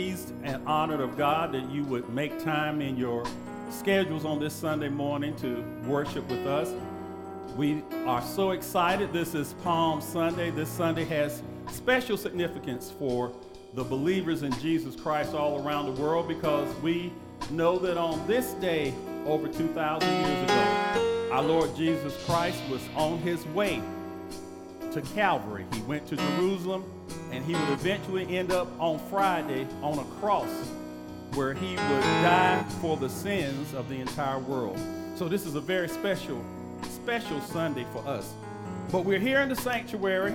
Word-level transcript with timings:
pleased 0.00 0.32
and 0.44 0.66
honored 0.66 1.00
of 1.00 1.18
God 1.18 1.52
that 1.52 1.70
you 1.70 1.84
would 1.84 2.08
make 2.08 2.42
time 2.42 2.80
in 2.80 2.96
your 2.96 3.22
schedules 3.68 4.24
on 4.24 4.40
this 4.40 4.54
Sunday 4.54 4.88
morning 4.88 5.36
to 5.36 5.62
worship 5.86 6.26
with 6.30 6.46
us. 6.46 6.72
We 7.54 7.82
are 8.06 8.22
so 8.22 8.52
excited. 8.52 9.12
This 9.12 9.34
is 9.34 9.52
Palm 9.62 10.00
Sunday. 10.00 10.50
This 10.52 10.70
Sunday 10.70 11.04
has 11.04 11.42
special 11.70 12.16
significance 12.16 12.90
for 12.90 13.30
the 13.74 13.84
believers 13.84 14.42
in 14.42 14.52
Jesus 14.52 14.96
Christ 14.96 15.34
all 15.34 15.62
around 15.66 15.94
the 15.94 16.00
world 16.00 16.28
because 16.28 16.74
we 16.76 17.12
know 17.50 17.78
that 17.78 17.98
on 17.98 18.26
this 18.26 18.54
day, 18.54 18.94
over 19.26 19.48
2,000 19.48 20.08
years 20.08 20.44
ago, 20.44 21.28
our 21.30 21.42
Lord 21.42 21.76
Jesus 21.76 22.16
Christ 22.24 22.62
was 22.70 22.80
on 22.96 23.18
his 23.18 23.44
way 23.48 23.82
to 24.92 25.02
Calvary. 25.14 25.66
He 25.72 25.80
went 25.82 26.06
to 26.08 26.16
Jerusalem 26.16 26.84
and 27.30 27.44
he 27.44 27.54
would 27.54 27.70
eventually 27.70 28.36
end 28.36 28.52
up 28.52 28.68
on 28.80 28.98
Friday 29.08 29.66
on 29.82 29.98
a 29.98 30.04
cross 30.20 30.48
where 31.34 31.54
he 31.54 31.70
would 31.70 32.02
die 32.22 32.64
for 32.80 32.96
the 32.96 33.08
sins 33.08 33.72
of 33.74 33.88
the 33.88 33.94
entire 33.94 34.38
world. 34.38 34.78
So 35.14 35.28
this 35.28 35.46
is 35.46 35.54
a 35.54 35.60
very 35.60 35.88
special, 35.88 36.44
special 36.82 37.40
Sunday 37.42 37.86
for 37.92 38.06
us. 38.06 38.34
But 38.90 39.04
we're 39.04 39.20
here 39.20 39.40
in 39.40 39.48
the 39.48 39.56
sanctuary 39.56 40.34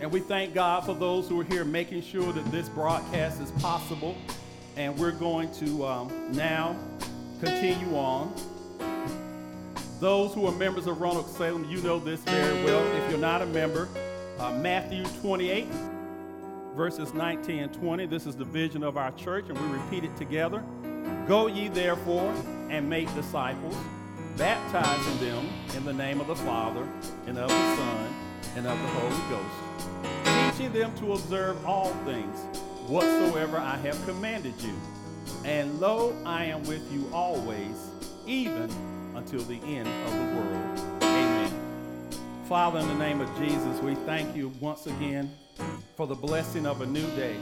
and 0.00 0.12
we 0.12 0.20
thank 0.20 0.54
God 0.54 0.84
for 0.84 0.94
those 0.94 1.28
who 1.28 1.40
are 1.40 1.44
here 1.44 1.64
making 1.64 2.02
sure 2.02 2.32
that 2.32 2.44
this 2.52 2.68
broadcast 2.68 3.40
is 3.40 3.50
possible. 3.62 4.14
And 4.76 4.96
we're 4.98 5.12
going 5.12 5.50
to 5.54 5.86
um, 5.86 6.32
now 6.32 6.76
continue 7.40 7.96
on. 7.96 8.34
Those 10.00 10.34
who 10.34 10.46
are 10.46 10.52
members 10.52 10.86
of 10.86 11.00
Roanoke 11.00 11.28
Salem, 11.28 11.64
you 11.70 11.80
know 11.80 11.98
this 11.98 12.20
very 12.20 12.64
well. 12.64 12.84
If 12.96 13.10
you're 13.10 13.18
not 13.18 13.40
a 13.40 13.46
member, 13.46 13.88
uh, 14.38 14.52
Matthew 14.52 15.04
28, 15.22 15.66
verses 16.74 17.14
19 17.14 17.62
and 17.62 17.72
20. 17.72 18.04
This 18.04 18.26
is 18.26 18.36
the 18.36 18.44
vision 18.44 18.82
of 18.82 18.98
our 18.98 19.10
church, 19.12 19.46
and 19.48 19.58
we 19.58 19.78
repeat 19.78 20.04
it 20.04 20.14
together. 20.14 20.62
Go 21.26 21.46
ye 21.46 21.68
therefore 21.68 22.30
and 22.68 22.90
make 22.90 23.12
disciples, 23.14 23.74
baptizing 24.36 25.18
them 25.18 25.48
in 25.74 25.86
the 25.86 25.94
name 25.94 26.20
of 26.20 26.26
the 26.26 26.36
Father, 26.36 26.86
and 27.26 27.38
of 27.38 27.48
the 27.48 27.76
Son, 27.76 28.14
and 28.54 28.66
of 28.66 28.78
the 28.78 28.88
Holy 28.88 29.30
Ghost, 29.30 30.58
teaching 30.58 30.74
them 30.74 30.94
to 30.98 31.14
observe 31.14 31.64
all 31.64 31.94
things 32.04 32.36
whatsoever 32.86 33.56
I 33.56 33.76
have 33.78 34.04
commanded 34.04 34.60
you. 34.60 34.74
And 35.46 35.80
lo, 35.80 36.14
I 36.26 36.44
am 36.44 36.64
with 36.64 36.92
you 36.92 37.08
always, 37.14 37.90
even 38.26 38.70
until 39.16 39.40
the 39.40 39.60
end 39.64 39.88
of 39.88 40.12
the 40.12 40.40
world. 40.40 41.02
Amen. 41.02 41.52
Father, 42.48 42.78
in 42.80 42.88
the 42.88 42.94
name 42.94 43.20
of 43.20 43.28
Jesus, 43.38 43.80
we 43.80 43.94
thank 44.06 44.36
you 44.36 44.52
once 44.60 44.86
again 44.86 45.30
for 45.96 46.06
the 46.06 46.14
blessing 46.14 46.66
of 46.66 46.82
a 46.82 46.86
new 46.86 47.06
day. 47.16 47.36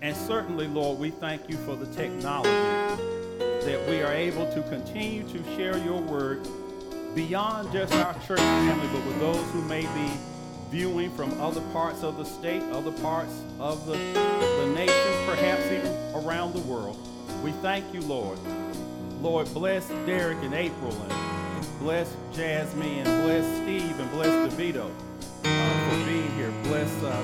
And 0.00 0.16
certainly, 0.16 0.68
Lord, 0.68 0.98
we 0.98 1.10
thank 1.10 1.48
you 1.50 1.56
for 1.58 1.76
the 1.76 1.86
technology 1.94 2.50
that 3.38 3.88
we 3.88 4.02
are 4.02 4.12
able 4.12 4.50
to 4.52 4.62
continue 4.64 5.22
to 5.28 5.42
share 5.56 5.78
your 5.78 6.00
word 6.00 6.46
beyond 7.14 7.72
just 7.72 7.92
our 7.94 8.14
church 8.26 8.38
family, 8.38 8.88
but 8.88 9.06
with 9.06 9.20
those 9.20 9.50
who 9.52 9.62
may 9.62 9.82
be 9.82 10.12
viewing 10.70 11.10
from 11.16 11.40
other 11.40 11.60
parts 11.72 12.02
of 12.02 12.16
the 12.16 12.24
state, 12.24 12.62
other 12.72 12.92
parts 13.00 13.42
of 13.58 13.86
the, 13.86 13.92
the 13.92 14.72
nation, 14.74 15.26
perhaps 15.26 15.64
even 15.66 15.92
around 16.14 16.52
the 16.52 16.60
world. 16.60 16.98
We 17.42 17.52
thank 17.52 17.92
you, 17.94 18.00
Lord. 18.02 18.38
Lord, 19.24 19.54
bless 19.54 19.88
Derek 20.04 20.36
and 20.42 20.52
April, 20.52 20.92
and 20.92 21.78
bless 21.78 22.14
Jasmine, 22.34 23.06
and 23.06 23.24
bless 23.24 23.46
Steve, 23.62 23.98
and 23.98 24.10
bless 24.10 24.52
DeVito 24.52 24.90
uh, 25.44 25.88
for 25.88 26.04
being 26.04 26.30
here. 26.32 26.52
Bless 26.64 27.02
uh, 27.02 27.22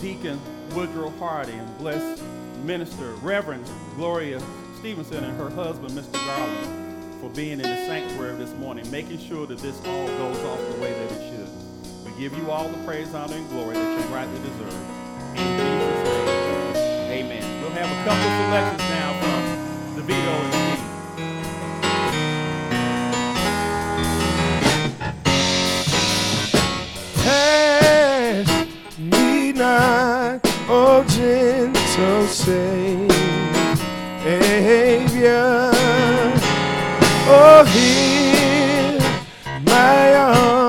Deacon 0.00 0.40
Woodrow 0.74 1.10
Hardy, 1.18 1.52
and 1.52 1.76
bless 1.76 2.22
Minister 2.64 3.10
Reverend 3.16 3.70
Gloria 3.94 4.40
Stevenson 4.78 5.22
and 5.22 5.36
her 5.36 5.50
husband, 5.50 5.90
Mr. 5.90 6.14
Garland, 6.14 7.20
for 7.20 7.28
being 7.28 7.60
in 7.60 7.62
the 7.62 7.76
sanctuary 7.84 8.34
this 8.36 8.54
morning, 8.54 8.90
making 8.90 9.18
sure 9.18 9.46
that 9.46 9.58
this 9.58 9.76
all 9.84 10.06
goes 10.06 10.42
off 10.44 10.60
the 10.74 10.80
way 10.80 10.92
that 10.92 11.12
it 11.12 11.30
should. 11.30 12.06
We 12.06 12.18
give 12.18 12.34
you 12.38 12.50
all 12.50 12.70
the 12.70 12.82
praise, 12.86 13.12
honor, 13.12 13.36
and 13.36 13.46
glory 13.50 13.74
that 13.74 14.00
you 14.00 14.14
rightly 14.14 14.38
deserve. 14.38 14.80
In 15.36 15.58
Jesus' 15.58 16.74
name, 16.74 17.26
amen. 17.26 17.60
We'll 17.60 17.70
have 17.72 17.90
a 17.90 18.04
couple 18.08 18.30
selections 18.46 18.80
now 18.88 19.20
from 19.20 20.02
DeVito 20.02 20.54
and 20.54 20.61
me 29.72 30.40
oh 30.68 31.04
gentle 31.08 32.26
Savior. 32.26 33.08
Oh, 37.34 37.64
hear 37.72 38.98
my 39.64 40.14
humble 40.14 40.61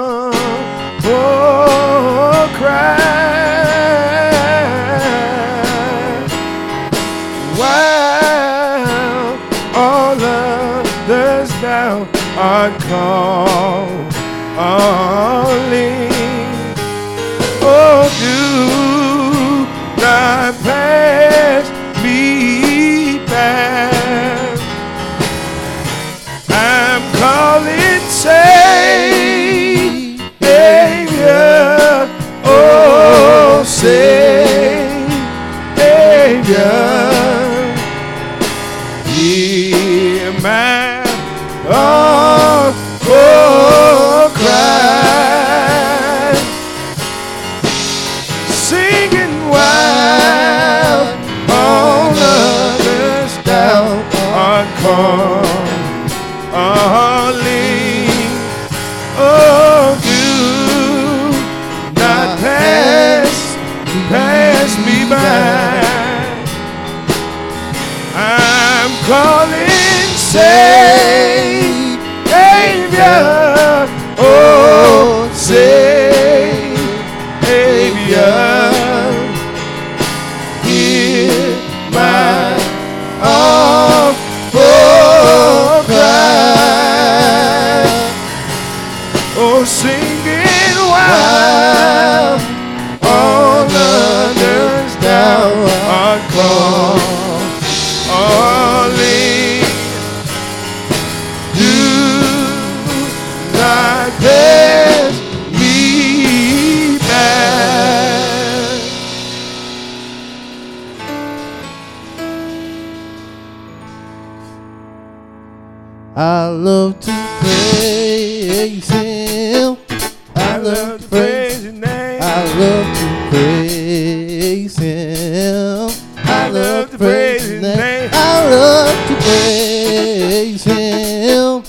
to 126.94 127.00
praise 127.00 127.42
His 127.42 127.62
name. 127.62 128.10
I 128.14 128.50
love 128.50 129.08
to 129.08 129.16
praise 129.26 130.64
Him. 130.64 131.64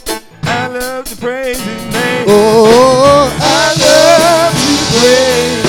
I 0.46 0.66
love 0.66 1.04
to 1.06 1.16
praise 1.16 1.58
his 1.58 1.82
name. 1.94 2.26
Oh, 2.28 3.28
I 3.40 3.74
love 3.80 4.52
to 4.52 4.74
praise 4.92 5.64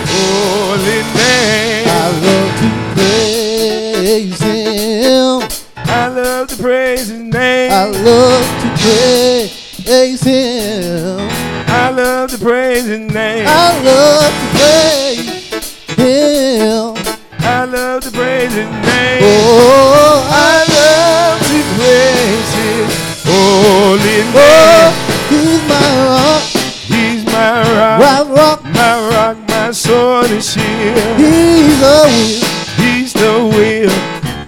his 0.00 0.10
holy 0.12 1.00
name. 1.16 1.88
I 1.88 1.90
love 2.20 2.52
to 2.60 2.68
praise 2.94 4.40
Him. 4.40 5.40
I 5.76 6.08
love 6.08 6.48
to 6.48 6.56
praise 6.56 7.08
His 7.08 7.20
name. 7.20 7.72
I 7.72 7.86
love 7.86 8.46
to 8.62 8.68
praise 9.82 10.22
Him. 10.22 11.30
I 11.68 11.90
love 11.90 12.30
to 12.30 12.38
praise 12.38 12.84
His 12.84 13.00
name. 13.00 13.46
I 13.48 13.82
love 13.82 14.32
to 14.40 14.46
praise 14.58 15.96
Him. 15.96 16.81
Love 17.92 18.04
to 18.04 18.10
praise 18.10 18.54
His 18.54 18.64
name. 18.64 19.20
Oh, 19.20 20.24
I 20.24 20.64
love 20.80 21.36
to 21.44 21.60
praise 21.76 22.50
His 22.56 22.88
holy 23.20 24.24
name. 24.32 24.32
oh. 24.32 24.96
He's 25.28 25.60
my 25.68 25.88
rock, 26.08 26.40
He's 26.88 27.22
my 27.26 27.60
rock, 27.76 28.00
rock, 28.00 28.28
rock. 28.32 28.64
my 28.72 28.96
rock, 29.12 29.36
my 29.46 29.72
sword 29.72 30.30
and 30.30 30.42
shield. 30.42 31.20
He's 31.20 31.76
a 31.84 32.08
will. 32.08 32.40
He's 32.80 33.12
the 33.12 33.44
wheel 33.52 33.92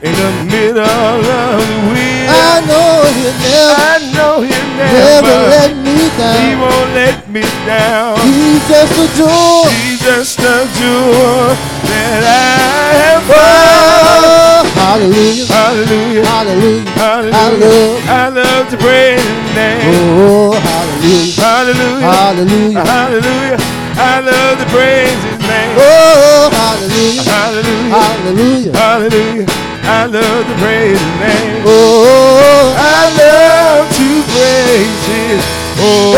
in 0.00 0.14
the 0.16 0.32
middle 0.48 0.80
of 0.80 1.60
the 1.68 1.80
wheel. 1.92 2.32
I 2.32 2.64
know 2.64 3.04
He'll 3.12 3.38
never, 3.44 3.76
I 3.76 4.00
know 4.16 4.40
He'll 4.40 4.70
never 4.80 5.20
never, 5.20 5.36
let 5.52 5.76
me 5.84 6.08
down. 6.16 6.40
He 6.40 6.56
won't 6.56 6.90
let 6.96 7.28
me 7.28 7.42
down. 7.66 8.16
He's 8.20 8.62
just 8.68 8.92
a 8.94 9.06
joy. 9.16 9.64
He's 9.72 10.00
just 10.00 10.38
a 10.40 10.68
jewel 10.76 11.52
that 11.88 12.22
I 12.24 12.92
have 13.02 13.22
found. 13.24 14.24
Oh, 14.24 14.64
hallelujah, 14.76 15.46
Hallelujah, 15.48 16.24
hallelujah, 16.24 16.90
hallelujah. 16.94 18.00
I 18.08 18.28
love 18.28 18.68
to 18.70 18.76
praise 18.76 19.20
His 19.20 19.54
name. 19.56 19.90
Oh, 20.20 20.52
hallelujah, 20.54 21.34
Hallelujah, 21.40 22.04
hallelujah. 22.04 22.84
hallelujah. 22.84 23.58
I 23.96 24.20
love 24.20 24.58
to 24.58 24.66
praise 24.74 25.20
His 25.24 25.38
name. 25.48 25.76
Oh, 25.78 26.50
hallelujah, 26.52 27.22
Hallelujah, 27.24 27.92
hallelujah. 27.94 28.72
hallelujah. 28.72 29.46
I 29.84 30.06
love 30.06 30.44
to 30.48 30.54
praise 30.60 30.98
His 31.00 31.14
name. 31.20 31.62
Oh, 31.66 32.72
I 32.76 33.12
love 33.20 33.84
to 33.92 34.08
praise 34.32 35.02
His 35.06 35.40
oh, 35.78 36.16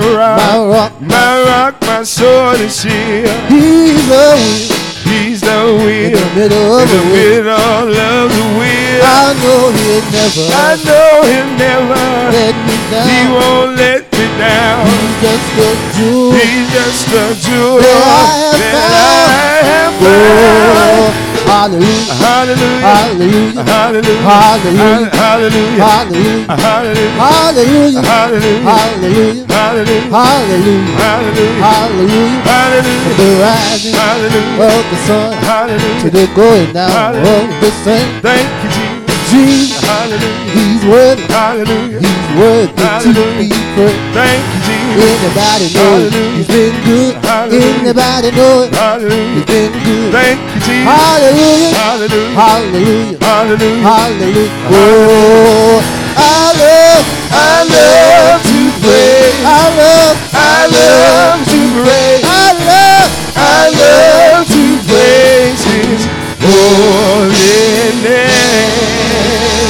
He's 0.00 0.16
my 0.36 0.58
rock, 0.66 0.92
rock. 0.92 1.00
my 1.00 1.42
rock, 1.44 1.74
my 1.82 2.02
sword 2.02 2.60
and 2.60 2.70
shield. 2.72 3.28
He's 3.48 4.06
the 4.08 4.26
wheel 4.36 4.76
He's 5.04 5.40
the 5.40 5.58
in 6.06 6.12
the 6.12 6.26
middle 6.34 6.78
in 6.78 6.82
of 6.82 6.88
the 6.88 6.96
the 6.96 7.02
wheel. 7.12 7.44
middle 7.44 7.50
of 7.50 8.26
the 8.30 8.44
wheel. 8.58 9.02
I 9.02 9.34
know 9.42 9.70
he'll 9.74 10.04
never 10.12 10.44
I 10.54 10.70
know 10.86 11.22
He'll 11.28 11.52
never, 11.58 12.04
let 12.32 12.54
me 12.66 12.76
down. 12.90 13.06
He 13.08 13.18
won't 13.28 13.72
let 13.76 14.02
me 14.12 14.26
down. 14.38 14.86
He's 14.86 15.14
just 15.20 15.50
a 15.58 15.70
jewel. 15.96 16.32
He's 16.32 16.66
just 16.72 17.08
a 17.12 17.26
jewel 17.44 17.80
That 17.80 17.92
I 18.00 18.40
have 18.40 18.62
that 18.62 18.92
I 18.92 19.58
have 19.68 19.94
found. 20.00 21.09
Hallelujah, 21.50 22.14
Hallelujah, 22.14 22.80
hallelujah, 22.80 23.64
hallelujah, 23.64 24.22
Hallelujah. 24.22 25.10
hallelujah, 25.20 25.82
hallelujah, 25.82 26.46
hallelujah, 26.46 27.16
hallelujah, 27.18 28.02
hallelujah, 28.02 28.62
hallelujah, 28.62 28.70
hallelujah, 28.70 29.50
hallelujah, 29.50 30.94
hallelujah, 30.94 31.62
hallelujah. 31.66 32.42
hallelujah, 32.46 33.16
The 33.18 33.28
rising 33.42 33.94
hallelujah, 33.94 34.70
of 34.70 34.82
the 34.90 34.98
sun 35.06 35.32
Hallelujah. 35.42 36.00
to 36.00 36.08
hallelujah. 36.08 36.10
the 36.10 36.24
going 36.34 36.72
down 36.72 36.90
Hallelujah. 36.90 37.54
of 37.54 37.60
the 37.60 37.70
same. 37.84 38.10
Thank 38.22 38.48
you, 38.62 38.70
Jesus. 38.70 39.20
Jesus, 39.30 39.79
Hallelujah, 39.90 40.54
He's 40.54 40.82
worthy, 40.86 41.22
hallelujah. 41.26 41.98
He's 41.98 42.28
worthy 42.38 42.70
to 43.10 43.22
be 43.38 43.50
praised. 43.74 43.98
Thank 44.14 44.38
you, 44.54 44.60
Jesus. 44.70 45.02
Anybody 45.02 45.66
know? 45.74 45.90
Hallelujah. 45.90 46.30
He's 46.38 46.46
been 46.46 46.74
good. 46.86 47.14
Hallelujah. 47.26 47.74
Anybody 47.82 48.30
know 48.38 48.62
it? 48.62 48.70
He's 48.70 48.78
Hallelujah. 48.78 49.46
been 49.50 49.72
good. 49.82 50.10
Thank 50.14 50.38
you, 50.54 50.60
Jesus. 50.62 50.86
Hallelujah. 50.86 51.74
Hallelujah. 51.74 52.38
Hallelujah. 52.38 53.18
Hallelujah. 53.18 53.82
Hallelujah. 53.82 54.70
Oh, 54.70 55.82
I 56.14 56.54
love, 56.62 57.04
I 57.34 57.66
love 57.66 58.38
to 58.46 58.60
praise. 58.78 59.42
I 59.42 59.74
love, 59.74 60.14
I 60.30 60.70
love 60.70 61.42
to 61.50 61.60
praise. 61.82 62.22
I 62.22 62.54
love, 62.62 63.10
I 63.34 63.74
love 63.74 64.46
to 64.54 64.64
praise 64.86 65.62
His 65.66 66.06
holy 66.38 67.90
name. 68.06 69.69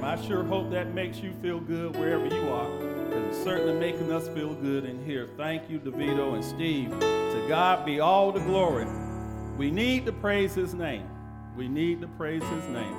Name. 0.00 0.04
I 0.04 0.26
sure 0.26 0.44
hope 0.44 0.70
that 0.70 0.94
makes 0.94 1.18
you 1.18 1.32
feel 1.42 1.60
good 1.60 1.96
wherever 1.96 2.26
you 2.26 2.48
are, 2.48 2.68
because 2.78 3.36
it's 3.36 3.44
certainly 3.44 3.74
making 3.74 4.12
us 4.12 4.28
feel 4.28 4.54
good 4.54 4.84
in 4.84 5.04
here. 5.04 5.28
Thank 5.36 5.70
you, 5.70 5.78
DeVito 5.78 6.34
and 6.34 6.44
Steve. 6.44 6.90
To 7.00 7.44
God 7.48 7.84
be 7.84 8.00
all 8.00 8.32
the 8.32 8.40
glory. 8.40 8.86
We 9.56 9.70
need 9.70 10.06
to 10.06 10.12
praise 10.12 10.54
his 10.54 10.74
name. 10.74 11.08
We 11.56 11.68
need 11.68 12.00
to 12.00 12.06
praise 12.06 12.42
his 12.42 12.64
name, 12.68 12.94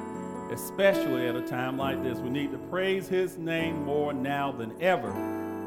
especially 0.52 1.28
at 1.28 1.36
a 1.36 1.42
time 1.42 1.78
like 1.78 2.04
this. 2.04 2.20
We 2.20 2.30
need 2.30 2.52
to 2.52 2.58
praise 2.58 3.08
his 3.08 3.38
name 3.38 3.84
more 3.84 4.14
now 4.14 4.52
than 4.52 4.80
ever. 4.82 5.12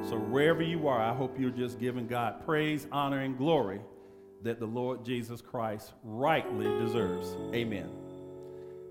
So, 0.08 0.19
wherever 0.19 0.62
you 0.62 0.87
are, 0.87 1.00
I 1.00 1.14
hope 1.14 1.40
you're 1.40 1.50
just 1.50 1.80
giving 1.80 2.06
God 2.06 2.44
praise, 2.44 2.87
honor, 2.92 3.20
and 3.20 3.38
glory 3.38 3.80
that 4.42 4.60
the 4.60 4.66
Lord 4.66 5.02
Jesus 5.02 5.40
Christ 5.40 5.92
rightly 6.02 6.66
deserves. 6.78 7.34
Amen. 7.54 7.88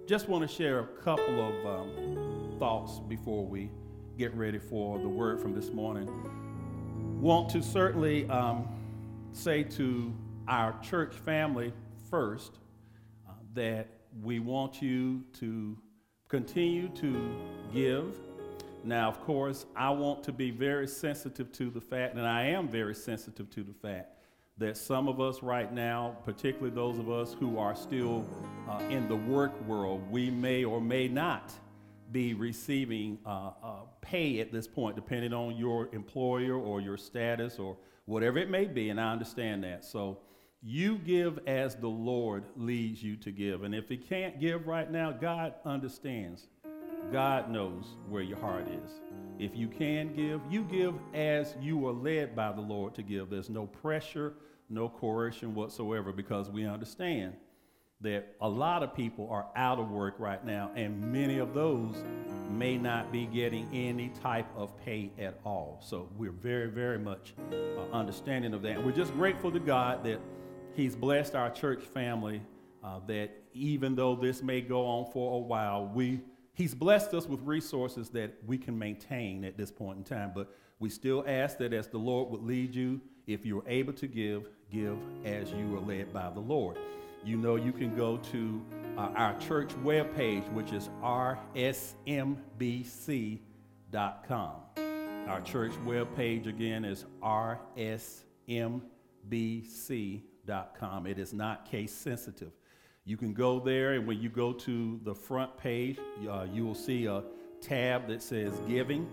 Just 0.07 0.27
want 0.27 0.41
to 0.41 0.53
share 0.53 0.79
a 0.79 0.87
couple 1.03 1.39
of 1.39 1.65
um, 1.65 2.32
thoughts 2.53 2.99
before 3.07 3.45
we 3.45 3.69
get 4.17 4.33
ready 4.35 4.59
for 4.59 4.99
the 4.99 5.09
word 5.09 5.41
from 5.41 5.53
this 5.53 5.71
morning. 5.71 6.07
Want 7.21 7.49
to 7.49 7.63
certainly 7.63 8.29
um, 8.29 8.67
say 9.31 9.63
to 9.63 10.13
our 10.47 10.79
church 10.81 11.15
family 11.15 11.73
first 12.09 12.59
uh, 13.27 13.31
that 13.53 13.87
we 14.21 14.39
want 14.39 14.81
you 14.81 15.23
to 15.39 15.77
continue 16.27 16.89
to 16.89 17.35
give. 17.73 18.19
Now, 18.83 19.07
of 19.07 19.19
course, 19.21 19.65
I 19.75 19.89
want 19.91 20.23
to 20.25 20.31
be 20.31 20.51
very 20.51 20.87
sensitive 20.87 21.51
to 21.53 21.69
the 21.69 21.81
fact, 21.81 22.15
and 22.15 22.27
I 22.27 22.45
am 22.45 22.67
very 22.67 22.93
sensitive 22.93 23.49
to 23.51 23.63
the 23.63 23.73
fact, 23.73 24.17
that 24.57 24.77
some 24.77 25.07
of 25.07 25.19
us 25.19 25.41
right 25.41 25.71
now, 25.73 26.17
particularly 26.25 26.75
those 26.75 26.99
of 26.99 27.09
us 27.09 27.33
who 27.39 27.57
are 27.57 27.75
still 27.75 28.25
uh, 28.69 28.77
in 28.89 29.07
the 29.07 29.15
work 29.15 29.59
world, 29.67 30.03
we 30.11 30.29
may 30.29 30.63
or 30.63 30.79
may 30.79 31.07
not 31.07 31.51
be 32.13 32.33
receiving 32.33 33.17
uh, 33.25 33.51
uh, 33.61 33.73
pay 34.01 34.39
at 34.39 34.51
this 34.51 34.67
point, 34.67 34.95
depending 34.95 35.33
on 35.33 35.57
your 35.57 35.89
employer 35.93 36.55
or 36.55 36.79
your 36.79 36.97
status 36.97 37.59
or 37.59 37.75
whatever 38.05 38.37
it 38.37 38.49
may 38.49 38.65
be, 38.65 38.89
and 38.89 39.01
I 39.01 39.11
understand 39.11 39.63
that. 39.63 39.83
So 39.83 40.19
you 40.61 40.97
give 40.99 41.39
as 41.47 41.75
the 41.75 41.89
Lord 41.89 42.45
leads 42.55 43.03
you 43.03 43.17
to 43.17 43.31
give. 43.31 43.63
And 43.63 43.75
if 43.75 43.91
you 43.91 43.97
can't 43.97 44.39
give 44.39 44.67
right 44.67 44.89
now, 44.89 45.11
God 45.11 45.55
understands. 45.65 46.47
God 47.11 47.49
knows 47.49 47.97
where 48.07 48.21
your 48.21 48.37
heart 48.37 48.67
is. 48.69 49.01
If 49.39 49.57
you 49.57 49.67
can 49.67 50.15
give, 50.15 50.39
you 50.49 50.63
give 50.63 50.93
as 51.13 51.55
you 51.61 51.85
are 51.87 51.91
led 51.91 52.35
by 52.35 52.53
the 52.53 52.61
Lord 52.61 52.95
to 52.95 53.03
give. 53.03 53.29
There's 53.29 53.49
no 53.49 53.65
pressure, 53.65 54.35
no 54.69 54.87
coercion 54.87 55.53
whatsoever 55.53 56.13
because 56.13 56.49
we 56.49 56.65
understand 56.65 57.33
that 58.03 58.35
a 58.41 58.47
lot 58.47 58.83
of 58.83 58.93
people 58.93 59.27
are 59.31 59.47
out 59.55 59.79
of 59.79 59.89
work 59.89 60.15
right 60.19 60.45
now, 60.45 60.71
and 60.75 61.01
many 61.11 61.39
of 61.39 61.53
those 61.53 61.95
may 62.49 62.77
not 62.77 63.11
be 63.11 63.25
getting 63.25 63.67
any 63.73 64.09
type 64.21 64.45
of 64.55 64.77
pay 64.85 65.11
at 65.17 65.39
all. 65.45 65.79
So 65.81 66.09
we're 66.17 66.31
very, 66.31 66.69
very 66.69 66.99
much 66.99 67.33
uh, 67.51 67.95
understanding 67.95 68.53
of 68.53 68.61
that. 68.63 68.77
And 68.77 68.85
we're 68.85 68.91
just 68.91 69.13
grateful 69.13 69.51
to 69.51 69.59
God 69.59 70.03
that 70.03 70.19
He's 70.75 70.95
blessed 70.95 71.35
our 71.35 71.49
church 71.49 71.83
family. 71.83 72.41
Uh, 72.83 72.99
that 73.07 73.29
even 73.53 73.95
though 73.95 74.13
this 74.13 74.43
may 74.43 74.59
go 74.59 74.85
on 74.85 75.09
for 75.13 75.37
a 75.37 75.39
while, 75.39 75.89
we 75.93 76.19
He's 76.53 76.75
blessed 76.75 77.13
us 77.13 77.25
with 77.27 77.39
resources 77.41 78.09
that 78.09 78.33
we 78.45 78.57
can 78.57 78.77
maintain 78.77 79.43
at 79.45 79.57
this 79.57 79.71
point 79.71 79.97
in 79.97 80.03
time. 80.03 80.33
But 80.35 80.53
we 80.79 80.89
still 80.89 81.23
ask 81.25 81.57
that 81.59 81.73
as 81.73 81.87
the 81.87 81.97
Lord 81.97 82.29
would 82.29 82.43
lead 82.43 82.75
you, 82.75 83.01
if 83.25 83.45
you're 83.45 83.63
able 83.65 83.93
to 83.93 84.07
give, 84.07 84.49
give 84.71 84.97
as 85.23 85.51
you 85.51 85.75
are 85.77 85.79
led 85.79 86.13
by 86.13 86.29
the 86.29 86.41
Lord. 86.41 86.77
You 87.25 87.37
know, 87.37 87.55
you 87.55 87.71
can 87.71 87.95
go 87.95 88.17
to 88.17 88.61
uh, 88.97 89.09
our 89.15 89.39
church 89.39 89.69
webpage, 89.83 90.51
which 90.51 90.73
is 90.73 90.89
rsmbc.com. 91.01 91.71
Our 95.27 95.41
church 95.41 95.71
webpage 95.85 96.47
again 96.47 96.83
is 96.83 97.05
rsmbc.com. 97.23 98.67
It 101.07 101.17
is 101.17 101.33
not 101.33 101.65
case 101.65 101.93
sensitive. 101.93 102.51
You 103.05 103.15
can 103.17 103.33
go 103.33 103.59
there, 103.59 103.93
and 103.93 104.05
when 104.05 104.21
you 104.21 104.29
go 104.29 104.51
to 104.53 104.99
the 105.03 105.15
front 105.15 105.57
page, 105.57 105.97
uh, 106.29 106.45
you 106.51 106.65
will 106.65 106.75
see 106.75 107.05
a 107.05 107.23
tab 107.61 108.07
that 108.07 108.21
says 108.21 108.53
Giving. 108.67 109.09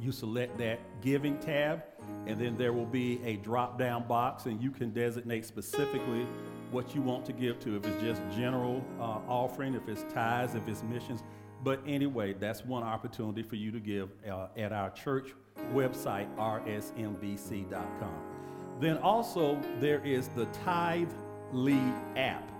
You 0.00 0.12
select 0.12 0.58
that 0.58 0.80
Giving 1.00 1.38
tab, 1.38 1.84
and 2.26 2.38
then 2.40 2.56
there 2.56 2.72
will 2.72 2.86
be 2.86 3.20
a 3.24 3.36
drop 3.36 3.78
down 3.78 4.06
box, 4.08 4.46
and 4.46 4.60
you 4.60 4.70
can 4.70 4.90
designate 4.90 5.46
specifically 5.46 6.26
what 6.70 6.94
you 6.94 7.02
want 7.02 7.24
to 7.26 7.32
give 7.32 7.58
to, 7.60 7.76
if 7.76 7.86
it's 7.86 8.02
just 8.02 8.20
general 8.36 8.84
uh, 9.00 9.20
offering, 9.28 9.74
if 9.74 9.88
it's 9.88 10.04
tithes, 10.12 10.54
if 10.54 10.66
it's 10.68 10.82
missions. 10.82 11.22
But 11.62 11.80
anyway, 11.86 12.34
that's 12.34 12.64
one 12.64 12.82
opportunity 12.82 13.42
for 13.42 13.56
you 13.56 13.70
to 13.72 13.80
give 13.80 14.10
uh, 14.30 14.48
at 14.56 14.72
our 14.72 14.90
church 14.90 15.34
website, 15.72 16.28
rsmbc.com. 16.36 18.14
Then 18.80 18.98
also, 18.98 19.60
there 19.80 20.04
is 20.04 20.28
the 20.28 20.44
Tithe 20.46 21.12
Lead 21.52 21.94
app, 22.16 22.50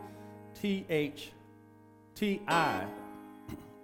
T 0.55 0.87
H 0.89 1.33
T 2.15 2.41
I 2.49 2.87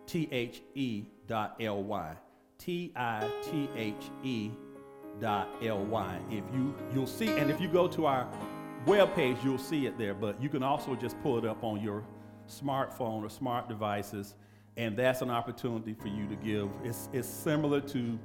T 0.06 0.28
H 0.32 0.62
E 0.74 1.04
dot 1.26 1.56
L 1.60 1.82
Y. 1.82 2.16
T 2.58 2.92
I 2.96 3.30
T 3.42 3.68
H 3.76 3.94
E 4.22 4.50
dot 5.20 5.48
L 5.62 5.84
Y. 5.84 6.18
If 6.30 6.44
you 6.54 6.74
you'll 6.94 7.06
see, 7.06 7.28
and 7.28 7.50
if 7.50 7.60
you 7.60 7.68
go 7.68 7.86
to 7.88 8.06
our 8.06 8.26
webpage, 8.86 9.42
you'll 9.44 9.58
see 9.58 9.86
it 9.86 9.98
there. 9.98 10.14
But 10.14 10.42
you 10.42 10.48
can 10.48 10.62
also 10.62 10.94
just 10.94 11.20
pull 11.22 11.38
it 11.38 11.44
up 11.44 11.62
on 11.62 11.80
your 11.80 12.04
smartphone 12.48 13.22
or 13.22 13.30
smart 13.30 13.68
devices, 13.68 14.34
and 14.76 14.96
that's 14.96 15.22
an 15.22 15.30
opportunity 15.30 15.94
for 15.94 16.08
you 16.08 16.26
to 16.28 16.36
give. 16.36 16.68
It's 16.84 17.08
it's 17.12 17.28
similar 17.28 17.80
to 17.80 18.18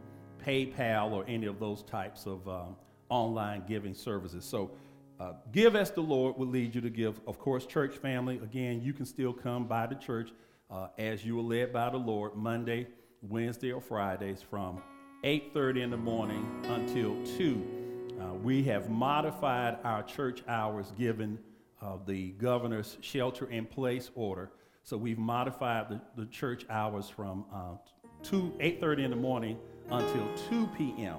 PayPal 0.46 1.12
or 1.12 1.26
any 1.28 1.46
of 1.46 1.60
those 1.60 1.84
types 1.84 2.26
of 2.26 2.48
um, 2.48 2.76
online 3.10 3.64
giving 3.68 3.94
services. 3.94 4.46
So. 4.46 4.72
Uh, 5.20 5.34
give 5.52 5.76
as 5.76 5.90
the 5.90 6.00
Lord 6.00 6.38
will 6.38 6.46
lead 6.46 6.76
you 6.76 6.82
to 6.82 6.92
give. 6.92 7.20
Of 7.26 7.40
course, 7.40 7.66
church 7.66 7.98
family, 7.98 8.36
again, 8.36 8.84
you 8.84 8.94
can 8.94 9.08
still 9.08 9.34
come 9.34 9.66
by 9.66 9.88
the 9.88 9.96
church 9.96 10.30
uh, 10.70 10.90
as 11.00 11.26
you 11.26 11.40
are 11.40 11.42
led 11.42 11.74
by 11.74 11.90
the 11.90 11.98
Lord 11.98 12.36
Monday, 12.36 12.86
Wednesday, 13.24 13.72
or 13.72 13.82
Fridays 13.82 14.44
from 14.44 14.80
8.30 15.24 15.82
in 15.82 15.90
the 15.90 15.98
morning 15.98 16.46
until 16.66 17.16
2. 17.38 17.87
Uh, 18.20 18.34
we 18.34 18.64
have 18.64 18.90
modified 18.90 19.78
our 19.84 20.02
church 20.02 20.42
hours 20.48 20.92
given 20.98 21.38
uh, 21.82 21.98
the 22.08 22.32
governor's 22.32 22.98
shelter 23.02 23.46
in 23.50 23.66
place 23.66 24.10
order. 24.16 24.50
So 24.84 24.98
we've 24.98 25.20
modified 25.20 25.90
the, 25.90 26.02
the 26.16 26.26
church 26.26 26.66
hours 26.70 27.10
from 27.10 27.46
uh, 27.54 27.76
2, 28.24 28.56
8.30 28.60 29.06
in 29.06 29.12
the 29.12 29.18
morning 29.18 29.60
until 29.92 30.28
2 30.50 30.68
p.m. 30.76 31.18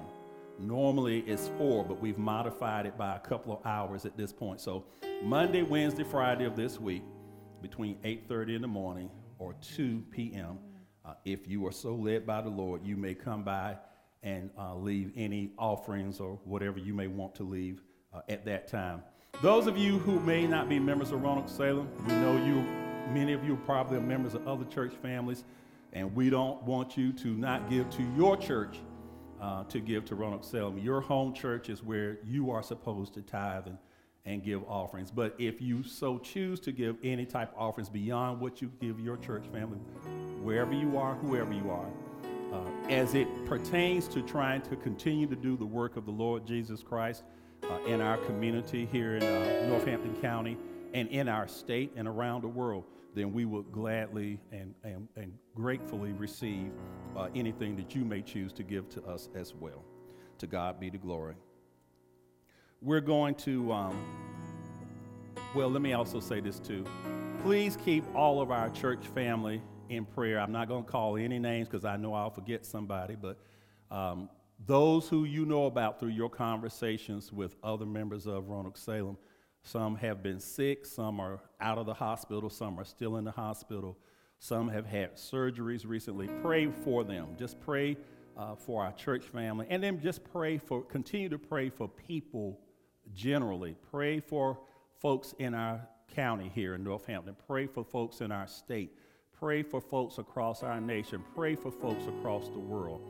Normally 0.59 1.19
it's 1.21 1.49
4, 1.57 1.85
but 1.85 2.01
we've 2.01 2.17
modified 2.17 2.85
it 2.85 2.97
by 2.97 3.15
a 3.15 3.19
couple 3.19 3.53
of 3.53 3.65
hours 3.65 4.05
at 4.05 4.17
this 4.17 4.33
point. 4.33 4.59
So 4.59 4.83
Monday, 5.23 5.61
Wednesday, 5.61 6.03
Friday 6.03 6.43
of 6.43 6.57
this 6.57 6.79
week, 6.79 7.03
between 7.61 7.95
8.30 8.03 8.55
in 8.57 8.61
the 8.61 8.67
morning 8.67 9.09
or 9.37 9.53
2 9.61 10.03
p.m., 10.11 10.59
uh, 11.05 11.13
if 11.23 11.47
you 11.47 11.65
are 11.65 11.71
so 11.71 11.95
led 11.95 12.25
by 12.25 12.41
the 12.41 12.49
Lord, 12.49 12.85
you 12.85 12.97
may 12.97 13.13
come 13.13 13.43
by 13.43 13.77
and 14.23 14.49
uh, 14.57 14.75
leave 14.75 15.11
any 15.15 15.51
offerings 15.57 16.19
or 16.19 16.39
whatever 16.43 16.79
you 16.79 16.93
may 16.93 17.07
want 17.07 17.33
to 17.35 17.43
leave 17.43 17.81
uh, 18.13 18.21
at 18.29 18.45
that 18.45 18.67
time. 18.67 19.01
Those 19.41 19.67
of 19.67 19.77
you 19.77 19.99
who 19.99 20.19
may 20.21 20.45
not 20.45 20.67
be 20.67 20.79
members 20.79 21.11
of 21.11 21.21
Roanoke 21.21 21.47
Salem, 21.49 21.87
we 22.05 22.13
know 22.13 22.33
you, 22.45 22.55
many 23.13 23.33
of 23.33 23.43
you 23.43 23.55
probably 23.65 23.97
are 23.97 24.01
members 24.01 24.33
of 24.33 24.45
other 24.47 24.65
church 24.65 24.93
families, 25.01 25.43
and 25.93 26.13
we 26.13 26.29
don't 26.29 26.61
want 26.63 26.97
you 26.97 27.13
to 27.13 27.27
not 27.29 27.69
give 27.69 27.89
to 27.91 28.03
your 28.17 28.35
church 28.35 28.79
uh, 29.41 29.63
to 29.65 29.79
give 29.79 30.03
to 30.05 30.15
Roanoke 30.15 30.43
Salem. 30.43 30.77
Your 30.77 30.99
home 30.99 31.33
church 31.33 31.69
is 31.69 31.81
where 31.81 32.17
you 32.25 32.51
are 32.51 32.61
supposed 32.61 33.13
to 33.13 33.21
tithe 33.21 33.67
and, 33.67 33.77
and 34.25 34.43
give 34.43 34.63
offerings. 34.67 35.09
But 35.09 35.35
if 35.37 35.61
you 35.61 35.83
so 35.83 36.17
choose 36.17 36.59
to 36.61 36.73
give 36.73 36.97
any 37.03 37.25
type 37.25 37.53
of 37.53 37.59
offerings 37.59 37.89
beyond 37.89 38.41
what 38.41 38.61
you 38.61 38.69
give 38.81 38.99
your 38.99 39.15
church 39.15 39.45
family, 39.53 39.77
wherever 40.41 40.73
you 40.73 40.97
are, 40.97 41.15
whoever 41.15 41.53
you 41.53 41.69
are, 41.69 41.87
uh, 42.53 42.89
as 42.89 43.15
it 43.15 43.27
pertains 43.45 44.07
to 44.09 44.21
trying 44.21 44.61
to 44.63 44.75
continue 44.75 45.27
to 45.27 45.35
do 45.35 45.55
the 45.57 45.65
work 45.65 45.97
of 45.97 46.05
the 46.05 46.11
Lord 46.11 46.45
Jesus 46.45 46.81
Christ 46.81 47.23
uh, 47.69 47.79
in 47.85 48.01
our 48.01 48.17
community 48.17 48.87
here 48.91 49.17
in 49.17 49.23
uh, 49.23 49.67
Northampton 49.67 50.15
County 50.21 50.57
and 50.93 51.07
in 51.09 51.27
our 51.27 51.47
state 51.47 51.91
and 51.95 52.07
around 52.07 52.41
the 52.41 52.47
world, 52.47 52.85
then 53.13 53.31
we 53.31 53.45
will 53.45 53.63
gladly 53.63 54.39
and, 54.51 54.73
and, 54.83 55.07
and 55.15 55.33
gratefully 55.55 56.11
receive 56.13 56.71
uh, 57.15 57.27
anything 57.35 57.75
that 57.75 57.95
you 57.95 58.03
may 58.03 58.21
choose 58.21 58.53
to 58.53 58.63
give 58.63 58.89
to 58.89 59.03
us 59.05 59.29
as 59.35 59.53
well. 59.53 59.83
To 60.39 60.47
God 60.47 60.79
be 60.79 60.89
the 60.89 60.97
glory. 60.97 61.35
We're 62.81 63.01
going 63.01 63.35
to, 63.35 63.71
um, 63.73 64.05
well, 65.53 65.69
let 65.69 65.81
me 65.81 65.93
also 65.93 66.19
say 66.19 66.39
this 66.39 66.59
too. 66.59 66.85
Please 67.43 67.77
keep 67.83 68.03
all 68.15 68.41
of 68.41 68.51
our 68.51 68.69
church 68.69 69.05
family 69.07 69.61
in 69.89 70.05
prayer. 70.05 70.39
I'm 70.39 70.51
not 70.51 70.67
going 70.67 70.83
to 70.83 70.89
call 70.89 71.17
any 71.17 71.39
names 71.39 71.67
because 71.67 71.85
I 71.85 71.97
know 71.97 72.13
I'll 72.13 72.29
forget 72.29 72.65
somebody, 72.65 73.15
but 73.15 73.37
um, 73.91 74.29
those 74.65 75.07
who 75.07 75.23
you 75.25 75.45
know 75.45 75.65
about 75.65 75.99
through 75.99 76.09
your 76.09 76.29
conversations 76.29 77.31
with 77.33 77.55
other 77.63 77.85
members 77.85 78.27
of 78.27 78.49
Roanoke 78.49 78.77
Salem, 78.77 79.17
some 79.63 79.95
have 79.97 80.23
been 80.23 80.39
sick, 80.39 80.85
some 80.85 81.19
are 81.19 81.39
out 81.59 81.77
of 81.77 81.85
the 81.85 81.93
hospital, 81.93 82.49
some 82.49 82.79
are 82.79 82.85
still 82.85 83.17
in 83.17 83.23
the 83.23 83.31
hospital, 83.31 83.97
some 84.39 84.69
have 84.69 84.85
had 84.85 85.15
surgeries 85.15 85.85
recently. 85.85 86.27
Pray 86.41 86.67
for 86.67 87.03
them. 87.03 87.29
Just 87.37 87.59
pray 87.59 87.97
uh, 88.37 88.55
for 88.55 88.83
our 88.83 88.93
church 88.93 89.25
family, 89.25 89.65
and 89.69 89.83
then 89.83 89.99
just 89.99 90.23
pray 90.31 90.57
for, 90.57 90.81
continue 90.83 91.29
to 91.29 91.37
pray 91.37 91.69
for 91.69 91.87
people 91.87 92.59
generally. 93.13 93.75
Pray 93.91 94.19
for 94.19 94.59
folks 95.01 95.33
in 95.39 95.53
our 95.53 95.81
county 96.15 96.51
here 96.53 96.75
in 96.75 96.83
Northampton. 96.83 97.35
Pray 97.47 97.67
for 97.67 97.83
folks 97.83 98.21
in 98.21 98.31
our 98.31 98.47
state. 98.47 98.95
Pray 99.39 99.63
for 99.63 99.79
folks 99.79 100.17
across 100.17 100.63
our 100.63 100.81
nation. 100.81 101.23
Pray 101.33 101.55
for 101.55 101.71
folks 101.71 102.05
across 102.07 102.49
the 102.49 102.59
world. 102.59 103.01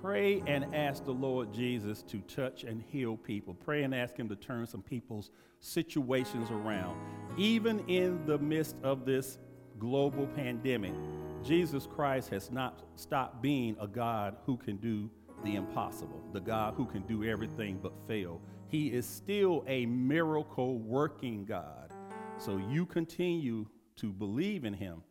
Pray 0.00 0.40
and 0.46 0.72
ask 0.72 1.04
the 1.04 1.10
Lord 1.10 1.52
Jesus 1.52 2.02
to 2.02 2.20
touch 2.20 2.62
and 2.62 2.80
heal 2.80 3.16
people. 3.16 3.54
Pray 3.54 3.82
and 3.82 3.92
ask 3.92 4.16
Him 4.16 4.28
to 4.28 4.36
turn 4.36 4.64
some 4.64 4.82
people's 4.82 5.32
situations 5.58 6.52
around. 6.52 6.96
Even 7.36 7.80
in 7.88 8.24
the 8.26 8.38
midst 8.38 8.76
of 8.84 9.04
this 9.04 9.38
global 9.80 10.28
pandemic, 10.28 10.94
Jesus 11.42 11.88
Christ 11.88 12.28
has 12.28 12.52
not 12.52 12.84
stopped 12.94 13.42
being 13.42 13.76
a 13.80 13.88
God 13.88 14.36
who 14.46 14.56
can 14.56 14.76
do 14.76 15.10
the 15.42 15.56
impossible, 15.56 16.22
the 16.32 16.40
God 16.40 16.74
who 16.76 16.86
can 16.86 17.02
do 17.02 17.24
everything 17.24 17.80
but 17.82 17.92
fail. 18.06 18.40
He 18.68 18.92
is 18.92 19.04
still 19.04 19.64
a 19.66 19.86
miracle 19.86 20.78
working 20.78 21.44
God. 21.44 21.92
So 22.38 22.56
you 22.56 22.86
continue 22.86 23.66
to 23.96 24.12
believe 24.12 24.64
in 24.64 24.74
Him 24.74 25.02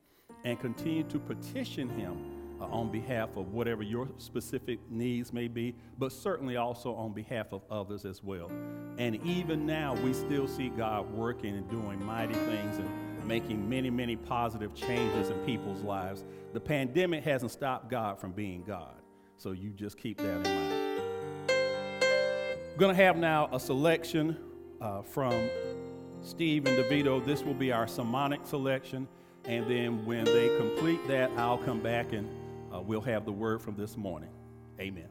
and 0.43 0.59
continue 0.59 1.03
to 1.03 1.19
petition 1.19 1.89
Him 1.89 2.17
uh, 2.59 2.65
on 2.65 2.91
behalf 2.91 3.29
of 3.35 3.53
whatever 3.53 3.83
your 3.83 4.07
specific 4.17 4.79
needs 4.89 5.33
may 5.33 5.47
be, 5.47 5.75
but 5.97 6.11
certainly 6.11 6.57
also 6.57 6.93
on 6.93 7.11
behalf 7.11 7.47
of 7.51 7.61
others 7.71 8.05
as 8.05 8.23
well. 8.23 8.51
And 8.97 9.15
even 9.25 9.65
now, 9.65 9.95
we 9.95 10.13
still 10.13 10.47
see 10.47 10.69
God 10.69 11.11
working 11.11 11.55
and 11.55 11.69
doing 11.69 12.03
mighty 12.05 12.33
things 12.33 12.77
and 12.77 12.89
making 13.25 13.67
many, 13.67 13.89
many 13.89 14.15
positive 14.15 14.73
changes 14.73 15.29
in 15.29 15.37
people's 15.39 15.81
lives. 15.81 16.23
The 16.53 16.59
pandemic 16.59 17.23
hasn't 17.23 17.51
stopped 17.51 17.89
God 17.89 18.19
from 18.19 18.31
being 18.31 18.63
God. 18.63 18.95
So 19.37 19.51
you 19.51 19.71
just 19.71 19.97
keep 19.97 20.17
that 20.17 20.37
in 20.37 20.43
mind. 20.43 20.81
We're 21.47 22.77
going 22.77 22.95
to 22.95 23.03
have 23.03 23.17
now 23.17 23.49
a 23.51 23.59
selection 23.59 24.37
uh, 24.79 25.01
from 25.01 25.49
Steve 26.21 26.67
and 26.67 26.77
DeVito. 26.77 27.25
This 27.25 27.43
will 27.43 27.53
be 27.53 27.71
our 27.71 27.87
sermonic 27.87 28.45
selection. 28.45 29.07
And 29.45 29.69
then 29.69 30.05
when 30.05 30.25
they 30.25 30.55
complete 30.57 31.05
that, 31.07 31.31
I'll 31.37 31.57
come 31.57 31.79
back 31.79 32.13
and 32.13 32.27
uh, 32.73 32.81
we'll 32.81 33.01
have 33.01 33.25
the 33.25 33.31
word 33.31 33.61
from 33.61 33.75
this 33.75 33.97
morning. 33.97 34.29
Amen. 34.79 35.09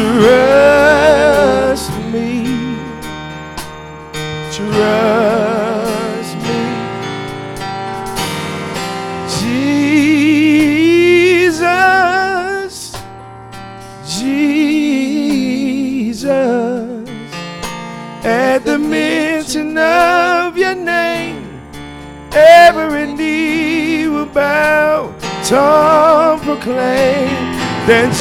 Trust 0.00 1.92
me. 2.10 2.26
Trust 4.50 6.36
me. 6.46 6.60
Jesus, 11.50 12.76
Jesus, 14.08 14.64
at 18.24 18.64
the 18.64 18.78
mention 18.78 19.76
of 19.76 20.56
your 20.56 20.74
name, 20.74 21.60
every 22.32 23.12
knee 23.12 24.08
will 24.08 24.24
bow, 24.24 25.12
tongue 25.44 26.40
proclaim 26.40 27.50
that 27.86 28.14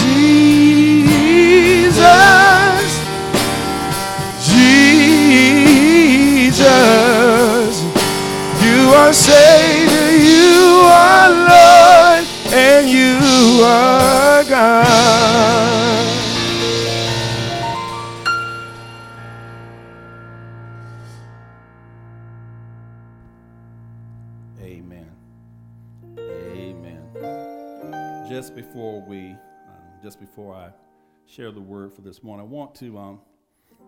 share 31.29 31.51
the 31.51 31.61
word 31.61 31.93
for 31.93 32.01
this 32.01 32.23
morning, 32.23 32.43
I 32.43 32.49
want 32.49 32.73
to 32.75 32.97
um, 32.97 33.19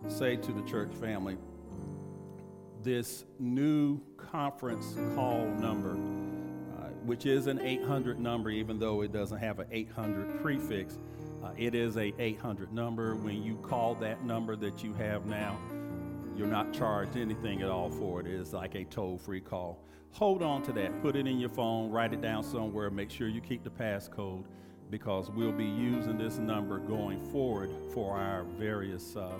say 0.06 0.36
to 0.36 0.52
the 0.52 0.62
church 0.62 0.92
family, 0.94 1.36
this 2.84 3.24
new 3.40 4.00
conference 4.16 4.94
call 5.16 5.46
number, 5.58 5.90
uh, 5.90 6.90
which 7.04 7.26
is 7.26 7.48
an 7.48 7.60
800 7.60 8.20
number, 8.20 8.50
even 8.50 8.78
though 8.78 9.02
it 9.02 9.12
doesn't 9.12 9.38
have 9.38 9.58
an 9.58 9.66
800 9.72 10.40
prefix, 10.40 11.00
uh, 11.42 11.50
it 11.56 11.74
is 11.74 11.96
a 11.96 12.14
800 12.16 12.72
number. 12.72 13.16
When 13.16 13.42
you 13.42 13.56
call 13.56 13.96
that 13.96 14.24
number 14.24 14.54
that 14.56 14.84
you 14.84 14.92
have 14.94 15.26
now, 15.26 15.58
you're 16.36 16.46
not 16.46 16.72
charged 16.72 17.16
anything 17.16 17.62
at 17.62 17.68
all 17.68 17.90
for 17.90 18.20
it. 18.20 18.26
It 18.28 18.34
is 18.34 18.52
like 18.52 18.76
a 18.76 18.84
toll 18.84 19.18
free 19.18 19.40
call. 19.40 19.82
Hold 20.12 20.44
on 20.44 20.62
to 20.62 20.72
that. 20.74 21.02
Put 21.02 21.16
it 21.16 21.26
in 21.26 21.40
your 21.40 21.48
phone, 21.48 21.90
write 21.90 22.12
it 22.12 22.20
down 22.20 22.44
somewhere. 22.44 22.88
Make 22.88 23.10
sure 23.10 23.26
you 23.26 23.40
keep 23.40 23.64
the 23.64 23.70
passcode 23.70 24.44
because 24.92 25.30
we'll 25.30 25.50
be 25.50 25.64
using 25.64 26.18
this 26.18 26.36
number 26.36 26.78
going 26.78 27.18
forward 27.30 27.70
for 27.94 28.14
our 28.14 28.44
various 28.58 29.16
uh, 29.16 29.32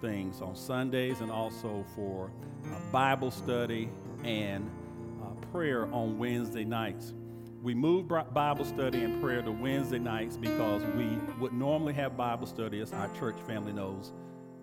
things 0.00 0.40
on 0.42 0.56
Sundays 0.56 1.20
and 1.20 1.30
also 1.30 1.84
for 1.94 2.32
uh, 2.66 2.76
Bible 2.90 3.30
study 3.30 3.88
and 4.24 4.68
uh, 5.22 5.26
prayer 5.52 5.86
on 5.94 6.18
Wednesday 6.18 6.64
nights. 6.64 7.14
We 7.62 7.74
moved 7.74 8.08
Bible 8.34 8.64
study 8.64 9.04
and 9.04 9.22
prayer 9.22 9.40
to 9.40 9.52
Wednesday 9.52 10.00
nights 10.00 10.36
because 10.36 10.82
we 10.96 11.06
would 11.38 11.52
normally 11.52 11.92
have 11.92 12.16
Bible 12.16 12.48
study, 12.48 12.80
as 12.80 12.92
our 12.92 13.08
church 13.16 13.36
family 13.46 13.72
knows, 13.72 14.10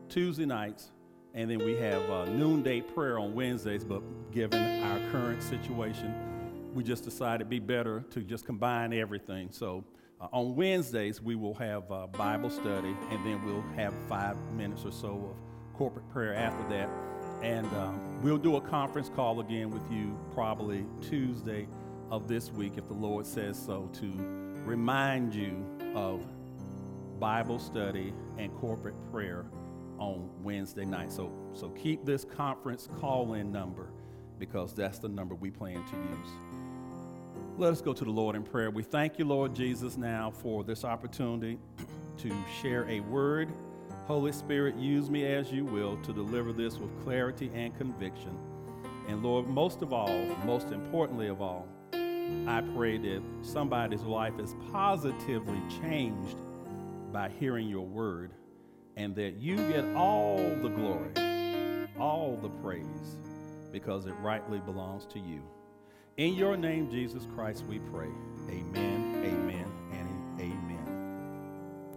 Tuesday 0.10 0.46
nights, 0.46 0.92
and 1.34 1.50
then 1.50 1.60
we 1.60 1.78
have 1.78 2.02
uh, 2.10 2.26
noonday 2.26 2.82
prayer 2.82 3.18
on 3.20 3.34
Wednesdays. 3.34 3.86
But 3.86 4.02
given 4.34 4.84
our 4.84 5.00
current 5.12 5.42
situation, 5.42 6.14
we 6.74 6.84
just 6.84 7.06
decided 7.06 7.42
it'd 7.42 7.50
be 7.50 7.60
better 7.60 8.02
to 8.12 8.20
just 8.20 8.46
combine 8.46 8.92
everything. 8.92 9.48
So 9.52 9.86
uh, 10.22 10.28
on 10.34 10.56
Wednesdays, 10.56 11.22
we 11.22 11.36
will 11.36 11.54
have 11.56 11.90
uh, 11.92 12.08
Bible 12.08 12.50
study, 12.50 12.96
and 13.10 13.26
then 13.26 13.44
we'll 13.46 13.64
have 13.76 13.94
five 14.08 14.38
minutes 14.54 14.84
or 14.86 14.92
so 14.92 15.32
of 15.32 15.78
corporate 15.78 16.10
prayer 16.10 16.34
after 16.36 16.68
that. 16.70 16.90
And 17.42 17.66
um, 17.76 18.22
we'll 18.22 18.38
do 18.38 18.58
a 18.58 18.62
conference 18.62 19.10
call 19.16 19.40
again 19.40 19.72
with 19.72 19.90
you 19.90 20.18
probably 20.34 20.86
Tuesday 21.02 21.68
of 22.12 22.28
this 22.28 22.52
week, 22.52 22.74
if 22.76 22.88
the 22.88 22.94
Lord 22.94 23.26
says 23.26 23.58
so, 23.58 23.90
to 23.94 24.12
remind 24.66 25.34
you 25.34 25.64
of 25.96 26.22
Bible 27.20 27.60
study 27.60 28.14
and 28.38 28.54
corporate 28.56 28.96
prayer 29.12 29.46
on 30.00 30.30
Wednesday 30.42 30.86
night. 30.86 31.12
So, 31.12 31.32
so 31.54 31.70
keep 31.70 32.06
this 32.06 32.26
conference 32.26 32.90
call-in 33.00 33.52
number 33.52 33.92
because 34.38 34.74
that's 34.74 35.00
the 35.00 35.10
number 35.10 35.36
we 35.36 35.52
plan 35.52 35.76
to 35.76 35.96
use. 35.96 36.30
Let 37.60 37.74
us 37.74 37.82
go 37.82 37.92
to 37.92 38.06
the 38.06 38.10
Lord 38.10 38.38
in 38.38 38.44
prayer. 38.44 38.72
We 38.72 38.84
thank 38.84 39.20
you, 39.20 39.26
Lord 39.26 39.54
Jesus, 39.54 39.98
now 39.98 40.32
for 40.32 40.64
this 40.64 40.86
opportunity 40.86 41.60
to 42.20 42.34
share 42.62 42.88
a 42.90 43.02
word. 43.02 43.52
Holy 44.06 44.32
Spirit, 44.32 44.78
use 44.78 45.10
me 45.10 45.26
as 45.26 45.52
you 45.52 45.66
will 45.66 45.98
to 46.04 46.14
deliver 46.14 46.54
this 46.54 46.78
with 46.78 46.90
clarity 47.04 47.52
and 47.54 47.78
conviction. 47.78 48.34
And 49.10 49.22
Lord, 49.22 49.50
most 49.50 49.82
of 49.82 49.92
all, 49.92 50.26
most 50.46 50.72
importantly 50.72 51.28
of 51.28 51.42
all, 51.42 51.68
I 51.92 52.64
pray 52.78 52.98
that 52.98 53.22
somebody's 53.42 54.04
life 54.04 54.40
is 54.40 54.56
positively 54.72 55.62
changed 55.82 56.38
by 57.12 57.28
hearing 57.28 57.68
your 57.68 57.86
word 57.86 58.32
and 58.96 59.14
that 59.16 59.36
you 59.36 59.58
get 59.58 59.84
all 59.98 60.38
the 60.38 60.70
glory 60.70 61.12
all 62.00 62.40
the 62.42 62.48
praise 62.48 63.18
because 63.74 64.06
it 64.06 64.14
rightly 64.22 64.60
belongs 64.60 65.06
to 65.08 65.20
you. 65.20 65.42
In 66.20 66.36
your 66.36 66.58
name, 66.58 66.92
Jesus 66.92 67.26
Christ, 67.34 67.64
we 67.66 67.80
pray. 67.80 68.10
Amen, 68.50 69.24
amen, 69.24 69.72
and 69.94 70.42
amen. 70.42 71.96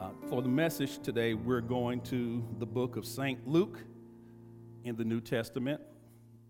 Uh, 0.00 0.10
for 0.28 0.42
the 0.42 0.48
message 0.48 1.00
today, 1.02 1.34
we're 1.34 1.60
going 1.60 2.00
to 2.02 2.46
the 2.60 2.66
book 2.66 2.94
of 2.94 3.04
St. 3.04 3.48
Luke 3.48 3.80
in 4.84 4.94
the 4.94 5.02
New 5.02 5.20
Testament, 5.20 5.80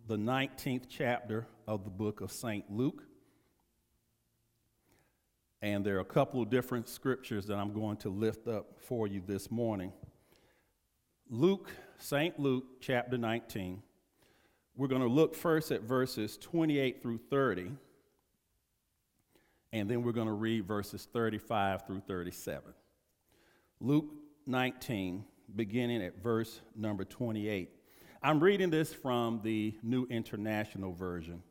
the 0.07 0.19
19th 0.19 0.83
chapter 0.91 1.47
of 1.67 1.85
the 1.85 1.91
book 1.91 2.21
of 2.21 2.31
St. 2.31 2.71
Luke. 2.71 3.03
And 5.63 5.87
there 5.87 5.97
are 5.97 6.01
a 6.01 6.05
couple 6.05 6.43
of 6.43 6.51
different 6.51 6.91
scriptures 6.91 7.47
that 7.47 7.57
I'm 7.57 7.73
going 7.73 7.97
to 8.01 8.11
lift 8.11 8.47
up 8.49 8.81
for 8.81 9.07
you 9.07 9.23
this 9.27 9.51
morning. 9.51 9.95
Luke, 11.31 11.71
St. 11.97 12.39
Luke, 12.39 12.67
chapter 12.83 13.17
19. 13.17 13.83
We're 14.79 14.87
going 14.87 15.03
to 15.03 15.09
look 15.09 15.35
first 15.35 15.73
at 15.73 15.83
verses 15.83 16.37
28 16.37 17.03
through 17.03 17.19
30, 17.31 17.73
and 19.73 19.91
then 19.91 20.05
we're 20.05 20.13
going 20.13 20.29
to 20.29 20.33
read 20.33 20.69
verses 20.69 21.09
35 21.13 21.85
through 21.85 22.03
37. 22.07 22.73
Luke 23.81 24.07
19, 24.47 25.25
beginning 25.57 26.01
at 26.01 26.23
verse 26.23 26.61
number 26.77 27.05
28. 27.05 27.71
I'm 28.23 28.39
reading 28.39 28.71
this 28.71 28.95
from 28.95 29.41
the 29.43 29.75
New 29.83 30.07
International 30.11 30.93
Version. 30.93 31.43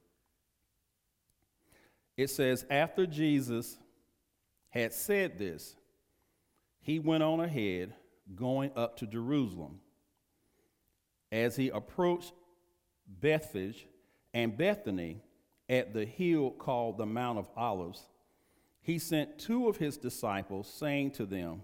It 2.15 2.29
says, 2.29 2.65
After 2.69 3.05
Jesus 3.05 3.77
had 4.69 4.93
said 4.93 5.37
this, 5.37 5.75
he 6.79 6.99
went 6.99 7.23
on 7.23 7.41
ahead, 7.41 7.93
going 8.33 8.71
up 8.77 8.95
to 8.99 9.05
Jerusalem. 9.05 9.81
As 11.29 11.57
he 11.57 11.67
approached 11.67 12.31
Bethphage 13.07 13.87
and 14.33 14.57
Bethany 14.57 15.21
at 15.69 15.93
the 15.93 16.05
hill 16.05 16.51
called 16.51 16.97
the 16.97 17.05
Mount 17.05 17.39
of 17.39 17.49
Olives, 17.55 18.03
he 18.81 18.99
sent 18.99 19.39
two 19.39 19.67
of 19.67 19.77
his 19.77 19.97
disciples, 19.97 20.71
saying 20.71 21.11
to 21.11 21.25
them, 21.25 21.61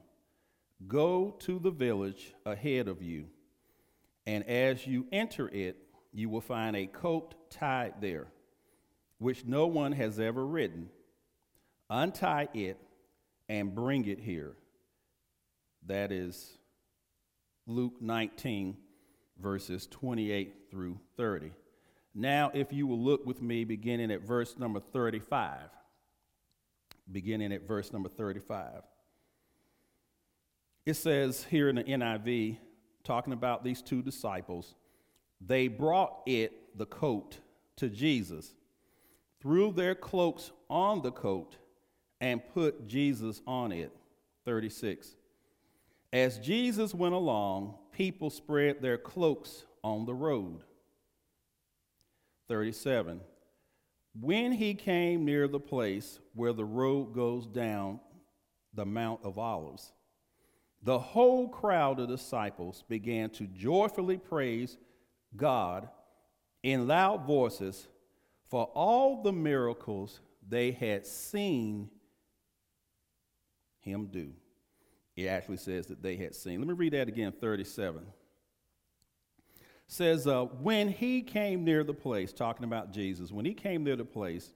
Go 0.87 1.31
to 1.39 1.59
the 1.59 1.71
village 1.71 2.33
ahead 2.45 2.87
of 2.87 3.01
you, 3.01 3.27
and 4.25 4.43
as 4.47 4.85
you 4.85 5.07
enter 5.11 5.47
it, 5.49 5.77
you 6.11 6.29
will 6.29 6.41
find 6.41 6.75
a 6.75 6.85
coat 6.85 7.33
tied 7.49 8.01
there, 8.01 8.27
which 9.19 9.45
no 9.45 9.67
one 9.67 9.93
has 9.93 10.19
ever 10.19 10.45
ridden. 10.45 10.89
Untie 11.89 12.49
it 12.53 12.77
and 13.47 13.73
bring 13.73 14.05
it 14.05 14.19
here. 14.19 14.55
That 15.85 16.11
is 16.11 16.57
Luke 17.65 18.01
19, 18.01 18.77
verses 19.39 19.87
28 19.87 20.53
through 20.69 20.99
30. 21.17 21.51
Now, 22.15 22.51
if 22.53 22.71
you 22.71 22.85
will 22.85 22.99
look 22.99 23.25
with 23.25 23.41
me 23.41 23.63
beginning 23.63 24.11
at 24.11 24.21
verse 24.21 24.57
number 24.57 24.79
35. 24.79 25.59
Beginning 27.11 27.51
at 27.51 27.67
verse 27.67 27.91
number 27.91 28.09
35. 28.09 28.83
It 30.85 30.93
says 30.95 31.45
here 31.49 31.69
in 31.69 31.75
the 31.75 31.83
NIV, 31.83 32.57
talking 33.03 33.33
about 33.33 33.63
these 33.63 33.81
two 33.81 34.01
disciples, 34.01 34.75
they 35.41 35.67
brought 35.67 36.21
it, 36.25 36.77
the 36.77 36.85
coat, 36.85 37.39
to 37.77 37.89
Jesus, 37.89 38.53
threw 39.41 39.71
their 39.71 39.95
cloaks 39.95 40.51
on 40.69 41.01
the 41.01 41.11
coat, 41.11 41.57
and 42.21 42.41
put 42.53 42.87
Jesus 42.87 43.41
on 43.45 43.71
it. 43.71 43.91
36. 44.45 45.15
As 46.11 46.37
Jesus 46.39 46.93
went 46.93 47.15
along, 47.15 47.75
people 47.93 48.29
spread 48.29 48.81
their 48.81 48.97
cloaks 48.97 49.65
on 49.83 50.05
the 50.05 50.13
road. 50.13 50.63
37. 52.49 53.21
When 54.19 54.51
he 54.51 54.73
came 54.73 55.25
near 55.25 55.47
the 55.47 55.59
place 55.59 56.19
where 56.33 56.53
the 56.53 56.65
road 56.65 57.13
goes 57.15 57.47
down 57.47 57.99
the 58.73 58.85
Mount 58.85 59.21
of 59.23 59.37
Olives, 59.37 59.93
the 60.81 60.99
whole 60.99 61.47
crowd 61.47 61.99
of 61.99 62.09
disciples 62.09 62.83
began 62.89 63.29
to 63.31 63.47
joyfully 63.47 64.17
praise 64.17 64.77
God 65.35 65.87
in 66.61 66.87
loud 66.87 67.25
voices 67.25 67.87
for 68.49 68.65
all 68.75 69.23
the 69.23 69.31
miracles 69.31 70.19
they 70.47 70.71
had 70.71 71.07
seen 71.07 71.89
him 73.79 74.07
do. 74.07 74.33
It 75.15 75.27
actually 75.27 75.57
says 75.57 75.87
that 75.87 76.01
they 76.01 76.15
had 76.15 76.33
seen. 76.33 76.59
Let 76.59 76.67
me 76.67 76.73
read 76.73 76.93
that 76.93 77.07
again, 77.07 77.31
37. 77.31 78.01
It 78.01 79.63
says, 79.87 80.25
uh, 80.25 80.45
when 80.45 80.89
he 80.89 81.21
came 81.21 81.63
near 81.63 81.83
the 81.83 81.93
place, 81.93 82.33
talking 82.33 82.63
about 82.63 82.91
Jesus, 82.91 83.31
when 83.31 83.45
he 83.45 83.53
came 83.53 83.83
near 83.83 83.95
the 83.95 84.05
place 84.05 84.51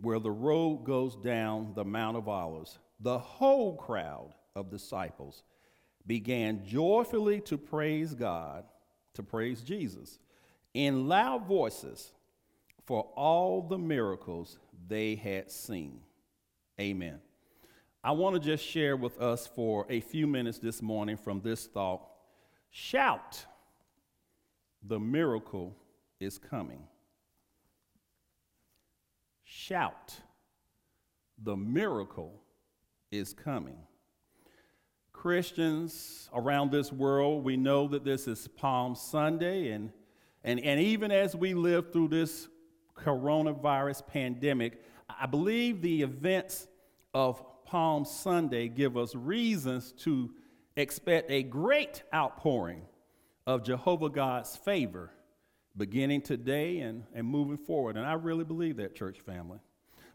where 0.00 0.18
the 0.18 0.30
road 0.30 0.84
goes 0.84 1.16
down 1.16 1.72
the 1.74 1.84
Mount 1.84 2.16
of 2.16 2.28
Olives, 2.28 2.78
the 3.00 3.18
whole 3.18 3.76
crowd 3.76 4.34
of 4.54 4.70
disciples 4.70 5.42
began 6.06 6.64
joyfully 6.66 7.40
to 7.42 7.56
praise 7.56 8.14
God, 8.14 8.64
to 9.14 9.22
praise 9.22 9.62
Jesus, 9.62 10.18
in 10.74 11.08
loud 11.08 11.46
voices 11.46 12.12
for 12.84 13.02
all 13.16 13.62
the 13.62 13.78
miracles 13.78 14.58
they 14.86 15.14
had 15.14 15.50
seen. 15.50 16.00
Amen. 16.78 17.20
I 18.06 18.10
want 18.10 18.34
to 18.34 18.40
just 18.40 18.62
share 18.62 18.98
with 18.98 19.18
us 19.18 19.46
for 19.46 19.86
a 19.88 19.98
few 19.98 20.26
minutes 20.26 20.58
this 20.58 20.82
morning 20.82 21.16
from 21.16 21.40
this 21.40 21.64
thought 21.64 22.06
shout, 22.70 23.46
the 24.82 25.00
miracle 25.00 25.74
is 26.20 26.36
coming. 26.36 26.82
Shout, 29.42 30.12
the 31.42 31.56
miracle 31.56 32.42
is 33.10 33.32
coming. 33.32 33.78
Christians 35.14 36.28
around 36.34 36.72
this 36.72 36.92
world, 36.92 37.42
we 37.42 37.56
know 37.56 37.88
that 37.88 38.04
this 38.04 38.28
is 38.28 38.46
Palm 38.48 38.94
Sunday, 38.94 39.70
and, 39.70 39.90
and, 40.42 40.60
and 40.60 40.78
even 40.78 41.10
as 41.10 41.34
we 41.34 41.54
live 41.54 41.90
through 41.90 42.08
this 42.08 42.48
coronavirus 42.98 44.06
pandemic, 44.06 44.82
I 45.08 45.24
believe 45.24 45.80
the 45.80 46.02
events 46.02 46.66
of 47.14 47.42
Palm 47.64 48.04
Sunday 48.04 48.68
give 48.68 48.96
us 48.96 49.14
reasons 49.14 49.92
to 49.98 50.30
expect 50.76 51.30
a 51.30 51.42
great 51.42 52.02
outpouring 52.14 52.82
of 53.46 53.62
Jehovah 53.64 54.10
God's 54.10 54.56
favor 54.56 55.10
beginning 55.76 56.22
today 56.22 56.78
and, 56.78 57.04
and 57.14 57.26
moving 57.26 57.58
forward. 57.58 57.96
And 57.96 58.06
I 58.06 58.14
really 58.14 58.44
believe 58.44 58.76
that, 58.76 58.94
church 58.94 59.20
family. 59.20 59.58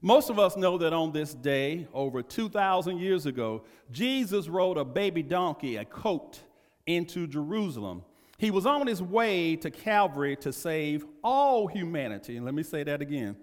Most 0.01 0.29
of 0.29 0.39
us 0.39 0.55
know 0.55 0.77
that 0.77 0.93
on 0.93 1.11
this 1.11 1.33
day, 1.33 1.87
over 1.93 2.21
2,000 2.21 2.99
years 2.99 3.25
ago, 3.25 3.63
Jesus 3.91 4.47
rode 4.47 4.77
a 4.77 4.85
baby 4.85 5.21
donkey, 5.21 5.75
a 5.75 5.85
colt, 5.85 6.41
into 6.85 7.27
Jerusalem. 7.27 8.03
He 8.37 8.49
was 8.49 8.65
on 8.65 8.87
his 8.87 9.03
way 9.03 9.57
to 9.57 9.69
Calvary 9.69 10.35
to 10.37 10.53
save 10.53 11.05
all 11.23 11.67
humanity. 11.67 12.37
And 12.37 12.45
let 12.45 12.55
me 12.55 12.63
say 12.63 12.83
that 12.83 13.01
again. 13.01 13.35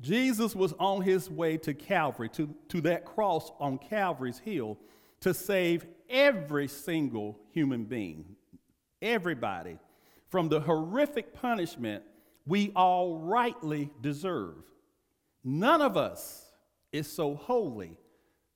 Jesus 0.00 0.54
was 0.54 0.74
on 0.78 1.02
his 1.02 1.30
way 1.30 1.56
to 1.58 1.74
Calvary, 1.74 2.28
to, 2.30 2.54
to 2.68 2.80
that 2.82 3.04
cross 3.04 3.50
on 3.60 3.78
Calvary's 3.78 4.38
hill, 4.38 4.78
to 5.20 5.32
save 5.32 5.86
every 6.10 6.68
single 6.68 7.38
human 7.52 7.84
being, 7.84 8.36
everybody, 9.00 9.78
from 10.28 10.48
the 10.48 10.60
horrific 10.60 11.32
punishment 11.32 12.02
we 12.46 12.72
all 12.74 13.18
rightly 13.18 13.90
deserve. 14.00 14.56
None 15.42 15.80
of 15.80 15.96
us 15.96 16.50
is 16.92 17.10
so 17.10 17.34
holy 17.34 17.96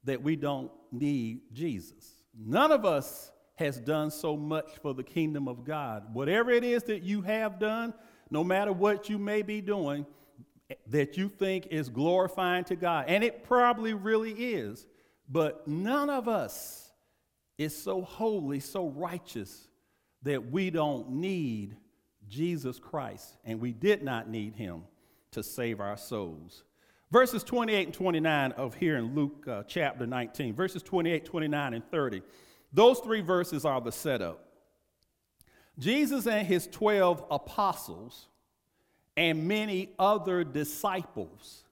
that 0.05 0.23
we 0.23 0.37
don't 0.37 0.71
need 0.93 1.41
Jesus. 1.53 2.23
None 2.39 2.73
of 2.73 2.85
us 2.85 3.31
has 3.57 3.79
done 3.79 4.11
so 4.11 4.37
much 4.37 4.71
for 4.81 4.95
the 4.95 5.03
kingdom 5.03 5.49
of 5.49 5.65
God. 5.65 6.15
Whatever 6.15 6.51
it 6.51 6.65
is 6.65 6.85
that 6.85 7.03
you 7.03 7.23
have 7.23 7.59
done, 7.59 7.93
no 8.31 8.45
matter 8.45 8.73
what 8.73 9.09
you 9.09 9.19
may 9.19 9.43
be 9.43 9.61
doing, 9.61 10.07
that 10.89 11.17
you 11.17 11.29
think 11.29 11.69
is 11.69 11.89
glorifying 11.89 12.65
to 12.65 12.77
God. 12.77 13.07
And 13.09 13.25
it 13.25 13.45
probably 13.45 13.95
really 13.95 14.33
is. 14.33 14.87
But 15.29 15.67
none 15.67 16.11
of 16.11 16.29
us 16.29 16.91
is 17.57 17.77
so 17.77 18.03
holy, 18.03 18.61
so 18.61 18.89
righteous 18.89 19.69
that 20.23 20.51
we 20.51 20.71
don't 20.71 21.11
need 21.11 21.77
Jesus 22.29 22.79
Christ. 22.79 23.37
And 23.45 23.61
we 23.61 23.73
did 23.73 24.03
not 24.03 24.29
need 24.29 24.55
him 24.55 24.85
to 25.33 25.43
save 25.43 25.81
our 25.81 25.97
souls. 25.97 26.65
Verses 27.11 27.43
28 27.43 27.87
and 27.87 27.95
29 27.95 28.53
of 28.53 28.75
here 28.75 28.99
in 28.99 29.15
Luke 29.15 29.47
uh, 29.49 29.63
chapter 29.67 30.07
19, 30.07 30.55
verses 30.55 30.83
28, 30.83 31.25
29, 31.25 31.75
and 31.75 31.91
30. 31.91 32.23
Those 32.73 32.99
three 33.01 33.23
verses 33.23 33.65
are 33.65 33.81
the 33.81 33.93
setup. 33.93 34.45
Jesus 35.79 36.27
and 36.27 36.47
his 36.47 36.67
12 36.67 37.25
apostles 37.31 38.29
and 39.19 39.49
many 39.49 39.91
other 39.99 40.45
disciples. 40.45 41.65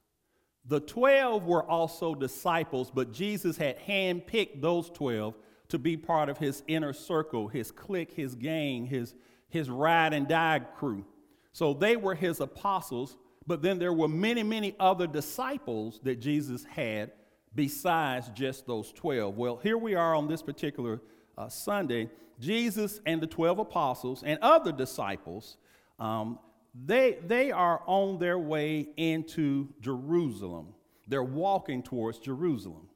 The 0.65 0.81
12 0.81 1.45
were 1.45 1.63
also 1.63 2.13
disciples, 2.17 2.91
but 2.93 3.13
Jesus 3.13 3.57
had 3.57 3.79
handpicked 3.79 4.61
those 4.61 4.91
12 4.91 5.37
to 5.69 5.79
be 5.79 5.97
part 5.97 6.29
of 6.29 6.39
his 6.39 6.65
inner 6.67 6.93
circle, 6.93 7.47
his 7.47 7.71
clique, 7.71 8.11
his 8.11 8.35
gang, 8.35 8.85
his, 8.85 9.15
his 9.49 9.71
ride 9.71 10.13
and 10.13 10.27
die 10.27 10.59
crew. 10.77 11.05
So 11.53 11.73
they 11.73 11.97
were 11.97 12.17
his 12.17 12.41
apostles, 12.41 13.17
but 13.47 13.63
then 13.63 13.79
there 13.79 13.93
were 13.93 14.09
many, 14.09 14.43
many 14.43 14.75
other 14.81 15.07
disciples 15.07 16.01
that 16.03 16.17
Jesus 16.17 16.65
had 16.65 17.13
besides 17.55 18.29
just 18.31 18.67
those 18.67 18.93
12. 18.93 19.37
Well, 19.37 19.57
here 19.63 19.79
we 19.79 19.95
are 19.95 20.17
on 20.17 20.27
this 20.27 20.43
particular 20.43 21.01
uh, 21.39 21.49
Sunday. 21.49 22.11
Jesus 22.41 23.01
and 23.07 23.21
the 23.21 23.29
12 23.29 23.61
apostles 23.61 24.25
and 24.25 24.41
other 24.43 24.73
disciples, 24.73 25.59
um, 26.01 26.41
they, 26.85 27.19
they 27.27 27.51
are 27.53 27.83
on 27.87 28.19
their 28.19 28.39
way 28.39 28.89
into 28.97 29.69
Jerusalem. 29.81 30.69
They're 31.09 31.23
walking 31.23 31.83
towards 31.83 32.19
Jerusalem. 32.19 32.89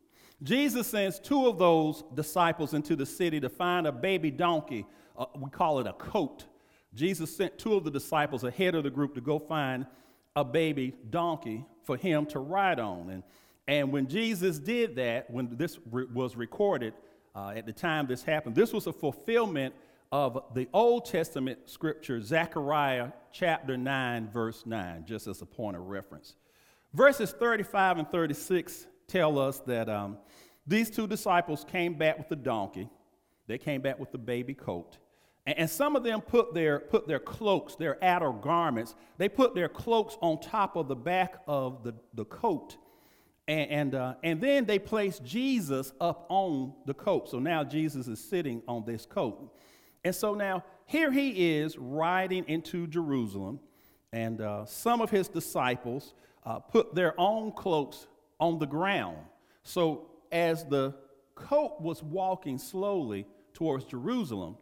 Jesus 0.42 0.86
sends 0.86 1.18
two 1.18 1.46
of 1.46 1.58
those 1.58 2.02
disciples 2.14 2.74
into 2.74 2.96
the 2.96 3.06
city 3.06 3.40
to 3.40 3.48
find 3.48 3.86
a 3.86 3.92
baby 3.92 4.30
donkey. 4.30 4.86
Uh, 5.16 5.26
we 5.38 5.50
call 5.50 5.78
it 5.80 5.86
a 5.86 5.92
coat. 5.92 6.46
Jesus 6.94 7.34
sent 7.34 7.58
two 7.58 7.74
of 7.74 7.84
the 7.84 7.90
disciples 7.90 8.42
ahead 8.42 8.74
of 8.74 8.84
the 8.84 8.90
group 8.90 9.14
to 9.14 9.20
go 9.20 9.38
find 9.38 9.86
a 10.34 10.44
baby 10.44 10.94
donkey 11.10 11.64
for 11.82 11.96
him 11.96 12.26
to 12.26 12.38
ride 12.38 12.80
on. 12.80 13.10
And, 13.10 13.22
and 13.68 13.92
when 13.92 14.08
Jesus 14.08 14.58
did 14.58 14.96
that, 14.96 15.30
when 15.30 15.56
this 15.56 15.78
re- 15.90 16.06
was 16.12 16.36
recorded, 16.36 16.94
uh, 17.34 17.52
at 17.54 17.66
the 17.66 17.72
time 17.72 18.06
this 18.06 18.22
happened, 18.22 18.54
this 18.54 18.72
was 18.72 18.86
a 18.86 18.92
fulfillment 18.92 19.74
of 20.12 20.42
the 20.54 20.68
Old 20.72 21.04
Testament 21.04 21.58
scripture, 21.66 22.20
Zechariah 22.20 23.12
chapter 23.32 23.76
9, 23.76 24.28
verse 24.30 24.64
9, 24.66 25.04
just 25.06 25.26
as 25.26 25.40
a 25.40 25.46
point 25.46 25.76
of 25.76 25.86
reference. 25.86 26.34
Verses 26.92 27.30
35 27.30 27.98
and 27.98 28.10
36 28.10 28.86
tell 29.06 29.38
us 29.38 29.60
that 29.60 29.88
um, 29.88 30.18
these 30.66 30.90
two 30.90 31.06
disciples 31.06 31.64
came 31.64 31.94
back 31.94 32.18
with 32.18 32.28
the 32.28 32.36
donkey, 32.36 32.88
they 33.46 33.58
came 33.58 33.80
back 33.80 33.98
with 33.98 34.10
the 34.10 34.18
baby 34.18 34.54
coat. 34.54 34.98
And, 35.46 35.70
some 35.70 35.96
of 35.96 36.04
them 36.04 36.20
put 36.20 36.54
their, 36.54 36.78
put 36.78 37.08
their 37.08 37.18
cloaks, 37.18 37.74
their 37.74 38.02
outer 38.04 38.30
garments, 38.30 38.94
they 39.16 39.28
put 39.28 39.54
their 39.54 39.68
cloaks 39.68 40.16
on 40.20 40.40
top 40.40 40.76
of 40.76 40.86
the 40.86 40.94
back 40.94 41.40
of 41.48 41.82
the, 41.82 41.94
the 42.14 42.24
coat. 42.24 42.76
And, 43.48 43.70
and, 43.70 43.94
uh, 43.94 44.14
and 44.22 44.40
then 44.40 44.66
they 44.66 44.78
placed 44.78 45.24
Jesus 45.24 45.92
up 46.00 46.26
on 46.28 46.74
the 46.86 46.94
coat. 46.94 47.30
So 47.30 47.38
now 47.38 47.64
Jesus 47.64 48.06
is 48.06 48.22
sitting 48.22 48.62
on 48.68 48.84
this 48.84 49.06
coat. 49.06 49.52
And 50.04 50.14
so 50.14 50.34
now 50.34 50.64
here 50.86 51.12
he 51.12 51.58
is 51.58 51.78
riding 51.78 52.44
into 52.48 52.86
Jerusalem, 52.86 53.60
and 54.12 54.40
uh, 54.40 54.64
some 54.64 55.00
of 55.00 55.10
his 55.10 55.28
disciples 55.28 56.14
uh, 56.44 56.58
put 56.58 56.94
their 56.94 57.18
own 57.18 57.52
cloaks 57.52 58.06
on 58.38 58.58
the 58.58 58.66
ground. 58.66 59.18
So 59.62 60.08
as 60.32 60.64
the 60.64 60.94
coat 61.34 61.80
was 61.80 62.02
walking 62.02 62.58
slowly 62.58 63.26
towards 63.52 63.84
Jerusalem, 63.84 64.56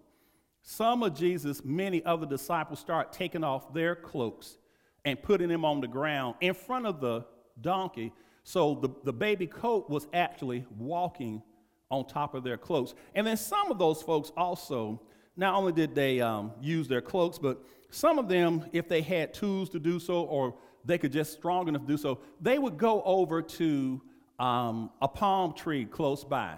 some 0.62 1.02
of 1.02 1.14
Jesus' 1.14 1.64
many 1.64 2.04
other 2.04 2.26
disciples 2.26 2.78
start 2.78 3.12
taking 3.12 3.42
off 3.42 3.72
their 3.72 3.94
cloaks 3.94 4.58
and 5.04 5.22
putting 5.22 5.48
them 5.48 5.64
on 5.64 5.80
the 5.80 5.88
ground 5.88 6.34
in 6.40 6.52
front 6.52 6.84
of 6.84 7.00
the 7.00 7.24
donkey. 7.60 8.12
So 8.44 8.74
the, 8.74 8.90
the 9.04 9.12
baby 9.12 9.46
coat 9.46 9.88
was 9.88 10.06
actually 10.12 10.66
walking 10.76 11.42
on 11.90 12.06
top 12.06 12.34
of 12.34 12.44
their 12.44 12.58
cloaks. 12.58 12.94
And 13.14 13.26
then 13.26 13.36
some 13.36 13.70
of 13.70 13.78
those 13.78 14.02
folks 14.02 14.30
also 14.36 15.00
not 15.38 15.54
only 15.54 15.72
did 15.72 15.94
they 15.94 16.20
um, 16.20 16.52
use 16.60 16.88
their 16.88 17.00
cloaks, 17.00 17.38
but 17.38 17.62
some 17.90 18.18
of 18.18 18.28
them, 18.28 18.66
if 18.72 18.88
they 18.88 19.00
had 19.00 19.32
tools 19.32 19.70
to 19.70 19.78
do 19.78 20.00
so 20.00 20.24
or 20.24 20.56
they 20.84 20.98
could 20.98 21.12
just 21.12 21.32
strong 21.32 21.68
enough 21.68 21.82
to 21.82 21.88
do 21.88 21.96
so, 21.96 22.18
they 22.40 22.58
would 22.58 22.76
go 22.76 23.02
over 23.04 23.40
to 23.40 24.02
um, 24.40 24.90
a 25.00 25.06
palm 25.06 25.54
tree 25.54 25.84
close 25.84 26.24
by 26.24 26.56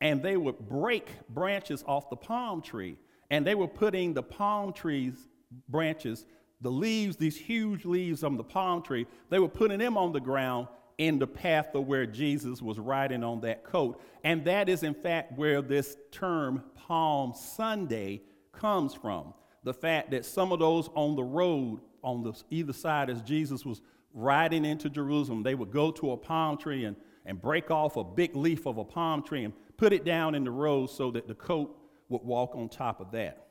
and 0.00 0.22
they 0.22 0.36
would 0.36 0.58
break 0.60 1.10
branches 1.28 1.84
off 1.86 2.08
the 2.08 2.16
palm 2.16 2.62
tree 2.62 2.96
and 3.30 3.44
they 3.44 3.56
were 3.56 3.68
putting 3.68 4.14
the 4.14 4.22
palm 4.22 4.72
tree's 4.72 5.28
branches, 5.68 6.24
the 6.60 6.70
leaves, 6.70 7.16
these 7.16 7.36
huge 7.36 7.84
leaves 7.84 8.22
on 8.22 8.36
the 8.36 8.44
palm 8.44 8.80
tree, 8.80 9.06
they 9.28 9.40
were 9.40 9.48
putting 9.48 9.80
them 9.80 9.96
on 9.96 10.12
the 10.12 10.20
ground 10.20 10.68
in 11.00 11.18
the 11.18 11.26
path 11.26 11.74
of 11.74 11.86
where 11.86 12.04
Jesus 12.04 12.60
was 12.60 12.78
riding 12.78 13.24
on 13.24 13.40
that 13.40 13.64
coat. 13.64 13.98
And 14.22 14.44
that 14.44 14.68
is, 14.68 14.82
in 14.82 14.92
fact, 14.92 15.32
where 15.38 15.62
this 15.62 15.96
term 16.12 16.62
Palm 16.74 17.32
Sunday 17.34 18.20
comes 18.52 18.92
from. 18.92 19.32
The 19.64 19.72
fact 19.72 20.10
that 20.10 20.26
some 20.26 20.52
of 20.52 20.58
those 20.58 20.90
on 20.94 21.16
the 21.16 21.24
road, 21.24 21.80
on 22.04 22.22
the 22.22 22.34
either 22.50 22.74
side, 22.74 23.08
as 23.08 23.22
Jesus 23.22 23.64
was 23.64 23.80
riding 24.12 24.66
into 24.66 24.90
Jerusalem, 24.90 25.42
they 25.42 25.54
would 25.54 25.70
go 25.70 25.90
to 25.90 26.12
a 26.12 26.18
palm 26.18 26.58
tree 26.58 26.84
and, 26.84 26.96
and 27.24 27.40
break 27.40 27.70
off 27.70 27.96
a 27.96 28.04
big 28.04 28.36
leaf 28.36 28.66
of 28.66 28.76
a 28.76 28.84
palm 28.84 29.22
tree 29.22 29.44
and 29.44 29.54
put 29.78 29.94
it 29.94 30.04
down 30.04 30.34
in 30.34 30.44
the 30.44 30.50
road 30.50 30.90
so 30.90 31.10
that 31.12 31.26
the 31.26 31.34
coat 31.34 31.74
would 32.10 32.22
walk 32.22 32.54
on 32.54 32.68
top 32.68 33.00
of 33.00 33.10
that. 33.12 33.46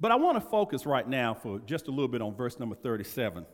But 0.00 0.10
I 0.10 0.14
want 0.14 0.42
to 0.42 0.48
focus 0.48 0.86
right 0.86 1.06
now 1.06 1.34
for 1.34 1.58
just 1.58 1.88
a 1.88 1.90
little 1.90 2.08
bit 2.08 2.22
on 2.22 2.34
verse 2.34 2.58
number 2.58 2.76
37. 2.76 3.44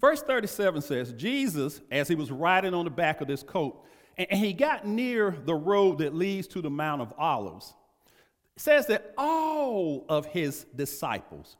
Verse 0.00 0.22
37 0.22 0.82
says, 0.82 1.12
Jesus, 1.12 1.80
as 1.90 2.08
he 2.08 2.14
was 2.14 2.30
riding 2.30 2.74
on 2.74 2.84
the 2.84 2.90
back 2.90 3.20
of 3.20 3.28
this 3.28 3.42
coat, 3.42 3.84
and 4.16 4.38
he 4.38 4.52
got 4.52 4.86
near 4.86 5.36
the 5.44 5.54
road 5.54 5.98
that 5.98 6.14
leads 6.14 6.46
to 6.48 6.60
the 6.62 6.70
Mount 6.70 7.02
of 7.02 7.12
Olives, 7.18 7.74
says 8.56 8.86
that 8.86 9.12
all 9.18 10.04
of 10.08 10.26
his 10.26 10.64
disciples, 10.76 11.56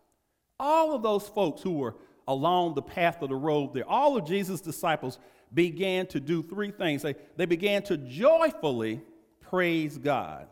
all 0.59 0.95
of 0.95 1.03
those 1.03 1.27
folks 1.29 1.63
who 1.63 1.73
were 1.73 1.97
along 2.29 2.75
the 2.75 2.83
path 2.83 3.23
of 3.23 3.29
the 3.29 3.35
road 3.35 3.75
there, 3.75 3.89
all 3.89 4.17
of 4.17 4.27
Jesus' 4.27 4.61
disciples 4.61 5.19
began 5.53 6.07
to 6.09 6.21
do 6.21 6.43
three 6.43 6.71
things. 6.71 7.03
They, 7.03 7.15
they 7.37 7.47
began 7.47 7.83
to 7.85 7.97
joyfully 7.97 9.01
praise 9.41 9.99
God. 9.99 10.49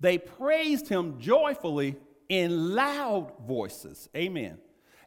They 0.00 0.18
praised 0.18 0.88
him 0.88 1.20
joyfully 1.20 1.96
in 2.28 2.74
loud 2.74 3.32
voices. 3.46 4.08
Amen. 4.16 4.58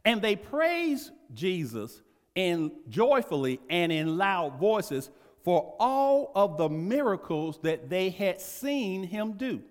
And 0.06 0.22
they 0.22 0.36
praised 0.36 1.12
Jesus 1.34 2.02
in 2.36 2.72
joyfully 2.90 3.60
and 3.70 3.92
in 3.92 4.18
loud 4.18 4.60
voices 4.60 5.10
for 5.44 5.76
all 5.80 6.32
of 6.36 6.58
the 6.58 6.70
miracles 6.70 7.60
that 7.64 7.90
they 7.90 8.10
had 8.10 8.40
seen 8.42 9.04
him 9.04 9.34
do. 9.34 9.62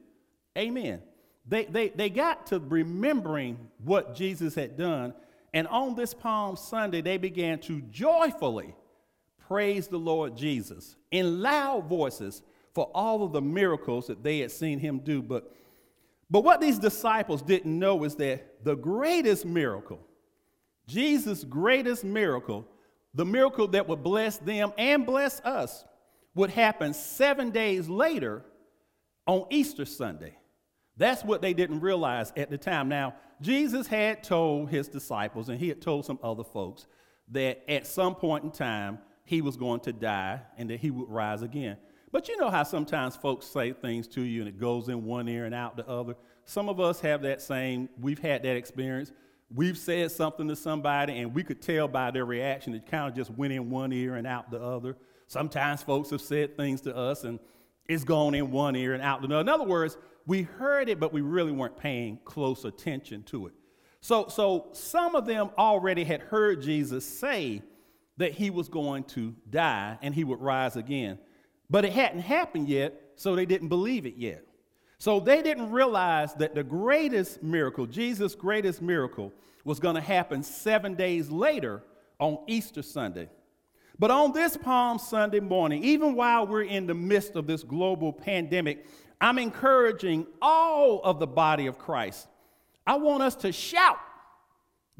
Amen. 0.56 1.02
They, 1.48 1.64
they, 1.64 1.88
they 1.88 2.10
got 2.10 2.46
to 2.48 2.60
remembering 2.60 3.58
what 3.82 4.14
Jesus 4.14 4.54
had 4.54 4.76
done. 4.76 5.14
And 5.54 5.66
on 5.68 5.94
this 5.94 6.14
Palm 6.14 6.56
Sunday, 6.56 7.00
they 7.00 7.16
began 7.16 7.58
to 7.60 7.80
joyfully 7.82 8.74
praise 9.48 9.88
the 9.88 9.98
Lord 9.98 10.36
Jesus 10.36 10.96
in 11.10 11.42
loud 11.42 11.86
voices 11.88 12.42
for 12.74 12.90
all 12.94 13.22
of 13.22 13.32
the 13.32 13.42
miracles 13.42 14.06
that 14.06 14.22
they 14.22 14.38
had 14.38 14.50
seen 14.50 14.78
him 14.78 15.00
do. 15.00 15.20
But, 15.20 15.52
but 16.30 16.44
what 16.44 16.60
these 16.60 16.78
disciples 16.78 17.42
didn't 17.42 17.78
know 17.78 18.04
is 18.04 18.14
that 18.16 18.64
the 18.64 18.76
greatest 18.76 19.44
miracle 19.44 20.00
Jesus' 20.86 21.44
greatest 21.44 22.04
miracle, 22.04 22.66
the 23.14 23.24
miracle 23.24 23.68
that 23.68 23.88
would 23.88 24.02
bless 24.02 24.38
them 24.38 24.72
and 24.78 25.06
bless 25.06 25.40
us, 25.40 25.84
would 26.34 26.50
happen 26.50 26.94
seven 26.94 27.50
days 27.50 27.88
later 27.88 28.42
on 29.26 29.46
Easter 29.50 29.84
Sunday. 29.84 30.36
That's 30.96 31.24
what 31.24 31.42
they 31.42 31.54
didn't 31.54 31.80
realize 31.80 32.32
at 32.36 32.50
the 32.50 32.58
time. 32.58 32.88
Now, 32.88 33.14
Jesus 33.40 33.86
had 33.86 34.22
told 34.22 34.70
his 34.70 34.88
disciples, 34.88 35.48
and 35.48 35.58
he 35.58 35.68
had 35.68 35.80
told 35.80 36.04
some 36.04 36.18
other 36.22 36.44
folks, 36.44 36.86
that 37.28 37.62
at 37.68 37.86
some 37.86 38.14
point 38.14 38.44
in 38.44 38.50
time 38.50 38.98
he 39.24 39.40
was 39.40 39.56
going 39.56 39.80
to 39.80 39.92
die 39.92 40.40
and 40.58 40.70
that 40.70 40.80
he 40.80 40.90
would 40.90 41.08
rise 41.08 41.42
again. 41.42 41.76
But 42.10 42.28
you 42.28 42.36
know 42.36 42.50
how 42.50 42.62
sometimes 42.62 43.16
folks 43.16 43.46
say 43.46 43.72
things 43.72 44.06
to 44.08 44.22
you 44.22 44.40
and 44.40 44.48
it 44.48 44.60
goes 44.60 44.88
in 44.88 45.04
one 45.04 45.28
ear 45.28 45.46
and 45.46 45.54
out 45.54 45.76
the 45.76 45.88
other? 45.88 46.14
Some 46.44 46.68
of 46.68 46.78
us 46.78 47.00
have 47.00 47.22
that 47.22 47.40
same, 47.40 47.88
we've 47.98 48.18
had 48.18 48.42
that 48.42 48.56
experience 48.56 49.12
we've 49.54 49.78
said 49.78 50.10
something 50.10 50.48
to 50.48 50.56
somebody 50.56 51.18
and 51.18 51.34
we 51.34 51.42
could 51.42 51.60
tell 51.60 51.88
by 51.88 52.10
their 52.10 52.24
reaction 52.24 52.74
it 52.74 52.86
kind 52.86 53.08
of 53.08 53.14
just 53.14 53.30
went 53.30 53.52
in 53.52 53.70
one 53.70 53.92
ear 53.92 54.16
and 54.16 54.26
out 54.26 54.50
the 54.50 54.60
other. 54.60 54.96
Sometimes 55.26 55.82
folks 55.82 56.10
have 56.10 56.20
said 56.20 56.56
things 56.56 56.80
to 56.82 56.96
us 56.96 57.24
and 57.24 57.38
it's 57.88 58.04
gone 58.04 58.34
in 58.34 58.50
one 58.50 58.76
ear 58.76 58.94
and 58.94 59.02
out 59.02 59.22
the 59.22 59.28
other. 59.28 59.40
In 59.40 59.48
other 59.48 59.64
words, 59.64 59.96
we 60.26 60.42
heard 60.42 60.88
it, 60.88 61.00
but 61.00 61.12
we 61.12 61.20
really 61.20 61.52
weren't 61.52 61.76
paying 61.76 62.18
close 62.24 62.64
attention 62.64 63.22
to 63.24 63.48
it. 63.48 63.54
So, 64.00 64.28
so 64.28 64.68
some 64.72 65.14
of 65.14 65.26
them 65.26 65.50
already 65.58 66.04
had 66.04 66.20
heard 66.20 66.62
Jesus 66.62 67.04
say 67.06 67.62
that 68.16 68.32
he 68.32 68.50
was 68.50 68.68
going 68.68 69.04
to 69.04 69.34
die 69.48 69.98
and 70.02 70.14
he 70.14 70.24
would 70.24 70.40
rise 70.40 70.76
again. 70.76 71.18
But 71.70 71.84
it 71.84 71.92
hadn't 71.92 72.20
happened 72.20 72.68
yet, 72.68 72.94
so 73.16 73.34
they 73.34 73.46
didn't 73.46 73.68
believe 73.68 74.06
it 74.06 74.16
yet. 74.16 74.44
So 75.02 75.18
they 75.18 75.42
didn't 75.42 75.72
realize 75.72 76.32
that 76.34 76.54
the 76.54 76.62
greatest 76.62 77.42
miracle, 77.42 77.86
Jesus' 77.86 78.36
greatest 78.36 78.80
miracle, 78.80 79.32
was 79.64 79.80
going 79.80 79.96
to 79.96 80.00
happen 80.00 80.44
seven 80.44 80.94
days 80.94 81.28
later 81.28 81.82
on 82.20 82.38
Easter 82.46 82.82
Sunday. 82.82 83.28
But 83.98 84.12
on 84.12 84.30
this 84.30 84.56
Palm 84.56 85.00
Sunday 85.00 85.40
morning, 85.40 85.82
even 85.82 86.14
while 86.14 86.46
we're 86.46 86.62
in 86.62 86.86
the 86.86 86.94
midst 86.94 87.34
of 87.34 87.48
this 87.48 87.64
global 87.64 88.12
pandemic, 88.12 88.86
I'm 89.20 89.40
encouraging 89.40 90.24
all 90.40 91.00
of 91.02 91.18
the 91.18 91.26
body 91.26 91.66
of 91.66 91.78
Christ. 91.78 92.28
I 92.86 92.94
want 92.94 93.24
us 93.24 93.34
to 93.34 93.50
shout 93.50 93.98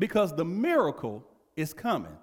because 0.01 0.35
the 0.35 0.45
miracle 0.45 1.25
is 1.55 1.73
coming. 1.73 2.17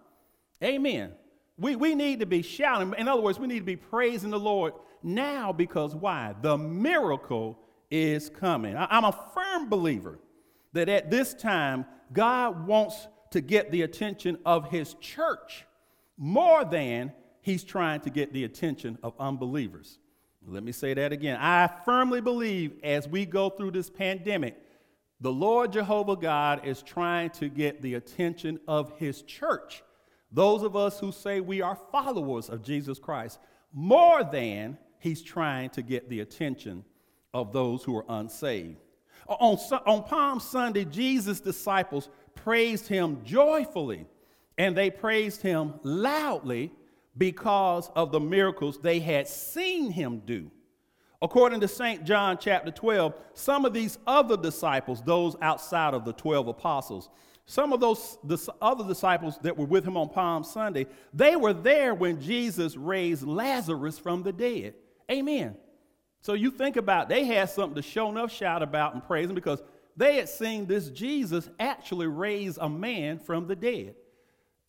Amen. 0.61 1.13
We, 1.57 1.77
we 1.77 1.95
need 1.95 2.19
to 2.19 2.25
be 2.25 2.41
shouting. 2.41 2.93
In 2.97 3.07
other 3.07 3.21
words, 3.21 3.39
we 3.39 3.47
need 3.47 3.59
to 3.59 3.65
be 3.65 3.77
praising 3.77 4.31
the 4.31 4.39
Lord 4.39 4.73
now 5.01 5.53
because 5.53 5.95
why? 5.95 6.35
The 6.41 6.57
miracle 6.57 7.57
is 7.91 8.29
coming. 8.29 8.75
I'm 8.77 9.03
a 9.03 9.17
firm 9.33 9.69
believer 9.69 10.19
that 10.73 10.89
at 10.89 11.09
this 11.09 11.33
time, 11.33 11.85
God 12.13 12.67
wants 12.67 13.07
to 13.31 13.41
get 13.41 13.71
the 13.71 13.83
attention 13.83 14.37
of 14.45 14.69
his 14.69 14.95
church 14.95 15.65
more 16.17 16.65
than 16.65 17.13
he's 17.41 17.63
trying 17.63 18.01
to 18.01 18.09
get 18.09 18.33
the 18.33 18.43
attention 18.43 18.97
of 19.03 19.13
unbelievers. 19.19 19.99
Let 20.45 20.63
me 20.63 20.71
say 20.71 20.93
that 20.93 21.11
again. 21.11 21.37
I 21.39 21.69
firmly 21.85 22.21
believe 22.21 22.73
as 22.83 23.07
we 23.07 23.25
go 23.25 23.49
through 23.49 23.71
this 23.71 23.89
pandemic, 23.89 24.57
the 25.21 25.31
Lord 25.31 25.73
Jehovah 25.73 26.15
God 26.15 26.65
is 26.65 26.81
trying 26.81 27.29
to 27.31 27.49
get 27.49 27.81
the 27.81 27.95
attention 27.95 28.59
of 28.67 28.97
his 28.97 29.21
church, 29.21 29.83
those 30.31 30.63
of 30.63 30.75
us 30.75 30.99
who 30.99 31.11
say 31.11 31.41
we 31.41 31.61
are 31.61 31.77
followers 31.91 32.49
of 32.49 32.63
Jesus 32.63 32.99
Christ, 32.99 33.39
more 33.73 34.23
than 34.23 34.77
he's 34.99 35.21
trying 35.21 35.69
to 35.71 35.81
get 35.81 36.09
the 36.09 36.21
attention 36.21 36.85
of 37.33 37.53
those 37.53 37.83
who 37.83 37.95
are 37.95 38.05
unsaved. 38.09 38.77
On, 39.27 39.57
on 39.85 40.03
Palm 40.03 40.39
Sunday, 40.39 40.85
Jesus' 40.85 41.39
disciples 41.39 42.09
praised 42.35 42.87
him 42.87 43.21
joyfully, 43.23 44.07
and 44.57 44.75
they 44.75 44.89
praised 44.89 45.41
him 45.41 45.75
loudly 45.83 46.71
because 47.17 47.91
of 47.95 48.11
the 48.11 48.19
miracles 48.19 48.79
they 48.79 48.99
had 48.99 49.27
seen 49.27 49.91
him 49.91 50.21
do. 50.25 50.49
According 51.21 51.59
to 51.59 51.67
St. 51.67 52.05
John 52.05 52.37
chapter 52.39 52.71
12, 52.71 53.13
some 53.33 53.65
of 53.65 53.73
these 53.73 53.97
other 54.07 54.37
disciples, 54.37 55.01
those 55.01 55.35
outside 55.41 55.93
of 55.93 56.05
the 56.05 56.13
12 56.13 56.47
apostles, 56.47 57.09
some 57.45 57.73
of 57.73 57.79
those 57.79 58.17
the 58.23 58.37
other 58.61 58.87
disciples 58.87 59.37
that 59.41 59.57
were 59.57 59.65
with 59.65 59.83
him 59.83 59.97
on 59.97 60.09
Palm 60.09 60.43
Sunday, 60.43 60.85
they 61.13 61.35
were 61.35 61.51
there 61.51 61.93
when 61.93 62.21
Jesus 62.21 62.77
raised 62.77 63.23
Lazarus 63.23 63.99
from 63.99 64.23
the 64.23 64.31
dead. 64.31 64.75
Amen. 65.11 65.57
So 66.21 66.33
you 66.33 66.51
think 66.51 66.75
about 66.75 67.09
they 67.09 67.25
had 67.25 67.49
something 67.49 67.75
to 67.75 67.81
show 67.81 68.09
enough 68.09 68.31
shout 68.31 68.61
about 68.61 68.93
and 68.93 69.03
praise 69.03 69.29
him 69.29 69.35
because 69.35 69.61
they 69.95 70.15
had 70.15 70.29
seen 70.29 70.65
this 70.65 70.89
Jesus 70.89 71.49
actually 71.59 72.07
raise 72.07 72.57
a 72.57 72.69
man 72.69 73.19
from 73.19 73.47
the 73.47 73.55
dead. 73.55 73.95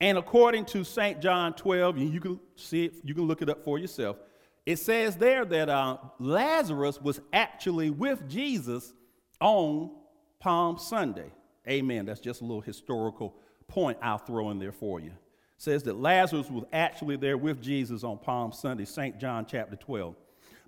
And 0.01 0.17
according 0.17 0.65
to 0.67 0.83
St. 0.83 1.21
John 1.21 1.53
12, 1.55 1.97
and 1.97 2.13
you 2.13 2.21
can 2.21 2.41
see 2.57 2.87
it, 2.87 2.95
you 3.05 3.15
can 3.15 3.25
look 3.25 3.43
it 3.43 3.51
up 3.51 3.65
for 3.65 3.79
yourself. 3.79 4.17
It 4.65 4.79
says 4.79 5.17
there 5.17 5.45
that 5.45 5.69
uh, 5.69 5.99
Lazarus 6.19 7.01
was 7.01 7.21
actually 7.33 7.91
with 7.91 8.29
Jesus 8.29 8.93
on 9.41 9.91
Palm 10.39 10.79
Sunday. 10.79 11.31
Amen. 11.69 12.07
That's 12.07 12.21
just 12.21 12.41
a 12.41 12.45
little 12.45 12.61
historical 12.61 13.35
point 13.69 13.99
I'll 14.03 14.19
throw 14.19 14.51
in 14.51 14.59
there 14.59 14.73
for 14.73 15.01
you. 15.01 15.11
It 15.11 15.15
says 15.59 15.83
that 15.85 15.97
Lazarus 15.97 16.51
was 16.51 16.65
actually 16.73 17.17
there 17.17 17.37
with 17.37 17.61
Jesus 17.61 18.03
on 18.03 18.19
Palm 18.19 18.53
Sunday, 18.53 18.85
St. 18.87 19.19
John 19.21 19.47
chapter 19.47 19.77
12. 19.77 20.15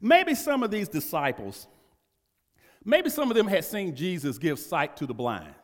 Maybe 0.03 0.35
some 0.35 0.65
of 0.65 0.73
these 0.73 0.89
disciples, 0.89 1.69
maybe 2.85 3.09
some 3.09 3.31
of 3.31 3.37
them 3.37 3.47
had 3.47 3.65
seen 3.65 3.95
Jesus 3.95 4.37
give 4.37 4.59
sight 4.59 4.97
to 4.97 5.07
the 5.07 5.15
blind. 5.15 5.55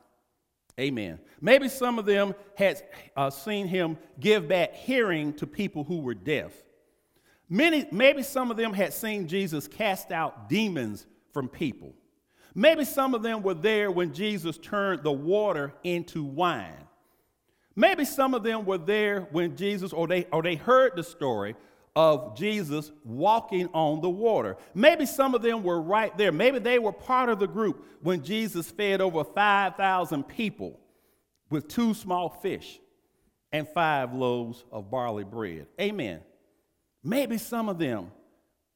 Amen. 0.79 1.18
Maybe 1.40 1.68
some 1.68 1.98
of 1.98 2.07
them 2.07 2.37
had 2.57 2.81
uh, 3.16 3.31
seen 3.31 3.66
him 3.66 3.98
give 4.20 4.46
back 4.46 4.74
hearing 4.74 5.33
to 5.35 5.46
people 5.46 5.83
who 5.83 5.98
were 5.98 6.14
deaf. 6.14 6.53
Many, 7.48 7.88
maybe 7.90 8.22
some 8.22 8.53
of 8.53 8.57
them 8.57 8.72
had 8.72 8.94
seen 8.94 9.27
Jesus 9.27 9.66
cast 9.66 10.12
out 10.12 10.48
demons 10.48 11.05
from 11.33 11.48
people. 11.48 11.92
Maybe 12.55 12.85
some 12.85 13.14
of 13.14 13.24
them 13.24 13.42
were 13.42 13.55
there 13.55 13.90
when 13.90 14.12
Jesus 14.12 14.57
turned 14.57 15.03
the 15.03 15.12
water 15.12 15.74
into 15.83 16.22
wine. 16.22 16.87
Maybe 17.74 18.05
some 18.05 18.35
of 18.35 18.44
them 18.44 18.64
were 18.64 18.79
there 18.79 19.22
when 19.33 19.57
Jesus, 19.57 19.92
or 19.92 20.07
they, 20.07 20.27
or 20.33 20.42
they 20.42 20.57
heard 20.57 20.94
the 20.94 21.03
story 21.03 21.57
of 21.99 22.37
Jesus 22.37 22.93
walking 23.03 23.69
on 23.75 24.01
the 24.01 24.09
water. 24.09 24.57
Maybe 24.73 25.05
some 25.05 25.35
of 25.35 25.43
them 25.43 25.65
were 25.65 25.83
right 25.83 26.17
there. 26.17 26.31
Maybe 26.31 26.61
they 26.61 26.79
were 26.79 26.93
part 26.93 27.29
of 27.29 27.41
the 27.41 27.49
group 27.49 27.85
when 28.03 28.23
Jesus 28.23 28.71
fed 28.71 29.01
over 29.01 29.25
5,000 29.25 30.23
people 30.23 30.79
with 31.51 31.67
two 31.67 31.95
small 31.95 32.29
fish 32.29 32.79
and 33.51 33.67
five 33.67 34.15
loaves 34.15 34.65
of 34.71 34.93
barley 34.93 35.25
bread. 35.25 35.67
Amen. 35.81 36.21
Maybe 37.03 37.37
some 37.37 37.69
of 37.69 37.81
them 37.81 38.13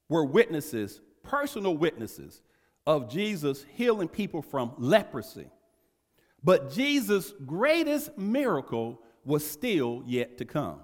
were 0.09 0.25
witnesses, 0.25 1.01
personal 1.23 1.77
witnesses 1.77 2.43
of 2.89 3.09
Jesus 3.09 3.65
healing 3.75 4.09
people 4.09 4.43
from 4.43 4.73
leprosy. 4.79 5.49
But 6.43 6.73
Jesus' 6.73 7.33
greatest 7.47 8.19
miracle 8.19 9.01
was 9.25 9.49
still 9.49 10.03
yet 10.07 10.39
to 10.39 10.45
come. 10.45 10.81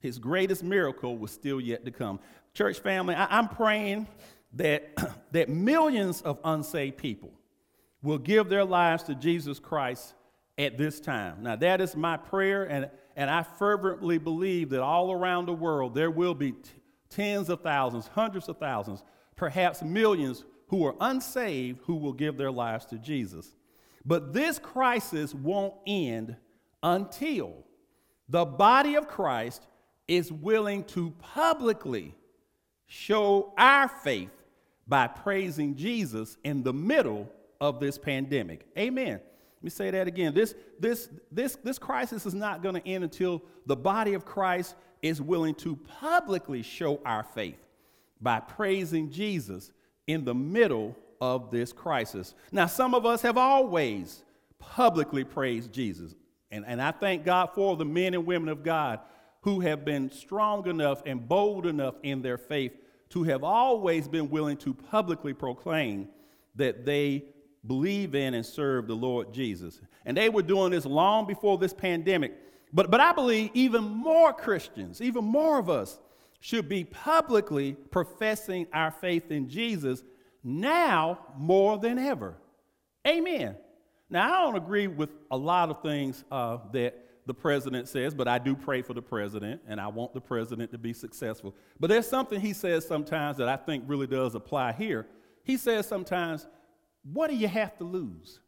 His 0.00 0.18
greatest 0.18 0.62
miracle 0.62 1.18
was 1.18 1.30
still 1.30 1.60
yet 1.60 1.84
to 1.84 1.90
come. 1.90 2.20
Church 2.54 2.78
family, 2.78 3.14
I, 3.14 3.38
am 3.38 3.48
praying 3.48 4.06
that, 4.54 4.94
that 5.32 5.48
millions 5.48 6.22
of 6.22 6.38
unsaved 6.44 6.98
people 6.98 7.32
will 8.02 8.18
give 8.18 8.48
their 8.48 8.64
lives 8.64 9.02
to 9.04 9.14
Jesus 9.14 9.58
Christ 9.58 10.14
at 10.56 10.78
this 10.78 11.00
time. 11.00 11.42
Now, 11.42 11.56
that 11.56 11.80
is 11.80 11.96
my 11.96 12.16
prayer, 12.16 12.64
and, 12.64 12.90
and 13.16 13.30
I 13.30 13.42
fervently 13.42 14.18
believe 14.18 14.70
that 14.70 14.80
all 14.80 15.12
around 15.12 15.46
the 15.46 15.52
world 15.52 15.94
there 15.94 16.10
will 16.10 16.34
be 16.34 16.52
t- 16.52 16.70
tens 17.10 17.48
of 17.48 17.62
thousands, 17.62 18.08
hundreds 18.08 18.48
of 18.48 18.58
thousands, 18.58 19.02
perhaps 19.36 19.82
millions 19.82 20.44
who 20.68 20.84
are 20.84 20.94
unsaved 21.00 21.80
who 21.84 21.96
will 21.96 22.12
give 22.12 22.36
their 22.36 22.50
lives 22.50 22.84
to 22.86 22.98
Jesus. 22.98 23.54
But 24.04 24.32
this 24.32 24.58
crisis 24.58 25.34
won't 25.34 25.74
end 25.86 26.36
until 26.82 27.64
the 28.28 28.44
body 28.44 28.94
of 28.94 29.08
Christ 29.08 29.66
is 30.08 30.32
willing 30.32 30.82
to 30.84 31.10
publicly 31.18 32.14
show 32.86 33.52
our 33.56 33.86
faith 33.86 34.30
by 34.88 35.06
praising 35.06 35.76
Jesus 35.76 36.38
in 36.42 36.62
the 36.62 36.72
middle 36.72 37.30
of 37.60 37.78
this 37.78 37.98
pandemic. 37.98 38.66
Amen. 38.76 39.20
Let 39.58 39.64
me 39.64 39.70
say 39.70 39.90
that 39.90 40.08
again. 40.08 40.34
This, 40.34 40.54
this, 40.80 41.10
this, 41.30 41.56
this 41.56 41.78
crisis 41.78 42.24
is 42.24 42.34
not 42.34 42.62
going 42.62 42.76
to 42.76 42.88
end 42.88 43.04
until 43.04 43.42
the 43.66 43.76
body 43.76 44.14
of 44.14 44.24
Christ 44.24 44.74
is 45.02 45.20
willing 45.20 45.54
to 45.56 45.76
publicly 45.76 46.62
show 46.62 47.00
our 47.04 47.22
faith 47.22 47.58
by 48.20 48.40
praising 48.40 49.10
Jesus 49.10 49.70
in 50.06 50.24
the 50.24 50.34
middle 50.34 50.96
of 51.20 51.50
this 51.50 51.72
crisis. 51.72 52.34
Now, 52.50 52.66
some 52.66 52.94
of 52.94 53.04
us 53.04 53.20
have 53.22 53.36
always 53.36 54.22
publicly 54.58 55.24
praised 55.24 55.72
Jesus. 55.72 56.14
And, 56.50 56.64
and 56.66 56.80
I 56.80 56.92
thank 56.92 57.24
God 57.24 57.50
for 57.54 57.76
the 57.76 57.84
men 57.84 58.14
and 58.14 58.24
women 58.24 58.48
of 58.48 58.62
God 58.62 59.00
who 59.42 59.60
have 59.60 59.84
been 59.84 60.10
strong 60.10 60.66
enough 60.68 61.02
and 61.06 61.28
bold 61.28 61.66
enough 61.66 61.94
in 62.02 62.22
their 62.22 62.38
faith 62.38 62.72
to 63.10 63.22
have 63.22 63.44
always 63.44 64.08
been 64.08 64.28
willing 64.28 64.56
to 64.58 64.74
publicly 64.74 65.32
proclaim 65.32 66.08
that 66.56 66.84
they 66.84 67.24
believe 67.66 68.14
in 68.14 68.34
and 68.34 68.44
serve 68.44 68.86
the 68.86 68.94
Lord 68.94 69.32
Jesus. 69.32 69.80
And 70.04 70.16
they 70.16 70.28
were 70.28 70.42
doing 70.42 70.70
this 70.72 70.84
long 70.84 71.26
before 71.26 71.58
this 71.58 71.72
pandemic. 71.72 72.34
But, 72.72 72.90
but 72.90 73.00
I 73.00 73.12
believe 73.12 73.50
even 73.54 73.84
more 73.84 74.32
Christians, 74.32 75.00
even 75.00 75.24
more 75.24 75.58
of 75.58 75.70
us, 75.70 75.98
should 76.40 76.68
be 76.68 76.84
publicly 76.84 77.72
professing 77.90 78.66
our 78.72 78.90
faith 78.90 79.30
in 79.30 79.48
Jesus 79.48 80.04
now 80.44 81.18
more 81.36 81.78
than 81.78 81.98
ever. 81.98 82.36
Amen. 83.06 83.56
Now, 84.10 84.32
I 84.32 84.44
don't 84.44 84.56
agree 84.56 84.86
with 84.86 85.10
a 85.30 85.36
lot 85.36 85.70
of 85.70 85.82
things 85.82 86.24
uh, 86.30 86.58
that 86.72 87.07
the 87.28 87.34
president 87.34 87.86
says, 87.88 88.14
but 88.14 88.26
I 88.26 88.38
do 88.38 88.56
pray 88.56 88.80
for 88.80 88.94
the 88.94 89.02
president, 89.02 89.60
and 89.68 89.78
I 89.78 89.86
want 89.88 90.14
the 90.14 90.20
president 90.20 90.72
to 90.72 90.78
be 90.78 90.94
successful. 90.94 91.54
But 91.78 91.90
there's 91.90 92.08
something 92.08 92.40
he 92.40 92.54
says 92.54 92.86
sometimes 92.86 93.36
that 93.36 93.48
I 93.48 93.56
think 93.56 93.84
really 93.86 94.06
does 94.06 94.34
apply 94.34 94.72
here. 94.72 95.06
He 95.44 95.58
says 95.58 95.86
sometimes, 95.86 96.46
What 97.04 97.28
do 97.28 97.36
you 97.36 97.46
have 97.46 97.76
to 97.78 97.84
lose? 97.84 98.40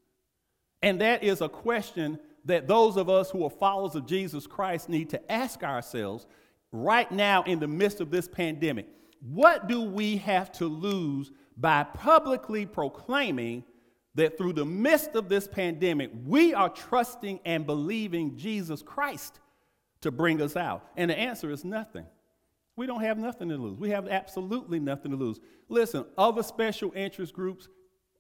And 0.83 0.99
that 1.03 1.23
is 1.23 1.43
a 1.43 1.49
question 1.49 2.19
that 2.47 2.67
those 2.67 2.97
of 2.97 3.11
us 3.11 3.31
who 3.31 3.45
are 3.45 3.51
followers 3.51 3.95
of 3.95 4.07
Jesus 4.07 4.47
Christ 4.47 4.89
need 4.89 5.11
to 5.11 5.31
ask 5.31 5.63
ourselves 5.63 6.27
right 6.73 7.13
now 7.13 7.43
in 7.43 7.61
the 7.61 7.69
midst 7.69 8.01
of 8.01 8.11
this 8.11 8.27
pandemic. 8.27 8.87
What 9.21 9.69
do 9.69 9.83
we 9.83 10.17
have 10.17 10.51
to 10.53 10.65
lose 10.65 11.33
by 11.59 11.85
publicly 11.85 12.65
proclaiming 12.65 13.63
that 14.21 14.39
through 14.39 14.53
the 14.53 14.65
midst 14.65 15.15
of 15.15 15.29
this 15.29 15.49
pandemic, 15.49 16.11
we 16.25 16.55
are 16.55 16.69
trusting 16.69 17.41
and 17.45 17.67
believing 17.67 18.37
Jesus 18.37 18.83
Christ 18.83 19.41
to 20.03 20.11
bring 20.11 20.41
us 20.41 20.57
out? 20.57 20.87
And 20.97 21.11
the 21.11 21.19
answer 21.19 21.51
is 21.51 21.65
nothing. 21.65 22.07
We 22.77 22.87
don't 22.87 23.03
have 23.03 23.19
nothing 23.19 23.49
to 23.49 23.57
lose. 23.57 23.79
We 23.79 23.91
have 23.91 24.09
absolutely 24.09 24.79
nothing 24.79 25.11
to 25.11 25.17
lose. 25.17 25.41
Listen, 25.69 26.05
other 26.17 26.43
special 26.43 26.93
interest 26.95 27.35
groups 27.35 27.69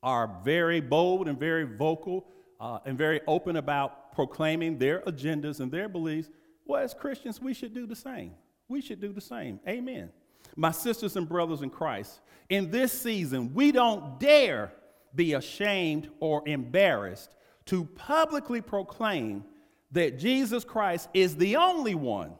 are 0.03 0.39
very 0.45 0.81
bold 0.81 1.29
and 1.29 1.39
very 1.39 1.65
vocal 1.65 2.27
uh, 2.59 2.79
and 2.85 2.99
very 2.99 3.21
open 3.27 3.57
about 3.57 4.13
proclaiming 4.13 4.79
their 4.79 5.01
agendas 5.01 5.61
and 5.61 5.71
their 5.71 5.89
beliefs. 5.89 6.29
Well, 6.67 6.83
as 6.83 6.95
Christians, 6.95 7.41
we 7.41 7.55
should 7.55 7.75
do 7.75 7.87
the 7.87 7.97
same. 7.97 8.33
We 8.69 8.81
should 8.81 9.01
do 9.01 9.13
the 9.13 9.21
same. 9.21 9.61
Amen. 9.67 10.11
My 10.57 10.71
sisters 10.71 11.17
and 11.17 11.29
brothers 11.29 11.63
in 11.63 11.71
Christ, 11.71 12.21
in 12.49 12.71
this 12.71 12.93
season, 12.93 13.55
we 13.55 13.73
don't 13.73 14.19
dare 14.19 14.73
be 15.15 15.35
ashamed 15.35 16.09
or 16.21 16.43
embarrassed 16.47 17.35
to 17.67 17.85
publicly 17.85 18.61
proclaim 18.61 19.45
that 19.93 20.19
Jesus 20.19 20.65
Christ 20.65 21.09
is 21.15 21.37
the 21.37 21.57
only 21.57 21.95
one 21.95 22.33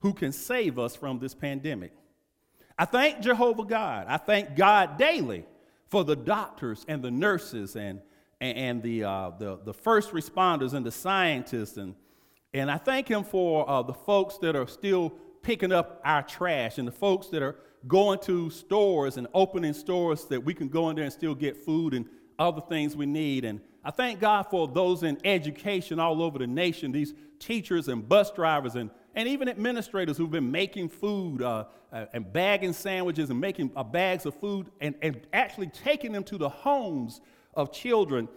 who 0.00 0.12
can 0.12 0.32
save 0.32 0.78
us 0.78 0.96
from 0.96 1.18
this 1.18 1.34
pandemic. 1.34 1.92
I 2.78 2.84
thank 2.84 3.20
Jehovah 3.20 3.64
God. 3.64 4.06
I 4.08 4.18
thank 4.18 4.54
God 4.56 4.98
daily 4.98 5.44
for 5.88 6.04
the 6.04 6.16
doctors 6.16 6.84
and 6.88 7.02
the 7.02 7.10
nurses 7.10 7.76
and, 7.76 8.00
and, 8.40 8.58
and 8.58 8.82
the, 8.82 9.04
uh, 9.04 9.30
the, 9.38 9.58
the 9.64 9.72
first 9.72 10.12
responders 10.12 10.74
and 10.74 10.84
the 10.84 10.90
scientists. 10.90 11.76
And, 11.76 11.94
and 12.52 12.70
I 12.70 12.78
thank 12.78 13.08
him 13.08 13.24
for 13.24 13.68
uh, 13.68 13.82
the 13.82 13.94
folks 13.94 14.38
that 14.38 14.56
are 14.56 14.66
still 14.66 15.14
picking 15.46 15.70
up 15.70 16.00
our 16.04 16.24
trash 16.24 16.76
and 16.76 16.88
the 16.88 16.92
folks 16.92 17.28
that 17.28 17.40
are 17.40 17.54
going 17.86 18.18
to 18.18 18.50
stores 18.50 19.16
and 19.16 19.28
opening 19.32 19.72
stores 19.72 20.24
that 20.24 20.40
we 20.42 20.52
can 20.52 20.66
go 20.66 20.90
in 20.90 20.96
there 20.96 21.04
and 21.04 21.12
still 21.12 21.36
get 21.36 21.56
food 21.56 21.94
and 21.94 22.04
other 22.36 22.60
things 22.60 22.96
we 22.96 23.06
need. 23.06 23.44
And 23.44 23.60
I 23.84 23.92
thank 23.92 24.18
God 24.18 24.48
for 24.50 24.66
those 24.66 25.04
in 25.04 25.16
education 25.24 26.00
all 26.00 26.20
over 26.20 26.40
the 26.40 26.48
nation, 26.48 26.90
these 26.90 27.14
teachers 27.38 27.86
and 27.86 28.08
bus 28.08 28.32
drivers 28.32 28.74
and, 28.74 28.90
and 29.14 29.28
even 29.28 29.48
administrators 29.48 30.16
who've 30.16 30.32
been 30.32 30.50
making 30.50 30.88
food 30.88 31.40
uh, 31.42 31.66
uh, 31.92 32.06
and 32.12 32.32
bagging 32.32 32.72
sandwiches 32.72 33.30
and 33.30 33.40
making 33.40 33.70
uh, 33.76 33.84
bags 33.84 34.26
of 34.26 34.34
food 34.34 34.68
and, 34.80 34.96
and 35.00 35.28
actually 35.32 35.68
taking 35.68 36.10
them 36.10 36.24
to 36.24 36.38
the 36.38 36.48
homes 36.48 37.20
of 37.54 37.70
children 37.70 38.28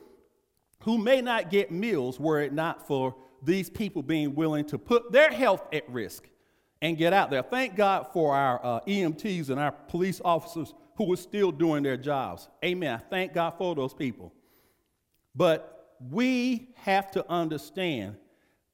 who 0.83 0.99
may 0.99 1.21
not 1.21 1.49
get 1.49 1.71
meals 1.71 2.19
were 2.19 2.39
it 2.39 2.53
not 2.53 2.85
for 2.85 3.15
these 3.41 3.67
people 3.67 4.03
being 4.03 4.35
willing 4.35 4.65
to 4.65 4.77
put 4.77 5.11
their 5.11 5.31
health 5.31 5.65
at 5.73 5.89
risk 5.89 6.29
and 6.81 6.97
get 6.97 7.13
out 7.13 7.29
there. 7.29 7.43
Thank 7.43 7.75
God 7.75 8.07
for 8.13 8.35
our 8.35 8.63
uh, 8.63 8.79
EMTs 8.81 9.49
and 9.49 9.59
our 9.59 9.71
police 9.71 10.21
officers 10.23 10.73
who 10.95 11.11
are 11.13 11.17
still 11.17 11.51
doing 11.51 11.83
their 11.83 11.97
jobs. 11.97 12.49
Amen. 12.63 12.95
I 12.95 12.97
thank 13.09 13.33
God 13.33 13.53
for 13.57 13.75
those 13.75 13.93
people. 13.93 14.33
But 15.35 15.97
we 16.09 16.69
have 16.75 17.11
to 17.11 17.29
understand 17.29 18.15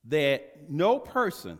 that 0.06 0.70
no 0.70 1.00
person 1.00 1.60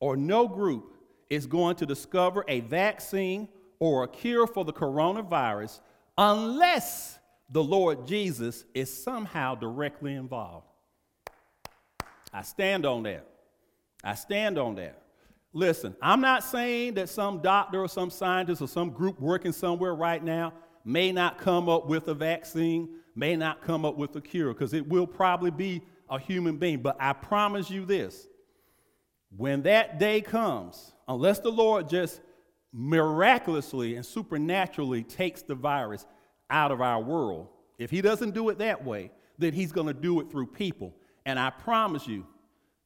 or 0.00 0.16
no 0.16 0.48
group 0.48 0.96
is 1.28 1.46
going 1.46 1.76
to 1.76 1.86
discover 1.86 2.44
a 2.48 2.60
vaccine 2.60 3.48
or 3.78 4.04
a 4.04 4.08
cure 4.08 4.46
for 4.46 4.64
the 4.64 4.72
coronavirus 4.72 5.80
unless 6.16 7.18
the 7.50 7.62
Lord 7.62 8.06
Jesus 8.06 8.64
is 8.74 8.92
somehow 8.92 9.54
directly 9.54 10.14
involved. 10.14 10.66
I 12.32 12.42
stand 12.42 12.84
on 12.84 13.04
that. 13.04 13.26
I 14.04 14.14
stand 14.14 14.58
on 14.58 14.74
that. 14.76 15.00
Listen, 15.58 15.96
I'm 16.00 16.20
not 16.20 16.44
saying 16.44 16.94
that 16.94 17.08
some 17.08 17.40
doctor 17.40 17.82
or 17.82 17.88
some 17.88 18.10
scientist 18.10 18.62
or 18.62 18.68
some 18.68 18.90
group 18.90 19.18
working 19.18 19.50
somewhere 19.50 19.92
right 19.92 20.22
now 20.22 20.52
may 20.84 21.10
not 21.10 21.36
come 21.36 21.68
up 21.68 21.88
with 21.88 22.06
a 22.06 22.14
vaccine, 22.14 22.88
may 23.16 23.34
not 23.34 23.60
come 23.60 23.84
up 23.84 23.96
with 23.96 24.14
a 24.14 24.20
cure, 24.20 24.54
because 24.54 24.72
it 24.72 24.88
will 24.88 25.06
probably 25.06 25.50
be 25.50 25.82
a 26.08 26.16
human 26.16 26.58
being. 26.58 26.80
But 26.80 26.96
I 27.00 27.12
promise 27.12 27.70
you 27.70 27.84
this 27.84 28.28
when 29.36 29.62
that 29.62 29.98
day 29.98 30.20
comes, 30.20 30.92
unless 31.08 31.40
the 31.40 31.50
Lord 31.50 31.88
just 31.88 32.20
miraculously 32.72 33.96
and 33.96 34.06
supernaturally 34.06 35.02
takes 35.02 35.42
the 35.42 35.56
virus 35.56 36.06
out 36.50 36.70
of 36.70 36.80
our 36.80 37.02
world, 37.02 37.48
if 37.78 37.90
He 37.90 38.00
doesn't 38.00 38.30
do 38.30 38.48
it 38.50 38.58
that 38.58 38.84
way, 38.84 39.10
then 39.38 39.52
He's 39.52 39.72
going 39.72 39.88
to 39.88 39.92
do 39.92 40.20
it 40.20 40.30
through 40.30 40.46
people. 40.46 40.94
And 41.26 41.36
I 41.36 41.50
promise 41.50 42.06
you, 42.06 42.26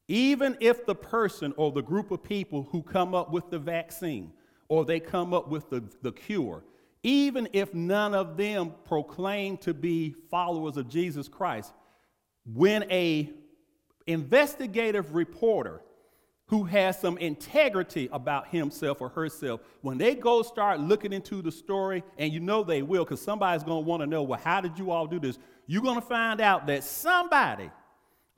even 0.08 0.56
if 0.60 0.84
the 0.86 0.94
person 0.94 1.54
or 1.56 1.72
the 1.72 1.82
group 1.82 2.10
of 2.10 2.22
people 2.22 2.68
who 2.70 2.82
come 2.82 3.14
up 3.14 3.30
with 3.30 3.50
the 3.50 3.58
vaccine 3.58 4.32
or 4.68 4.84
they 4.84 5.00
come 5.00 5.32
up 5.32 5.48
with 5.48 5.70
the, 5.70 5.82
the 6.02 6.12
cure, 6.12 6.64
even 7.02 7.48
if 7.52 7.74
none 7.74 8.14
of 8.14 8.36
them 8.36 8.72
proclaim 8.84 9.56
to 9.58 9.74
be 9.74 10.14
followers 10.30 10.76
of 10.76 10.88
Jesus 10.88 11.28
Christ, 11.28 11.72
when 12.44 12.90
a 12.90 13.30
investigative 14.06 15.14
reporter 15.14 15.80
who 16.46 16.64
has 16.64 17.00
some 17.00 17.16
integrity 17.18 18.08
about 18.12 18.48
himself 18.48 19.00
or 19.00 19.08
herself, 19.08 19.60
when 19.80 19.96
they 19.96 20.14
go 20.14 20.42
start 20.42 20.80
looking 20.80 21.12
into 21.12 21.40
the 21.40 21.50
story, 21.50 22.04
and 22.18 22.32
you 22.32 22.40
know 22.40 22.62
they 22.62 22.82
will, 22.82 23.04
because 23.04 23.22
somebody's 23.22 23.62
going 23.62 23.82
to 23.82 23.88
want 23.88 24.02
to 24.02 24.06
know, 24.06 24.22
well, 24.22 24.40
how 24.42 24.60
did 24.60 24.78
you 24.78 24.90
all 24.90 25.06
do 25.06 25.18
this? 25.18 25.38
You're 25.66 25.82
going 25.82 26.00
to 26.00 26.06
find 26.06 26.40
out 26.40 26.66
that 26.66 26.84
somebody 26.84 27.70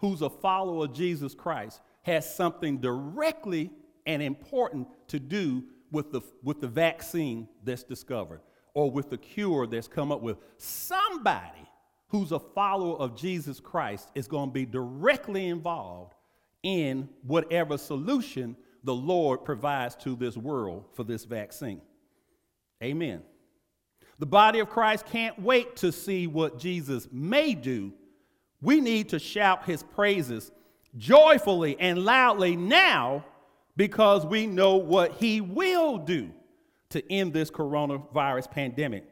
who's 0.05 0.20
a 0.20 0.28
follower 0.28 0.84
of 0.84 0.92
Jesus 0.92 1.34
Christ 1.34 1.80
has 2.02 2.34
something 2.34 2.76
directly 2.76 3.70
and 4.05 4.22
important 4.22 4.86
to 5.09 5.18
do 5.18 5.64
with 5.90 6.12
the, 6.12 6.20
with 6.42 6.61
the 6.61 6.68
vaccine 6.68 7.48
that's 7.62 7.84
discovered 7.84 8.42
or 8.74 8.90
with 8.90 9.09
the 9.09 9.16
cure 9.16 9.66
that's 9.66 9.88
come 9.88 10.12
up 10.12 10.20
with. 10.20 10.36
Somebody 10.59 11.66
who's 12.09 12.32
a 12.32 12.38
follower 12.38 12.96
of 12.98 13.16
Jesus 13.16 13.61
Christ 13.61 14.11
is 14.14 14.28
going 14.28 14.50
to 14.50 14.52
be 14.52 14.66
directly 14.66 15.46
involved 15.46 16.12
in 16.62 17.09
whatever 17.22 17.78
solution 17.78 18.57
the 18.82 18.94
Lord 18.94 19.42
provides 19.42 19.96
to 19.96 20.16
this 20.16 20.36
world 20.36 20.84
for 20.92 21.05
this 21.05 21.24
vaccine. 21.24 21.80
Amen. 22.82 23.22
The 24.18 24.26
body 24.26 24.59
of 24.59 24.68
Christ 24.68 25.07
can't 25.07 25.40
wait 25.40 25.76
to 25.76 25.92
see 25.92 26.26
what 26.26 26.59
Jesus 26.59 27.09
may 27.11 27.55
do 27.55 27.94
we 28.64 28.80
need 28.80 29.10
to 29.10 29.18
shout 29.18 29.66
his 29.66 29.82
praises 29.82 30.50
joyfully 30.96 31.76
and 31.78 31.98
loudly 32.04 32.56
now 32.56 33.24
because 33.76 34.24
we 34.24 34.46
know 34.46 34.76
what 34.76 35.12
he 35.12 35.40
will 35.40 35.98
do 35.98 36.30
to 36.90 37.12
end 37.12 37.32
this 37.32 37.50
coronavirus 37.50 38.50
pandemic. 38.50 39.04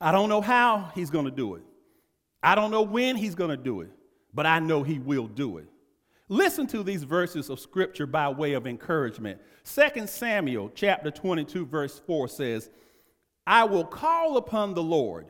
I 0.00 0.10
don't 0.10 0.28
know 0.28 0.40
how 0.40 0.90
he's 0.94 1.10
going 1.10 1.26
to 1.26 1.30
do 1.30 1.54
it. 1.54 1.62
I 2.42 2.56
don't 2.56 2.72
know 2.72 2.82
when 2.82 3.14
he's 3.14 3.36
going 3.36 3.50
to 3.50 3.56
do 3.56 3.82
it, 3.82 3.90
but 4.34 4.46
I 4.46 4.58
know 4.58 4.82
he 4.82 4.98
will 4.98 5.28
do 5.28 5.58
it. 5.58 5.66
Listen 6.28 6.66
to 6.68 6.82
these 6.82 7.04
verses 7.04 7.50
of 7.50 7.60
scripture 7.60 8.06
by 8.06 8.28
way 8.28 8.54
of 8.54 8.66
encouragement. 8.66 9.40
2 9.64 10.06
Samuel 10.08 10.72
chapter 10.74 11.10
22 11.10 11.66
verse 11.66 12.00
4 12.00 12.26
says, 12.26 12.70
"I 13.46 13.64
will 13.64 13.84
call 13.84 14.36
upon 14.36 14.74
the 14.74 14.82
Lord, 14.82 15.26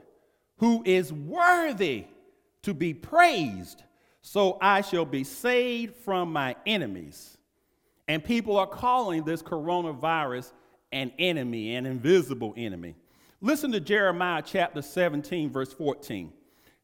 who 0.58 0.82
is 0.86 1.12
worthy 1.12 2.06
to 2.62 2.74
be 2.74 2.94
praised, 2.94 3.82
so 4.20 4.58
I 4.60 4.80
shall 4.80 5.04
be 5.04 5.24
saved 5.24 5.96
from 5.96 6.32
my 6.32 6.56
enemies. 6.66 7.36
And 8.08 8.24
people 8.24 8.56
are 8.56 8.66
calling 8.66 9.24
this 9.24 9.42
coronavirus 9.42 10.52
an 10.92 11.12
enemy, 11.18 11.74
an 11.74 11.86
invisible 11.86 12.54
enemy. 12.56 12.94
Listen 13.40 13.72
to 13.72 13.80
Jeremiah 13.80 14.42
chapter 14.44 14.82
17, 14.82 15.50
verse 15.50 15.72
14. 15.72 16.32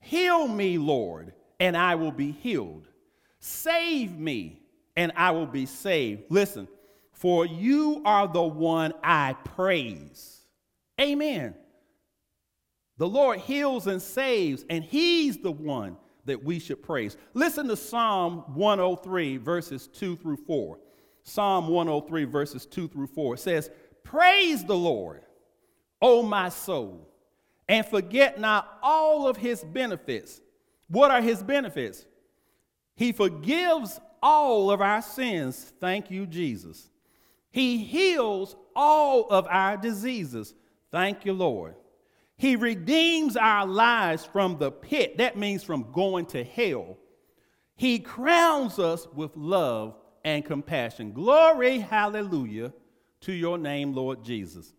Heal 0.00 0.48
me, 0.48 0.78
Lord, 0.78 1.32
and 1.60 1.76
I 1.76 1.94
will 1.94 2.12
be 2.12 2.32
healed. 2.32 2.88
Save 3.38 4.18
me, 4.18 4.60
and 4.96 5.12
I 5.14 5.30
will 5.30 5.46
be 5.46 5.66
saved. 5.66 6.22
Listen, 6.30 6.66
for 7.12 7.46
you 7.46 8.02
are 8.04 8.26
the 8.26 8.42
one 8.42 8.92
I 9.02 9.34
praise. 9.44 10.40
Amen. 11.00 11.54
The 12.99 13.09
Lord 13.09 13.38
heals 13.38 13.86
and 13.86 14.03
saves, 14.03 14.64
and 14.68 14.84
He's 14.84 15.38
the 15.38 15.53
one 15.53 15.96
that 16.24 16.44
we 16.44 16.59
should 16.59 16.82
praise. 16.82 17.16
Listen 17.32 17.68
to 17.68 17.76
Psalm 17.76 18.44
103, 18.55 19.38
verses 19.38 19.88
2 19.88 20.16
through 20.16 20.36
4. 20.36 20.78
Psalm 21.22 21.68
103, 21.68 22.24
verses 22.24 22.66
2 22.66 22.88
through 22.88 23.07
4. 23.07 23.34
It 23.34 23.38
says, 23.38 23.70
Praise 24.03 24.64
the 24.64 24.76
Lord, 24.76 25.22
O 26.03 26.22
my 26.22 26.49
soul, 26.49 27.09
and 27.68 27.86
forget 27.86 28.40
not 28.40 28.78
all 28.82 29.28
of 29.28 29.36
his 29.36 29.62
benefits. 29.62 30.40
What 30.88 31.11
are 31.11 31.20
his 31.20 31.42
benefits? 31.42 32.07
He 32.96 33.12
forgives 33.12 34.01
all 34.22 34.70
of 34.70 34.80
our 34.80 35.03
sins. 35.03 35.72
Thank 35.80 36.11
you, 36.11 36.26
Jesus. 36.26 36.90
He 37.51 37.78
heals 37.78 38.57
all 38.74 39.28
of 39.28 39.46
our 39.49 39.76
diseases. 39.76 40.55
Thank 40.90 41.24
you, 41.24 41.32
Lord. 41.32 41.74
He 42.39 42.55
redeems 42.55 43.36
our 43.36 43.66
lives 43.66 44.24
from 44.24 44.59
the 44.59 44.70
pit. 44.70 45.18
That 45.18 45.36
means 45.36 45.64
from 45.64 45.91
going 45.93 46.26
to 46.26 46.45
hell. 46.45 46.97
He 47.74 47.99
crowns 47.99 48.78
us 48.78 49.07
with 49.12 49.36
love 49.36 49.97
and 50.24 50.45
compassion. 50.45 51.12
Glory, 51.12 51.78
hallelujah, 51.78 52.72
to 53.22 53.32
your 53.32 53.59
name, 53.59 53.93
Lord 53.93 54.24
Jesus. 54.24 54.72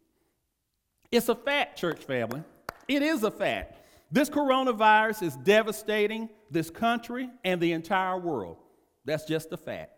It's 1.11 1.27
a 1.27 1.35
fact, 1.35 1.77
church 1.77 2.03
family. 2.03 2.43
It 2.87 3.01
is 3.01 3.23
a 3.23 3.31
fact. 3.31 3.75
This 4.11 4.29
coronavirus 4.29 5.23
is 5.23 5.35
devastating 5.37 6.29
this 6.49 6.69
country 6.69 7.29
and 7.43 7.59
the 7.59 7.73
entire 7.73 8.17
world. 8.17 8.57
That's 9.05 9.25
just 9.25 9.51
a 9.51 9.57
fact. 9.57 9.91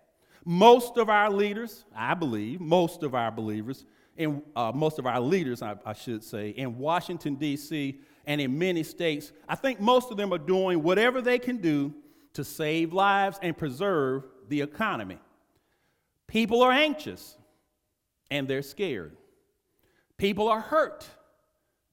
Most 0.44 0.98
of 0.98 1.10
our 1.10 1.30
leaders, 1.30 1.86
I 1.96 2.16
believe, 2.16 2.60
most 2.60 3.04
of 3.04 3.14
our 3.14 3.32
believers, 3.32 3.86
in 4.18 4.42
uh, 4.56 4.72
most 4.74 5.00
of 5.00 5.06
our 5.06 5.20
leaders, 5.20 5.62
I, 5.62 5.76
I 5.86 5.94
should 5.94 6.24
say, 6.24 6.50
in 6.50 6.78
Washington, 6.78 7.36
D.C., 7.36 8.00
and 8.26 8.40
in 8.40 8.58
many 8.58 8.84
states, 8.84 9.32
I 9.50 9.56
think 9.56 9.80
most 9.80 10.12
of 10.12 10.18
them 10.18 10.32
are 10.32 10.38
doing 10.38 10.84
whatever 10.84 11.22
they 11.22 11.40
can 11.40 11.58
do 11.58 11.94
to 12.34 12.44
save 12.44 12.94
lives 12.94 13.40
and 13.42 13.58
preserve 13.58 14.26
the 14.48 14.62
economy. 14.62 15.18
People 16.28 16.62
are 16.62 16.72
anxious 16.72 17.36
and 18.30 18.48
they're 18.48 18.62
scared. 18.62 19.18
People 20.18 20.48
are 20.48 20.62
hurt 20.62 21.06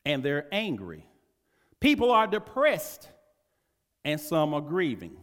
and 0.05 0.23
they're 0.23 0.47
angry. 0.53 1.07
People 1.81 2.11
are 2.11 2.27
depressed 2.27 3.09
and 4.05 4.21
some 4.21 4.55
are 4.55 4.61
grieving. 4.61 5.17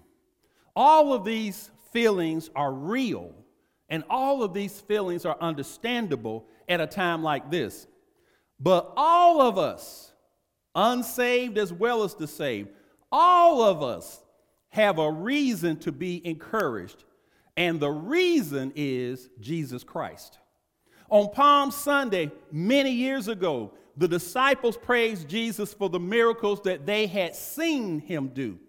All 0.76 1.14
of 1.14 1.24
these 1.24 1.70
feelings 1.94 2.50
are 2.56 2.74
real 2.74 3.34
and 3.90 4.04
all 4.10 4.44
of 4.44 4.54
these 4.54 4.82
feelings 4.82 5.26
are 5.26 5.38
understandable 5.40 6.48
at 6.68 6.82
a 6.82 6.88
time 6.88 7.24
like 7.24 7.50
this. 7.52 7.88
But 8.60 8.94
all 8.96 9.42
of 9.42 9.58
us, 9.58 10.12
unsaved 10.74 11.58
as 11.58 11.72
well 11.74 12.04
as 12.04 12.16
the 12.16 12.28
saved, 12.28 12.70
all 13.12 13.64
of 13.64 13.82
us 13.84 14.22
have 14.70 15.00
a 15.00 15.12
reason 15.12 15.78
to 15.78 15.92
be 15.92 16.26
encouraged, 16.26 17.04
and 17.56 17.80
the 17.80 17.90
reason 17.90 18.74
is 18.76 19.30
Jesus 19.40 19.84
Christ. 19.84 20.40
On 21.10 21.32
Palm 21.32 21.72
Sunday, 21.72 22.32
many 22.52 22.92
years 22.92 23.28
ago, 23.28 23.72
the 23.96 24.08
disciples 24.08 24.76
praised 24.76 25.30
Jesus 25.30 25.74
for 25.74 25.90
the 25.90 26.00
miracles 26.00 26.62
that 26.64 26.86
they 26.86 27.08
had 27.08 27.36
seen 27.36 28.00
him 28.00 28.30
do. 28.30 28.60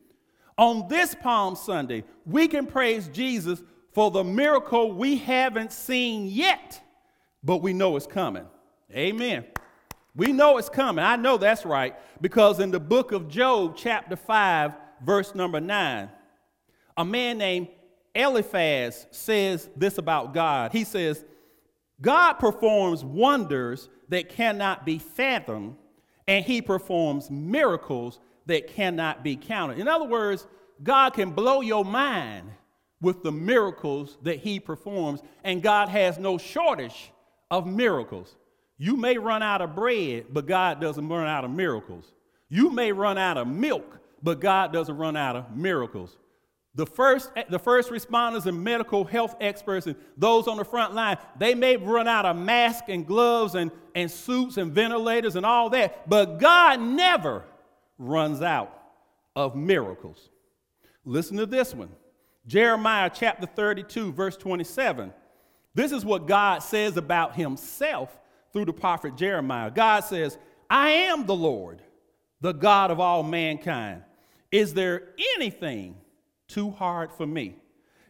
On 0.58 0.86
this 0.88 1.14
Palm 1.14 1.56
Sunday, 1.56 2.04
we 2.24 2.48
can 2.48 2.66
praise 2.66 3.08
Jesus 3.08 3.62
for 3.92 4.10
the 4.10 4.24
miracle 4.24 4.92
we 4.92 5.16
haven't 5.16 5.72
seen 5.72 6.26
yet, 6.26 6.80
but 7.42 7.58
we 7.58 7.72
know 7.72 7.96
it's 7.96 8.06
coming. 8.06 8.46
Amen. 8.92 9.44
We 10.14 10.32
know 10.32 10.56
it's 10.56 10.68
coming. 10.68 11.04
I 11.04 11.16
know 11.16 11.36
that's 11.36 11.66
right 11.66 11.94
because 12.20 12.60
in 12.60 12.70
the 12.70 12.80
book 12.80 13.12
of 13.12 13.28
Job, 13.28 13.74
chapter 13.76 14.16
5, 14.16 14.74
verse 15.04 15.34
number 15.34 15.60
9, 15.60 16.08
a 16.96 17.04
man 17.04 17.38
named 17.38 17.68
Eliphaz 18.14 19.06
says 19.10 19.68
this 19.76 19.98
about 19.98 20.32
God. 20.32 20.72
He 20.72 20.84
says, 20.84 21.24
God 22.00 22.34
performs 22.34 23.04
wonders 23.04 23.88
that 24.08 24.30
cannot 24.30 24.86
be 24.86 24.98
fathomed, 24.98 25.76
and 26.26 26.44
he 26.44 26.62
performs 26.62 27.30
miracles 27.30 28.18
that 28.46 28.68
cannot 28.68 29.22
be 29.22 29.36
counted. 29.36 29.78
In 29.78 29.88
other 29.88 30.06
words, 30.06 30.46
God 30.82 31.10
can 31.10 31.32
blow 31.32 31.60
your 31.60 31.84
mind 31.84 32.50
with 33.00 33.22
the 33.22 33.32
miracles 33.32 34.16
that 34.22 34.38
he 34.38 34.60
performs, 34.60 35.20
and 35.44 35.62
God 35.62 35.88
has 35.88 36.18
no 36.18 36.38
shortage 36.38 37.12
of 37.50 37.66
miracles. 37.66 38.34
You 38.78 38.96
may 38.96 39.16
run 39.18 39.42
out 39.42 39.62
of 39.62 39.74
bread, 39.74 40.26
but 40.30 40.46
God 40.46 40.80
doesn't 40.80 41.08
run 41.08 41.26
out 41.26 41.44
of 41.44 41.50
miracles. 41.50 42.12
You 42.48 42.70
may 42.70 42.92
run 42.92 43.18
out 43.18 43.38
of 43.38 43.48
milk, 43.48 43.98
but 44.22 44.40
God 44.40 44.72
doesn't 44.72 44.96
run 44.96 45.16
out 45.16 45.36
of 45.36 45.56
miracles. 45.56 46.16
The 46.74 46.86
first, 46.86 47.30
the 47.48 47.58
first 47.58 47.90
responders 47.90 48.44
and 48.44 48.62
medical 48.62 49.04
health 49.04 49.34
experts 49.40 49.86
and 49.86 49.96
those 50.18 50.46
on 50.46 50.58
the 50.58 50.64
front 50.64 50.94
line, 50.94 51.16
they 51.38 51.54
may 51.54 51.78
run 51.78 52.06
out 52.06 52.26
of 52.26 52.36
masks 52.36 52.88
and 52.88 53.06
gloves 53.06 53.54
and, 53.54 53.70
and 53.94 54.10
suits 54.10 54.58
and 54.58 54.72
ventilators 54.72 55.36
and 55.36 55.46
all 55.46 55.70
that, 55.70 56.06
but 56.08 56.38
God 56.38 56.78
never 56.80 57.44
runs 57.98 58.42
out 58.42 58.72
of 59.34 59.56
miracles. 59.56 60.28
Listen 61.06 61.38
to 61.38 61.46
this 61.46 61.74
one 61.74 61.88
Jeremiah 62.46 63.10
chapter 63.12 63.46
32, 63.46 64.12
verse 64.12 64.36
27. 64.36 65.12
This 65.76 65.92
is 65.92 66.06
what 66.06 66.26
God 66.26 66.60
says 66.60 66.96
about 66.96 67.36
himself 67.36 68.18
through 68.50 68.64
the 68.64 68.72
prophet 68.72 69.14
Jeremiah. 69.14 69.70
God 69.70 70.00
says, 70.04 70.38
I 70.70 70.88
am 70.88 71.26
the 71.26 71.34
Lord, 71.34 71.82
the 72.40 72.52
God 72.52 72.90
of 72.90 72.98
all 72.98 73.22
mankind. 73.22 74.02
Is 74.50 74.72
there 74.72 75.08
anything 75.36 75.94
too 76.48 76.70
hard 76.70 77.12
for 77.12 77.26
me? 77.26 77.56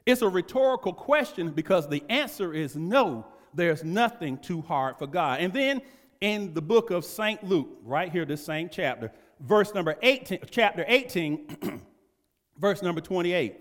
It's 0.06 0.22
a 0.22 0.28
rhetorical 0.28 0.92
question 0.92 1.50
because 1.50 1.88
the 1.88 2.04
answer 2.08 2.54
is 2.54 2.76
no, 2.76 3.26
there's 3.52 3.82
nothing 3.82 4.38
too 4.38 4.60
hard 4.62 4.96
for 4.96 5.08
God. 5.08 5.40
And 5.40 5.52
then 5.52 5.82
in 6.20 6.54
the 6.54 6.62
book 6.62 6.92
of 6.92 7.04
St. 7.04 7.42
Luke, 7.42 7.80
right 7.82 8.12
here, 8.12 8.24
this 8.24 8.44
same 8.44 8.68
chapter, 8.68 9.10
verse 9.40 9.74
number 9.74 9.96
18, 10.02 10.38
chapter 10.52 10.84
18, 10.86 11.82
verse 12.58 12.80
number 12.80 13.00
28. 13.00 13.56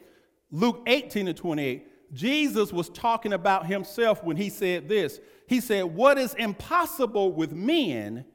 Luke 0.51 0.83
18 0.85 1.25
to 1.25 1.33
28. 1.33 1.87
Jesus 2.13 2.71
was 2.71 2.89
talking 2.89 3.33
about 3.33 3.65
himself 3.65 4.23
when 4.23 4.37
he 4.37 4.49
said 4.49 4.87
this. 4.87 5.19
He 5.47 5.59
said, 5.59 5.83
What 5.83 6.17
is 6.17 6.33
impossible 6.35 7.31
with 7.31 7.51
men 7.51 8.25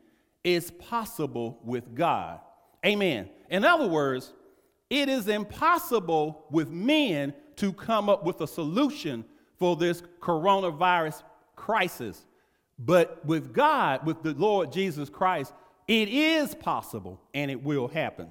is 0.45 0.71
possible 0.73 1.61
with 1.64 1.95
God. 1.95 2.41
Amen. 2.85 3.29
In 3.51 3.64
other 3.64 3.87
words, 3.87 4.33
it 4.89 5.09
is 5.09 5.29
impossible 5.29 6.47
with 6.51 6.71
men 6.71 7.35
to 7.57 7.73
come 7.73 8.09
up 8.09 8.25
with 8.25 8.41
a 8.41 8.47
solution 8.47 9.25
for 9.59 9.77
this 9.77 10.03
coronavirus 10.21 11.23
crisis. 11.57 12.25
But 12.79 13.25
with 13.27 13.53
God, 13.53 14.07
with 14.07 14.23
the 14.23 14.33
Lord 14.33 14.73
Jesus 14.73 15.11
Christ, 15.11 15.53
it 15.87 16.09
is 16.09 16.55
possible 16.55 17.21
and 17.35 17.51
it 17.51 17.62
will 17.62 17.89
happen. 17.89 18.29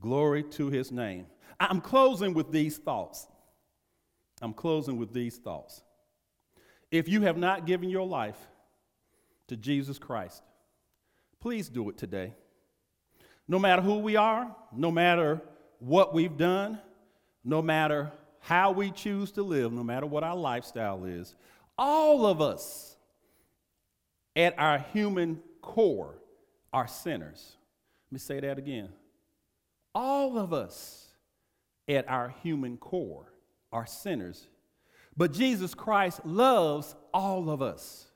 Glory 0.00 0.44
to 0.44 0.68
his 0.68 0.92
name. 0.92 1.26
I'm 1.58 1.80
closing 1.80 2.34
with 2.34 2.52
these 2.52 2.78
thoughts. 2.78 3.26
I'm 4.40 4.52
closing 4.52 4.98
with 4.98 5.12
these 5.12 5.36
thoughts. 5.36 5.82
If 6.90 7.08
you 7.08 7.22
have 7.22 7.36
not 7.36 7.66
given 7.66 7.88
your 7.88 8.06
life 8.06 8.38
to 9.48 9.56
Jesus 9.56 9.98
Christ, 9.98 10.42
please 11.40 11.68
do 11.68 11.88
it 11.88 11.96
today. 11.96 12.34
No 13.46 13.58
matter 13.58 13.82
who 13.82 13.98
we 13.98 14.16
are, 14.16 14.54
no 14.72 14.90
matter 14.90 15.40
what 15.78 16.14
we've 16.14 16.36
done, 16.36 16.78
no 17.44 17.60
matter 17.60 18.12
how 18.40 18.72
we 18.72 18.90
choose 18.90 19.32
to 19.32 19.42
live, 19.42 19.72
no 19.72 19.82
matter 19.82 20.06
what 20.06 20.24
our 20.24 20.36
lifestyle 20.36 21.04
is, 21.04 21.34
all 21.76 22.26
of 22.26 22.40
us 22.40 22.96
at 24.36 24.58
our 24.58 24.78
human 24.92 25.40
core 25.60 26.18
are 26.72 26.88
sinners. 26.88 27.56
Let 28.08 28.12
me 28.12 28.18
say 28.18 28.40
that 28.40 28.58
again. 28.58 28.88
All 29.94 30.38
of 30.38 30.52
us 30.52 31.08
at 31.88 32.08
our 32.08 32.34
human 32.42 32.76
core 32.76 33.33
are 33.74 33.84
sinners. 33.86 34.46
But 35.16 35.32
Jesus 35.32 35.74
Christ 35.74 36.24
loves 36.24 36.94
all 37.12 37.50
of 37.50 37.60
us. 37.60 38.06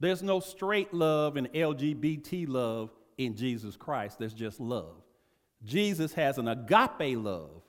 There's 0.00 0.22
no 0.22 0.40
straight 0.40 0.92
love 0.92 1.36
and 1.36 1.52
LGBT 1.52 2.46
love 2.48 2.90
in 3.18 3.36
Jesus 3.36 3.76
Christ, 3.76 4.18
there's 4.18 4.32
just 4.32 4.60
love. 4.60 4.96
Jesus 5.62 6.14
has 6.14 6.38
an 6.38 6.48
agape 6.48 7.18
love 7.18 7.62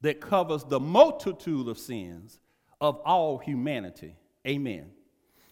that 0.00 0.22
covers 0.22 0.64
the 0.64 0.80
multitude 0.80 1.68
of 1.68 1.78
sins 1.78 2.38
of 2.80 2.96
all 3.04 3.36
humanity. 3.36 4.16
Amen. 4.46 4.90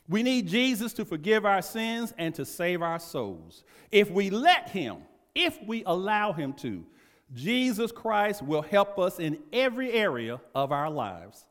We 0.08 0.22
need 0.22 0.48
Jesus 0.48 0.94
to 0.94 1.04
forgive 1.04 1.44
our 1.44 1.60
sins 1.60 2.14
and 2.16 2.34
to 2.36 2.44
save 2.44 2.80
our 2.80 2.98
souls. 2.98 3.64
If 3.90 4.10
we 4.10 4.30
let 4.30 4.70
Him, 4.70 4.98
if 5.34 5.58
we 5.66 5.82
allow 5.84 6.32
Him 6.32 6.54
to, 6.54 6.86
Jesus 7.32 7.90
Christ 7.90 8.42
will 8.42 8.62
help 8.62 8.98
us 8.98 9.18
in 9.18 9.38
every 9.52 9.92
area 9.92 10.40
of 10.54 10.72
our 10.72 10.90
lives. 10.90 11.46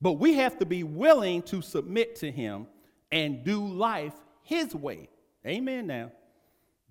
But 0.00 0.12
we 0.12 0.34
have 0.34 0.58
to 0.58 0.66
be 0.66 0.82
willing 0.82 1.42
to 1.42 1.60
submit 1.60 2.16
to 2.16 2.30
Him 2.30 2.66
and 3.12 3.44
do 3.44 3.66
life 3.66 4.14
His 4.42 4.74
way. 4.74 5.08
Amen. 5.46 5.86
Now, 5.86 6.12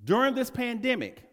during 0.03 0.35
this 0.35 0.49
pandemic, 0.49 1.23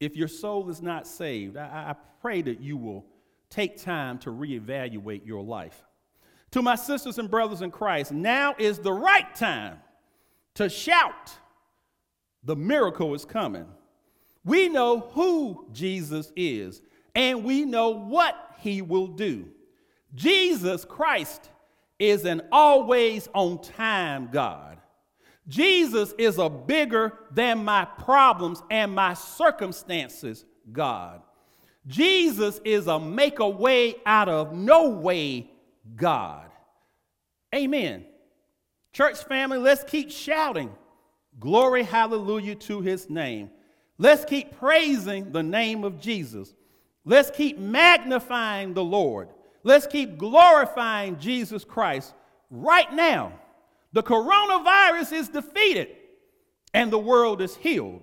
if 0.00 0.16
your 0.16 0.28
soul 0.28 0.68
is 0.70 0.80
not 0.82 1.06
saved, 1.06 1.56
I, 1.56 1.90
I 1.90 1.94
pray 2.20 2.42
that 2.42 2.60
you 2.60 2.76
will 2.76 3.04
take 3.50 3.80
time 3.80 4.18
to 4.20 4.30
reevaluate 4.30 5.26
your 5.26 5.42
life. 5.42 5.82
To 6.52 6.62
my 6.62 6.74
sisters 6.74 7.18
and 7.18 7.30
brothers 7.30 7.62
in 7.62 7.70
Christ, 7.70 8.12
now 8.12 8.54
is 8.58 8.78
the 8.78 8.92
right 8.92 9.34
time 9.34 9.78
to 10.54 10.68
shout, 10.68 11.32
The 12.44 12.56
miracle 12.56 13.14
is 13.14 13.24
coming. 13.24 13.66
We 14.44 14.68
know 14.68 15.00
who 15.12 15.66
Jesus 15.72 16.32
is, 16.36 16.82
and 17.14 17.44
we 17.44 17.64
know 17.64 17.90
what 17.90 18.36
he 18.58 18.82
will 18.82 19.06
do. 19.06 19.48
Jesus 20.14 20.84
Christ 20.84 21.50
is 21.98 22.24
an 22.24 22.42
always 22.52 23.28
on 23.34 23.60
time 23.62 24.28
God. 24.30 24.78
Jesus 25.46 26.14
is 26.18 26.38
a 26.38 26.48
bigger 26.48 27.12
than 27.30 27.64
my 27.64 27.84
problems 27.84 28.62
and 28.70 28.94
my 28.94 29.14
circumstances 29.14 30.44
God. 30.72 31.22
Jesus 31.86 32.60
is 32.64 32.86
a 32.86 32.98
make 32.98 33.40
a 33.40 33.48
way 33.48 33.96
out 34.06 34.28
of 34.28 34.54
no 34.54 34.88
way 34.88 35.50
God. 35.96 36.50
Amen. 37.54 38.06
Church 38.92 39.22
family, 39.24 39.58
let's 39.58 39.84
keep 39.84 40.10
shouting 40.10 40.72
glory, 41.38 41.82
hallelujah 41.82 42.54
to 42.54 42.80
his 42.80 43.10
name. 43.10 43.50
Let's 43.98 44.24
keep 44.24 44.58
praising 44.58 45.32
the 45.32 45.42
name 45.42 45.84
of 45.84 46.00
Jesus. 46.00 46.54
Let's 47.04 47.30
keep 47.30 47.58
magnifying 47.58 48.74
the 48.74 48.84
Lord. 48.84 49.28
Let's 49.62 49.86
keep 49.86 50.18
glorifying 50.18 51.18
Jesus 51.18 51.64
Christ 51.64 52.12
right 52.50 52.92
now. 52.92 53.32
The 53.92 54.02
coronavirus 54.02 55.12
is 55.12 55.28
defeated 55.28 55.88
and 56.72 56.92
the 56.92 56.98
world 56.98 57.40
is 57.40 57.54
healed. 57.56 58.02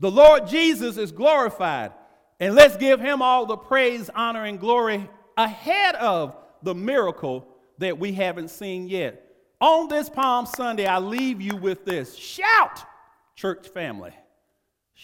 The 0.00 0.10
Lord 0.10 0.48
Jesus 0.48 0.96
is 0.96 1.12
glorified. 1.12 1.92
And 2.40 2.54
let's 2.54 2.76
give 2.76 3.00
him 3.00 3.22
all 3.22 3.46
the 3.46 3.56
praise, 3.56 4.10
honor, 4.14 4.44
and 4.44 4.58
glory 4.58 5.08
ahead 5.36 5.94
of 5.94 6.36
the 6.62 6.74
miracle 6.74 7.46
that 7.78 7.98
we 7.98 8.12
haven't 8.12 8.48
seen 8.48 8.88
yet. 8.88 9.20
On 9.60 9.88
this 9.88 10.10
Palm 10.10 10.46
Sunday, 10.46 10.86
I 10.86 10.98
leave 10.98 11.40
you 11.40 11.56
with 11.56 11.84
this 11.84 12.16
shout, 12.16 12.84
church 13.36 13.68
family. 13.68 14.12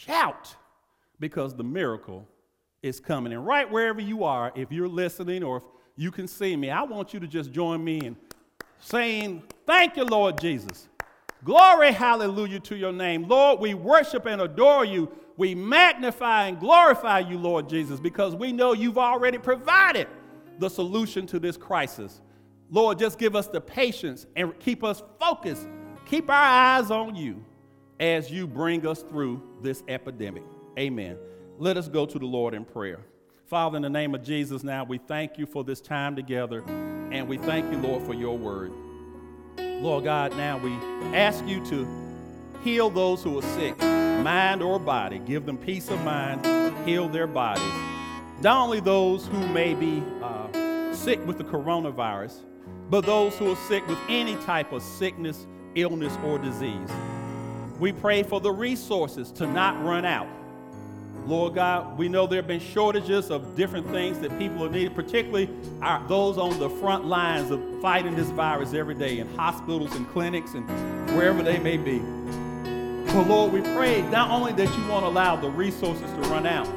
Shout 0.06 0.56
because 1.18 1.54
the 1.54 1.62
miracle 1.62 2.26
is 2.82 3.00
coming. 3.00 3.34
And 3.34 3.46
right 3.46 3.70
wherever 3.70 4.00
you 4.00 4.24
are, 4.24 4.50
if 4.54 4.72
you're 4.72 4.88
listening 4.88 5.42
or 5.42 5.58
if 5.58 5.62
you 5.96 6.10
can 6.10 6.26
see 6.26 6.56
me, 6.56 6.70
I 6.70 6.82
want 6.84 7.12
you 7.12 7.20
to 7.20 7.26
just 7.26 7.52
join 7.52 7.84
me 7.84 7.98
in 7.98 8.16
saying, 8.80 9.42
Thank 9.66 9.98
you, 9.98 10.04
Lord 10.04 10.40
Jesus. 10.40 10.88
Glory, 11.44 11.92
hallelujah 11.92 12.60
to 12.60 12.76
your 12.76 12.92
name. 12.92 13.28
Lord, 13.28 13.60
we 13.60 13.74
worship 13.74 14.24
and 14.24 14.40
adore 14.40 14.86
you 14.86 15.10
We 15.36 15.54
magnify 15.54 16.48
and 16.48 16.58
glorify 16.58 17.18
you, 17.18 17.36
Lord 17.36 17.68
Jesus, 17.68 18.00
because 18.00 18.34
we 18.34 18.52
know 18.52 18.72
you've 18.72 18.98
already 18.98 19.36
provided 19.36 20.08
the 20.58 20.70
solution 20.70 21.26
to 21.26 21.38
this 21.38 21.58
crisis. 21.58 22.22
Lord, 22.70 22.98
just 22.98 23.18
give 23.18 23.36
us 23.36 23.48
the 23.48 23.60
patience 23.60 24.26
and 24.34 24.58
keep 24.60 24.82
us 24.82 25.02
focused. 25.18 25.68
Keep 26.06 26.30
our 26.30 26.36
eyes 26.36 26.90
on 26.90 27.14
you 27.14 27.44
as 28.00 28.30
you 28.30 28.46
bring 28.46 28.86
us 28.86 29.02
through 29.02 29.42
this 29.60 29.84
epidemic. 29.86 30.42
Amen. 30.78 31.18
Let 31.58 31.76
us 31.76 31.86
go 31.86 32.06
to 32.06 32.18
the 32.18 32.26
Lord 32.26 32.54
in 32.54 32.64
prayer. 32.64 33.00
Father, 33.46 33.76
in 33.76 33.82
the 33.82 33.90
name 33.90 34.14
of 34.14 34.22
Jesus, 34.22 34.64
now 34.64 34.84
we 34.84 34.96
thank 34.96 35.36
you 35.36 35.44
for 35.44 35.62
this 35.62 35.80
time 35.82 36.16
together, 36.16 36.64
and 37.10 37.28
we 37.28 37.36
thank 37.36 37.70
you, 37.70 37.78
Lord, 37.78 38.02
for 38.04 38.14
your 38.14 38.38
word. 38.38 38.72
Lord 39.58 40.04
God, 40.04 40.34
now 40.36 40.56
we 40.56 40.72
ask 41.14 41.44
you 41.46 41.64
to 41.66 41.86
heal 42.64 42.88
those 42.88 43.22
who 43.22 43.38
are 43.38 43.42
sick, 43.42 43.78
mind 43.78 44.62
or 44.62 44.78
body. 44.78 45.18
Give 45.18 45.44
them 45.44 45.58
peace 45.58 45.90
of 45.90 46.02
mind, 46.02 46.46
heal 46.88 47.08
their 47.08 47.26
bodies. 47.26 47.62
Not 48.40 48.62
only 48.62 48.80
those 48.80 49.26
who 49.26 49.46
may 49.48 49.74
be 49.74 50.02
uh, 50.22 50.94
sick 50.94 51.24
with 51.26 51.36
the 51.36 51.44
coronavirus, 51.44 52.38
but 52.88 53.04
those 53.04 53.36
who 53.36 53.52
are 53.52 53.56
sick 53.68 53.86
with 53.86 53.98
any 54.08 54.36
type 54.36 54.72
of 54.72 54.82
sickness, 54.82 55.46
illness, 55.74 56.16
or 56.24 56.38
disease. 56.38 56.88
We 57.80 57.92
pray 57.92 58.22
for 58.22 58.42
the 58.42 58.52
resources 58.52 59.30
to 59.32 59.46
not 59.46 59.82
run 59.82 60.04
out. 60.04 60.28
Lord 61.26 61.54
God, 61.54 61.96
we 61.96 62.10
know 62.10 62.26
there 62.26 62.36
have 62.36 62.46
been 62.46 62.60
shortages 62.60 63.30
of 63.30 63.56
different 63.56 63.88
things 63.88 64.18
that 64.18 64.38
people 64.38 64.66
are 64.66 64.68
needing, 64.68 64.94
particularly 64.94 65.48
our, 65.80 66.06
those 66.06 66.36
on 66.36 66.58
the 66.58 66.68
front 66.68 67.06
lines 67.06 67.50
of 67.50 67.62
fighting 67.80 68.14
this 68.14 68.28
virus 68.30 68.74
every 68.74 68.94
day 68.94 69.18
in 69.18 69.34
hospitals 69.34 69.94
and 69.94 70.06
clinics 70.10 70.52
and 70.52 70.68
wherever 71.16 71.42
they 71.42 71.58
may 71.58 71.78
be. 71.78 72.00
So, 73.12 73.22
Lord, 73.22 73.50
we 73.50 73.62
pray 73.62 74.02
not 74.02 74.30
only 74.30 74.52
that 74.52 74.76
you 74.76 74.86
won't 74.86 75.06
allow 75.06 75.36
the 75.36 75.48
resources 75.48 76.10
to 76.10 76.20
run 76.28 76.46
out, 76.46 76.68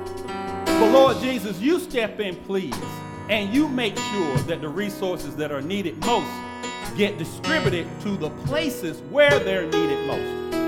but 0.65 0.89
Lord 0.89 1.17
Jesus, 1.17 1.59
you 1.59 1.81
step 1.81 2.21
in, 2.21 2.37
please, 2.45 2.75
and 3.29 3.53
you 3.53 3.67
make 3.67 3.97
sure 3.97 4.37
that 4.37 4.61
the 4.61 4.69
resources 4.69 5.35
that 5.35 5.51
are 5.51 5.61
needed 5.61 5.97
most 6.05 6.31
get 6.95 7.17
distributed 7.17 7.87
to 8.01 8.15
the 8.15 8.29
places 8.45 9.01
where 9.09 9.37
they're 9.39 9.65
needed 9.65 10.07
most. 10.07 10.62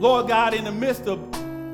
Lord 0.00 0.28
God, 0.28 0.54
in 0.54 0.64
the 0.64 0.72
midst 0.72 1.06
of 1.06 1.18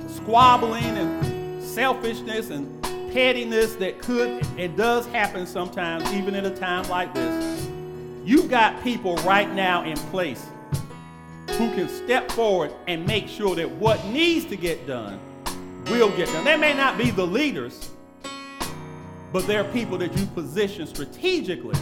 squabbling 0.08 0.82
and 0.82 1.62
selfishness 1.62 2.50
and 2.50 2.82
pettiness 3.12 3.76
that 3.76 4.02
could 4.02 4.44
and 4.58 4.76
does 4.76 5.06
happen 5.06 5.46
sometimes, 5.46 6.12
even 6.12 6.34
in 6.34 6.44
a 6.44 6.56
time 6.56 6.88
like 6.88 7.14
this, 7.14 7.68
you've 8.24 8.50
got 8.50 8.82
people 8.82 9.14
right 9.18 9.48
now 9.54 9.84
in 9.84 9.96
place 10.10 10.44
who 11.50 11.72
can 11.76 11.88
step 11.88 12.28
forward 12.32 12.72
and 12.88 13.06
make 13.06 13.28
sure 13.28 13.54
that 13.54 13.70
what 13.70 14.04
needs 14.06 14.44
to 14.46 14.56
get 14.56 14.88
done 14.88 15.20
will 15.86 16.10
get 16.16 16.26
done. 16.26 16.44
They 16.44 16.56
may 16.56 16.74
not 16.74 16.98
be 16.98 17.12
the 17.12 17.24
leaders, 17.24 17.90
but 19.32 19.46
they're 19.46 19.62
people 19.72 19.98
that 19.98 20.18
you 20.18 20.26
position 20.26 20.88
strategically 20.88 21.78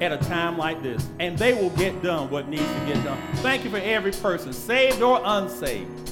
at 0.00 0.12
a 0.12 0.18
time 0.18 0.58
like 0.58 0.82
this, 0.82 1.06
and 1.20 1.38
they 1.38 1.54
will 1.54 1.70
get 1.70 2.02
done 2.02 2.30
what 2.30 2.48
needs 2.48 2.62
to 2.62 2.86
get 2.86 3.02
done. 3.04 3.20
Thank 3.36 3.64
you 3.64 3.70
for 3.70 3.78
every 3.78 4.12
person, 4.12 4.52
saved 4.52 5.02
or 5.02 5.20
unsaved, 5.24 6.10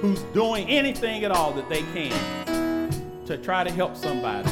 who's 0.00 0.20
doing 0.34 0.68
anything 0.68 1.24
at 1.24 1.30
all 1.30 1.52
that 1.54 1.68
they 1.68 1.82
can 1.94 2.90
to 3.26 3.38
try 3.38 3.64
to 3.64 3.70
help 3.70 3.96
somebody 3.96 4.50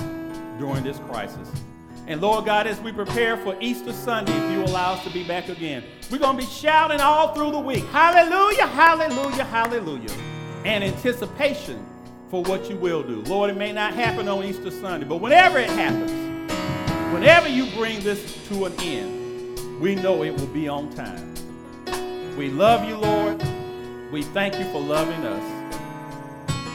during 0.58 0.82
this 0.82 0.98
crisis. 1.00 1.50
And 2.06 2.20
Lord 2.20 2.46
God, 2.46 2.66
as 2.66 2.80
we 2.80 2.92
prepare 2.92 3.36
for 3.36 3.56
Easter 3.60 3.92
Sunday, 3.92 4.32
if 4.32 4.52
you 4.52 4.64
allow 4.64 4.94
us 4.94 5.04
to 5.04 5.10
be 5.10 5.22
back 5.22 5.48
again, 5.48 5.84
we're 6.10 6.18
going 6.18 6.36
to 6.36 6.42
be 6.42 6.50
shouting 6.50 7.00
all 7.00 7.34
through 7.34 7.52
the 7.52 7.60
week. 7.60 7.84
Hallelujah, 7.86 8.66
hallelujah, 8.66 9.44
hallelujah. 9.44 10.10
And 10.64 10.82
anticipation 10.82 11.84
for 12.28 12.42
what 12.42 12.68
you 12.68 12.76
will 12.76 13.02
do. 13.02 13.20
Lord, 13.22 13.50
it 13.50 13.56
may 13.56 13.72
not 13.72 13.94
happen 13.94 14.26
on 14.26 14.42
Easter 14.44 14.70
Sunday, 14.70 15.06
but 15.06 15.18
whenever 15.18 15.58
it 15.58 15.70
happens, 15.70 16.10
whenever 17.12 17.48
you 17.48 17.66
bring 17.76 18.00
this 18.00 18.48
to 18.48 18.64
an 18.64 18.72
end, 18.80 19.80
we 19.80 19.94
know 19.94 20.22
it 20.22 20.30
will 20.30 20.46
be 20.46 20.66
on 20.66 20.90
time. 20.94 21.34
We 22.36 22.48
love 22.48 22.88
you, 22.88 22.96
Lord. 22.96 23.42
We 24.10 24.22
thank 24.22 24.58
you 24.58 24.64
for 24.72 24.80
loving 24.80 25.24
us. 25.24 25.62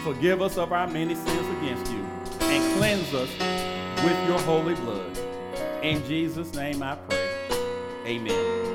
Forgive 0.04 0.42
us 0.42 0.58
of 0.58 0.72
our 0.72 0.88
many 0.88 1.16
sins 1.16 1.48
against 1.58 1.92
you 1.92 2.04
and 2.42 2.78
cleanse 2.78 3.14
us 3.14 3.30
with 4.04 4.28
your 4.28 4.40
holy 4.42 4.76
blood. 4.76 5.18
In 5.82 6.04
Jesus' 6.06 6.54
name 6.54 6.84
I 6.84 6.96
pray. 6.96 7.30
Amen. 8.06 8.68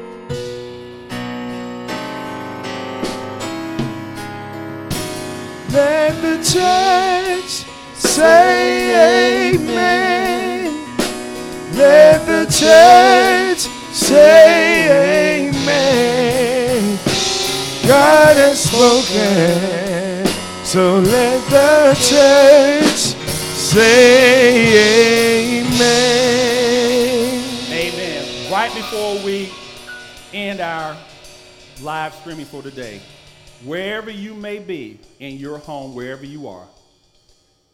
Let 5.73 6.21
the 6.21 6.37
church 6.45 7.65
say 7.97 9.55
amen. 9.55 10.22
Let 11.75 12.27
the 12.27 12.45
church 12.45 13.61
say 13.95 15.49
amen. 15.49 16.99
God 17.89 18.37
has 18.37 18.65
spoken, 18.65 20.27
so 20.65 20.99
let 20.99 21.43
the 21.49 21.95
church 21.95 23.17
say 23.57 24.67
amen. 25.63 25.73
Amen. 27.71 28.53
Right 28.53 28.75
before 28.75 29.25
we 29.25 29.51
end 30.35 30.61
our 30.61 30.95
live 31.81 32.15
streaming 32.17 32.45
for 32.45 32.63
today, 32.63 33.01
wherever 33.65 34.11
you 34.11 34.35
may 34.35 34.59
be 34.59 35.01
in 35.21 35.39
your 35.39 35.57
home, 35.57 35.95
wherever 35.95 36.27
you 36.27 36.49
are, 36.49 36.67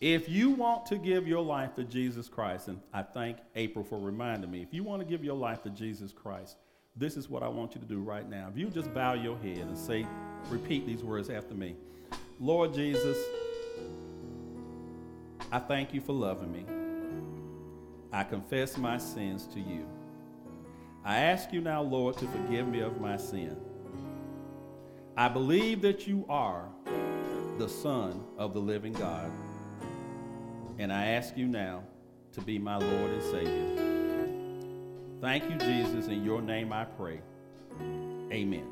if 0.01 0.29
you 0.29 0.51
want 0.51 0.87
to 0.87 0.97
give 0.97 1.27
your 1.27 1.43
life 1.43 1.75
to 1.75 1.85
Jesus 1.85 2.29
Christ, 2.29 2.69
and 2.69 2.81
I 2.93 3.03
thank 3.03 3.39
April 3.57 3.85
for 3.85 3.99
reminding 3.99 4.51
me, 4.51 4.63
if 4.63 4.73
you 4.73 4.85
want 4.85 5.03
to 5.03 5.09
give 5.09 5.25
your 5.25 5.37
life 5.37 5.63
to 5.65 5.71
Jesus 5.71 6.13
Christ, 6.13 6.57
this 6.97 7.17
is 7.17 7.29
what 7.29 7.43
I 7.43 7.49
want 7.49 7.75
you 7.75 7.81
to 7.81 7.87
do 7.87 8.01
right 8.01 8.29
now. 8.29 8.49
If 8.51 8.59
you 8.59 8.69
just 8.69 8.93
bow 8.95 9.15
your 9.15 9.37
head 9.39 9.59
and 9.59 9.77
say, 9.77 10.07
repeat 10.49 10.87
these 10.87 11.03
words 11.03 11.31
after 11.31 11.55
me 11.55 11.77
Lord 12.41 12.73
Jesus, 12.73 13.19
I 15.51 15.59
thank 15.59 15.93
you 15.93 16.01
for 16.01 16.13
loving 16.13 16.53
me. 16.53 16.65
I 18.13 18.23
confess 18.23 18.77
my 18.77 18.99
sins 18.99 19.47
to 19.55 19.61
you. 19.61 19.85
I 21.05 21.19
ask 21.19 21.53
you 21.53 21.61
now, 21.61 21.83
Lord, 21.83 22.17
to 22.19 22.27
forgive 22.27 22.69
me 22.69 22.81
of 22.81 23.01
my 23.01 23.17
sin. 23.17 23.57
I 25.17 25.29
believe 25.29 25.83
that 25.83 26.07
you 26.07 26.25
are 26.29 26.69
the 27.59 27.69
Son 27.69 28.23
of 28.37 28.55
the 28.55 28.61
living 28.61 28.93
God. 28.93 29.31
And 30.79 30.93
I 30.93 31.07
ask 31.09 31.37
you 31.37 31.47
now 31.47 31.83
to 32.33 32.41
be 32.41 32.59
my 32.59 32.77
Lord 32.77 33.11
and 33.11 33.23
Savior. 33.23 33.79
Thank 35.21 35.51
you, 35.51 35.57
Jesus. 35.59 36.07
In 36.07 36.25
your 36.25 36.41
name 36.41 36.73
I 36.73 36.85
pray. 36.85 37.21
Amen. 38.33 38.67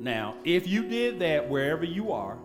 Now, 0.00 0.36
if 0.44 0.66
you 0.66 0.82
did 0.88 1.18
that 1.18 1.48
wherever 1.48 1.84
you 1.84 2.12
are, 2.12 2.38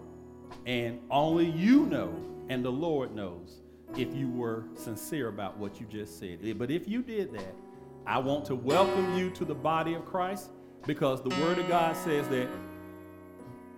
and 0.65 0.99
only 1.09 1.49
you 1.49 1.85
know 1.85 2.13
and 2.49 2.63
the 2.63 2.71
Lord 2.71 3.15
knows 3.15 3.61
if 3.97 4.13
you 4.13 4.29
were 4.29 4.65
sincere 4.73 5.27
about 5.27 5.57
what 5.57 5.79
you 5.79 5.85
just 5.85 6.19
said. 6.19 6.39
Eh, 6.43 6.53
but 6.53 6.71
if 6.71 6.87
you 6.87 7.01
did 7.01 7.33
that, 7.33 7.55
I 8.05 8.17
want 8.17 8.45
to 8.45 8.55
welcome 8.55 9.17
you 9.17 9.29
to 9.31 9.45
the 9.45 9.55
body 9.55 9.93
of 9.93 10.05
Christ 10.05 10.49
because 10.85 11.21
the 11.21 11.29
Word 11.41 11.59
of 11.59 11.67
God 11.69 11.95
says 11.95 12.27
that 12.29 12.49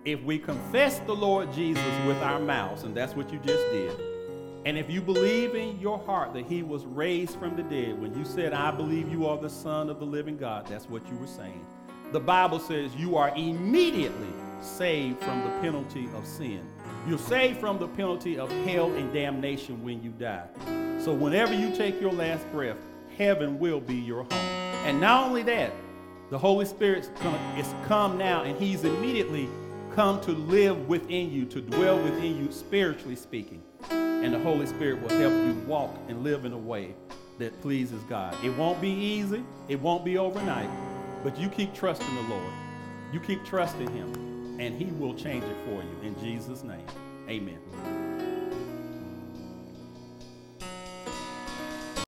if 0.04 0.22
we 0.22 0.38
confess 0.38 0.98
the 1.00 1.14
Lord 1.14 1.52
Jesus 1.52 1.84
with 2.06 2.16
our 2.22 2.40
mouths, 2.40 2.84
and 2.84 2.96
that's 2.96 3.14
what 3.14 3.32
you 3.32 3.38
just 3.40 3.64
did, 3.70 4.05
and 4.66 4.76
if 4.76 4.90
you 4.90 5.00
believe 5.00 5.54
in 5.54 5.78
your 5.78 5.96
heart 5.96 6.32
that 6.32 6.44
he 6.46 6.64
was 6.64 6.84
raised 6.86 7.38
from 7.38 7.54
the 7.54 7.62
dead, 7.62 8.00
when 8.02 8.12
you 8.18 8.24
said, 8.24 8.52
I 8.52 8.72
believe 8.72 9.08
you 9.08 9.24
are 9.24 9.38
the 9.38 9.48
Son 9.48 9.88
of 9.88 10.00
the 10.00 10.04
living 10.04 10.36
God, 10.36 10.66
that's 10.66 10.88
what 10.88 11.08
you 11.08 11.16
were 11.18 11.28
saying. 11.28 11.64
The 12.10 12.18
Bible 12.18 12.58
says 12.58 12.92
you 12.96 13.16
are 13.16 13.28
immediately 13.36 14.26
saved 14.60 15.22
from 15.22 15.44
the 15.44 15.50
penalty 15.60 16.08
of 16.16 16.26
sin. 16.26 16.68
You're 17.06 17.16
saved 17.16 17.60
from 17.60 17.78
the 17.78 17.86
penalty 17.86 18.40
of 18.40 18.50
hell 18.64 18.92
and 18.94 19.12
damnation 19.12 19.84
when 19.84 20.02
you 20.02 20.10
die. 20.10 20.48
So 20.98 21.12
whenever 21.12 21.54
you 21.54 21.72
take 21.76 22.00
your 22.00 22.12
last 22.12 22.50
breath, 22.50 22.78
heaven 23.16 23.60
will 23.60 23.80
be 23.80 23.94
your 23.94 24.24
home. 24.24 24.32
And 24.32 25.00
not 25.00 25.28
only 25.28 25.44
that, 25.44 25.70
the 26.30 26.38
Holy 26.38 26.66
Spirit 26.66 27.08
is 27.56 27.74
come 27.86 28.18
now, 28.18 28.42
and 28.42 28.58
He's 28.58 28.82
immediately 28.82 29.48
come 29.94 30.20
to 30.22 30.32
live 30.32 30.88
within 30.88 31.30
you, 31.30 31.44
to 31.44 31.60
dwell 31.60 32.02
within 32.02 32.36
you, 32.36 32.50
spiritually 32.50 33.14
speaking. 33.14 33.62
And 33.90 34.32
the 34.32 34.38
Holy 34.38 34.66
Spirit 34.66 35.00
will 35.02 35.10
help 35.10 35.32
you 35.32 35.54
walk 35.66 35.94
and 36.08 36.22
live 36.24 36.44
in 36.44 36.52
a 36.52 36.58
way 36.58 36.94
that 37.38 37.60
pleases 37.60 38.02
God. 38.04 38.36
It 38.44 38.50
won't 38.50 38.80
be 38.80 38.90
easy, 38.90 39.44
it 39.68 39.80
won't 39.80 40.04
be 40.04 40.18
overnight, 40.18 40.70
but 41.22 41.38
you 41.38 41.48
keep 41.48 41.74
trusting 41.74 42.14
the 42.14 42.22
Lord. 42.22 42.52
You 43.12 43.20
keep 43.20 43.44
trusting 43.44 43.90
Him, 43.92 44.58
and 44.58 44.76
He 44.76 44.86
will 44.86 45.14
change 45.14 45.44
it 45.44 45.56
for 45.64 45.82
you. 45.82 45.96
In 46.02 46.18
Jesus' 46.20 46.64
name, 46.64 46.86
amen. 47.28 48.05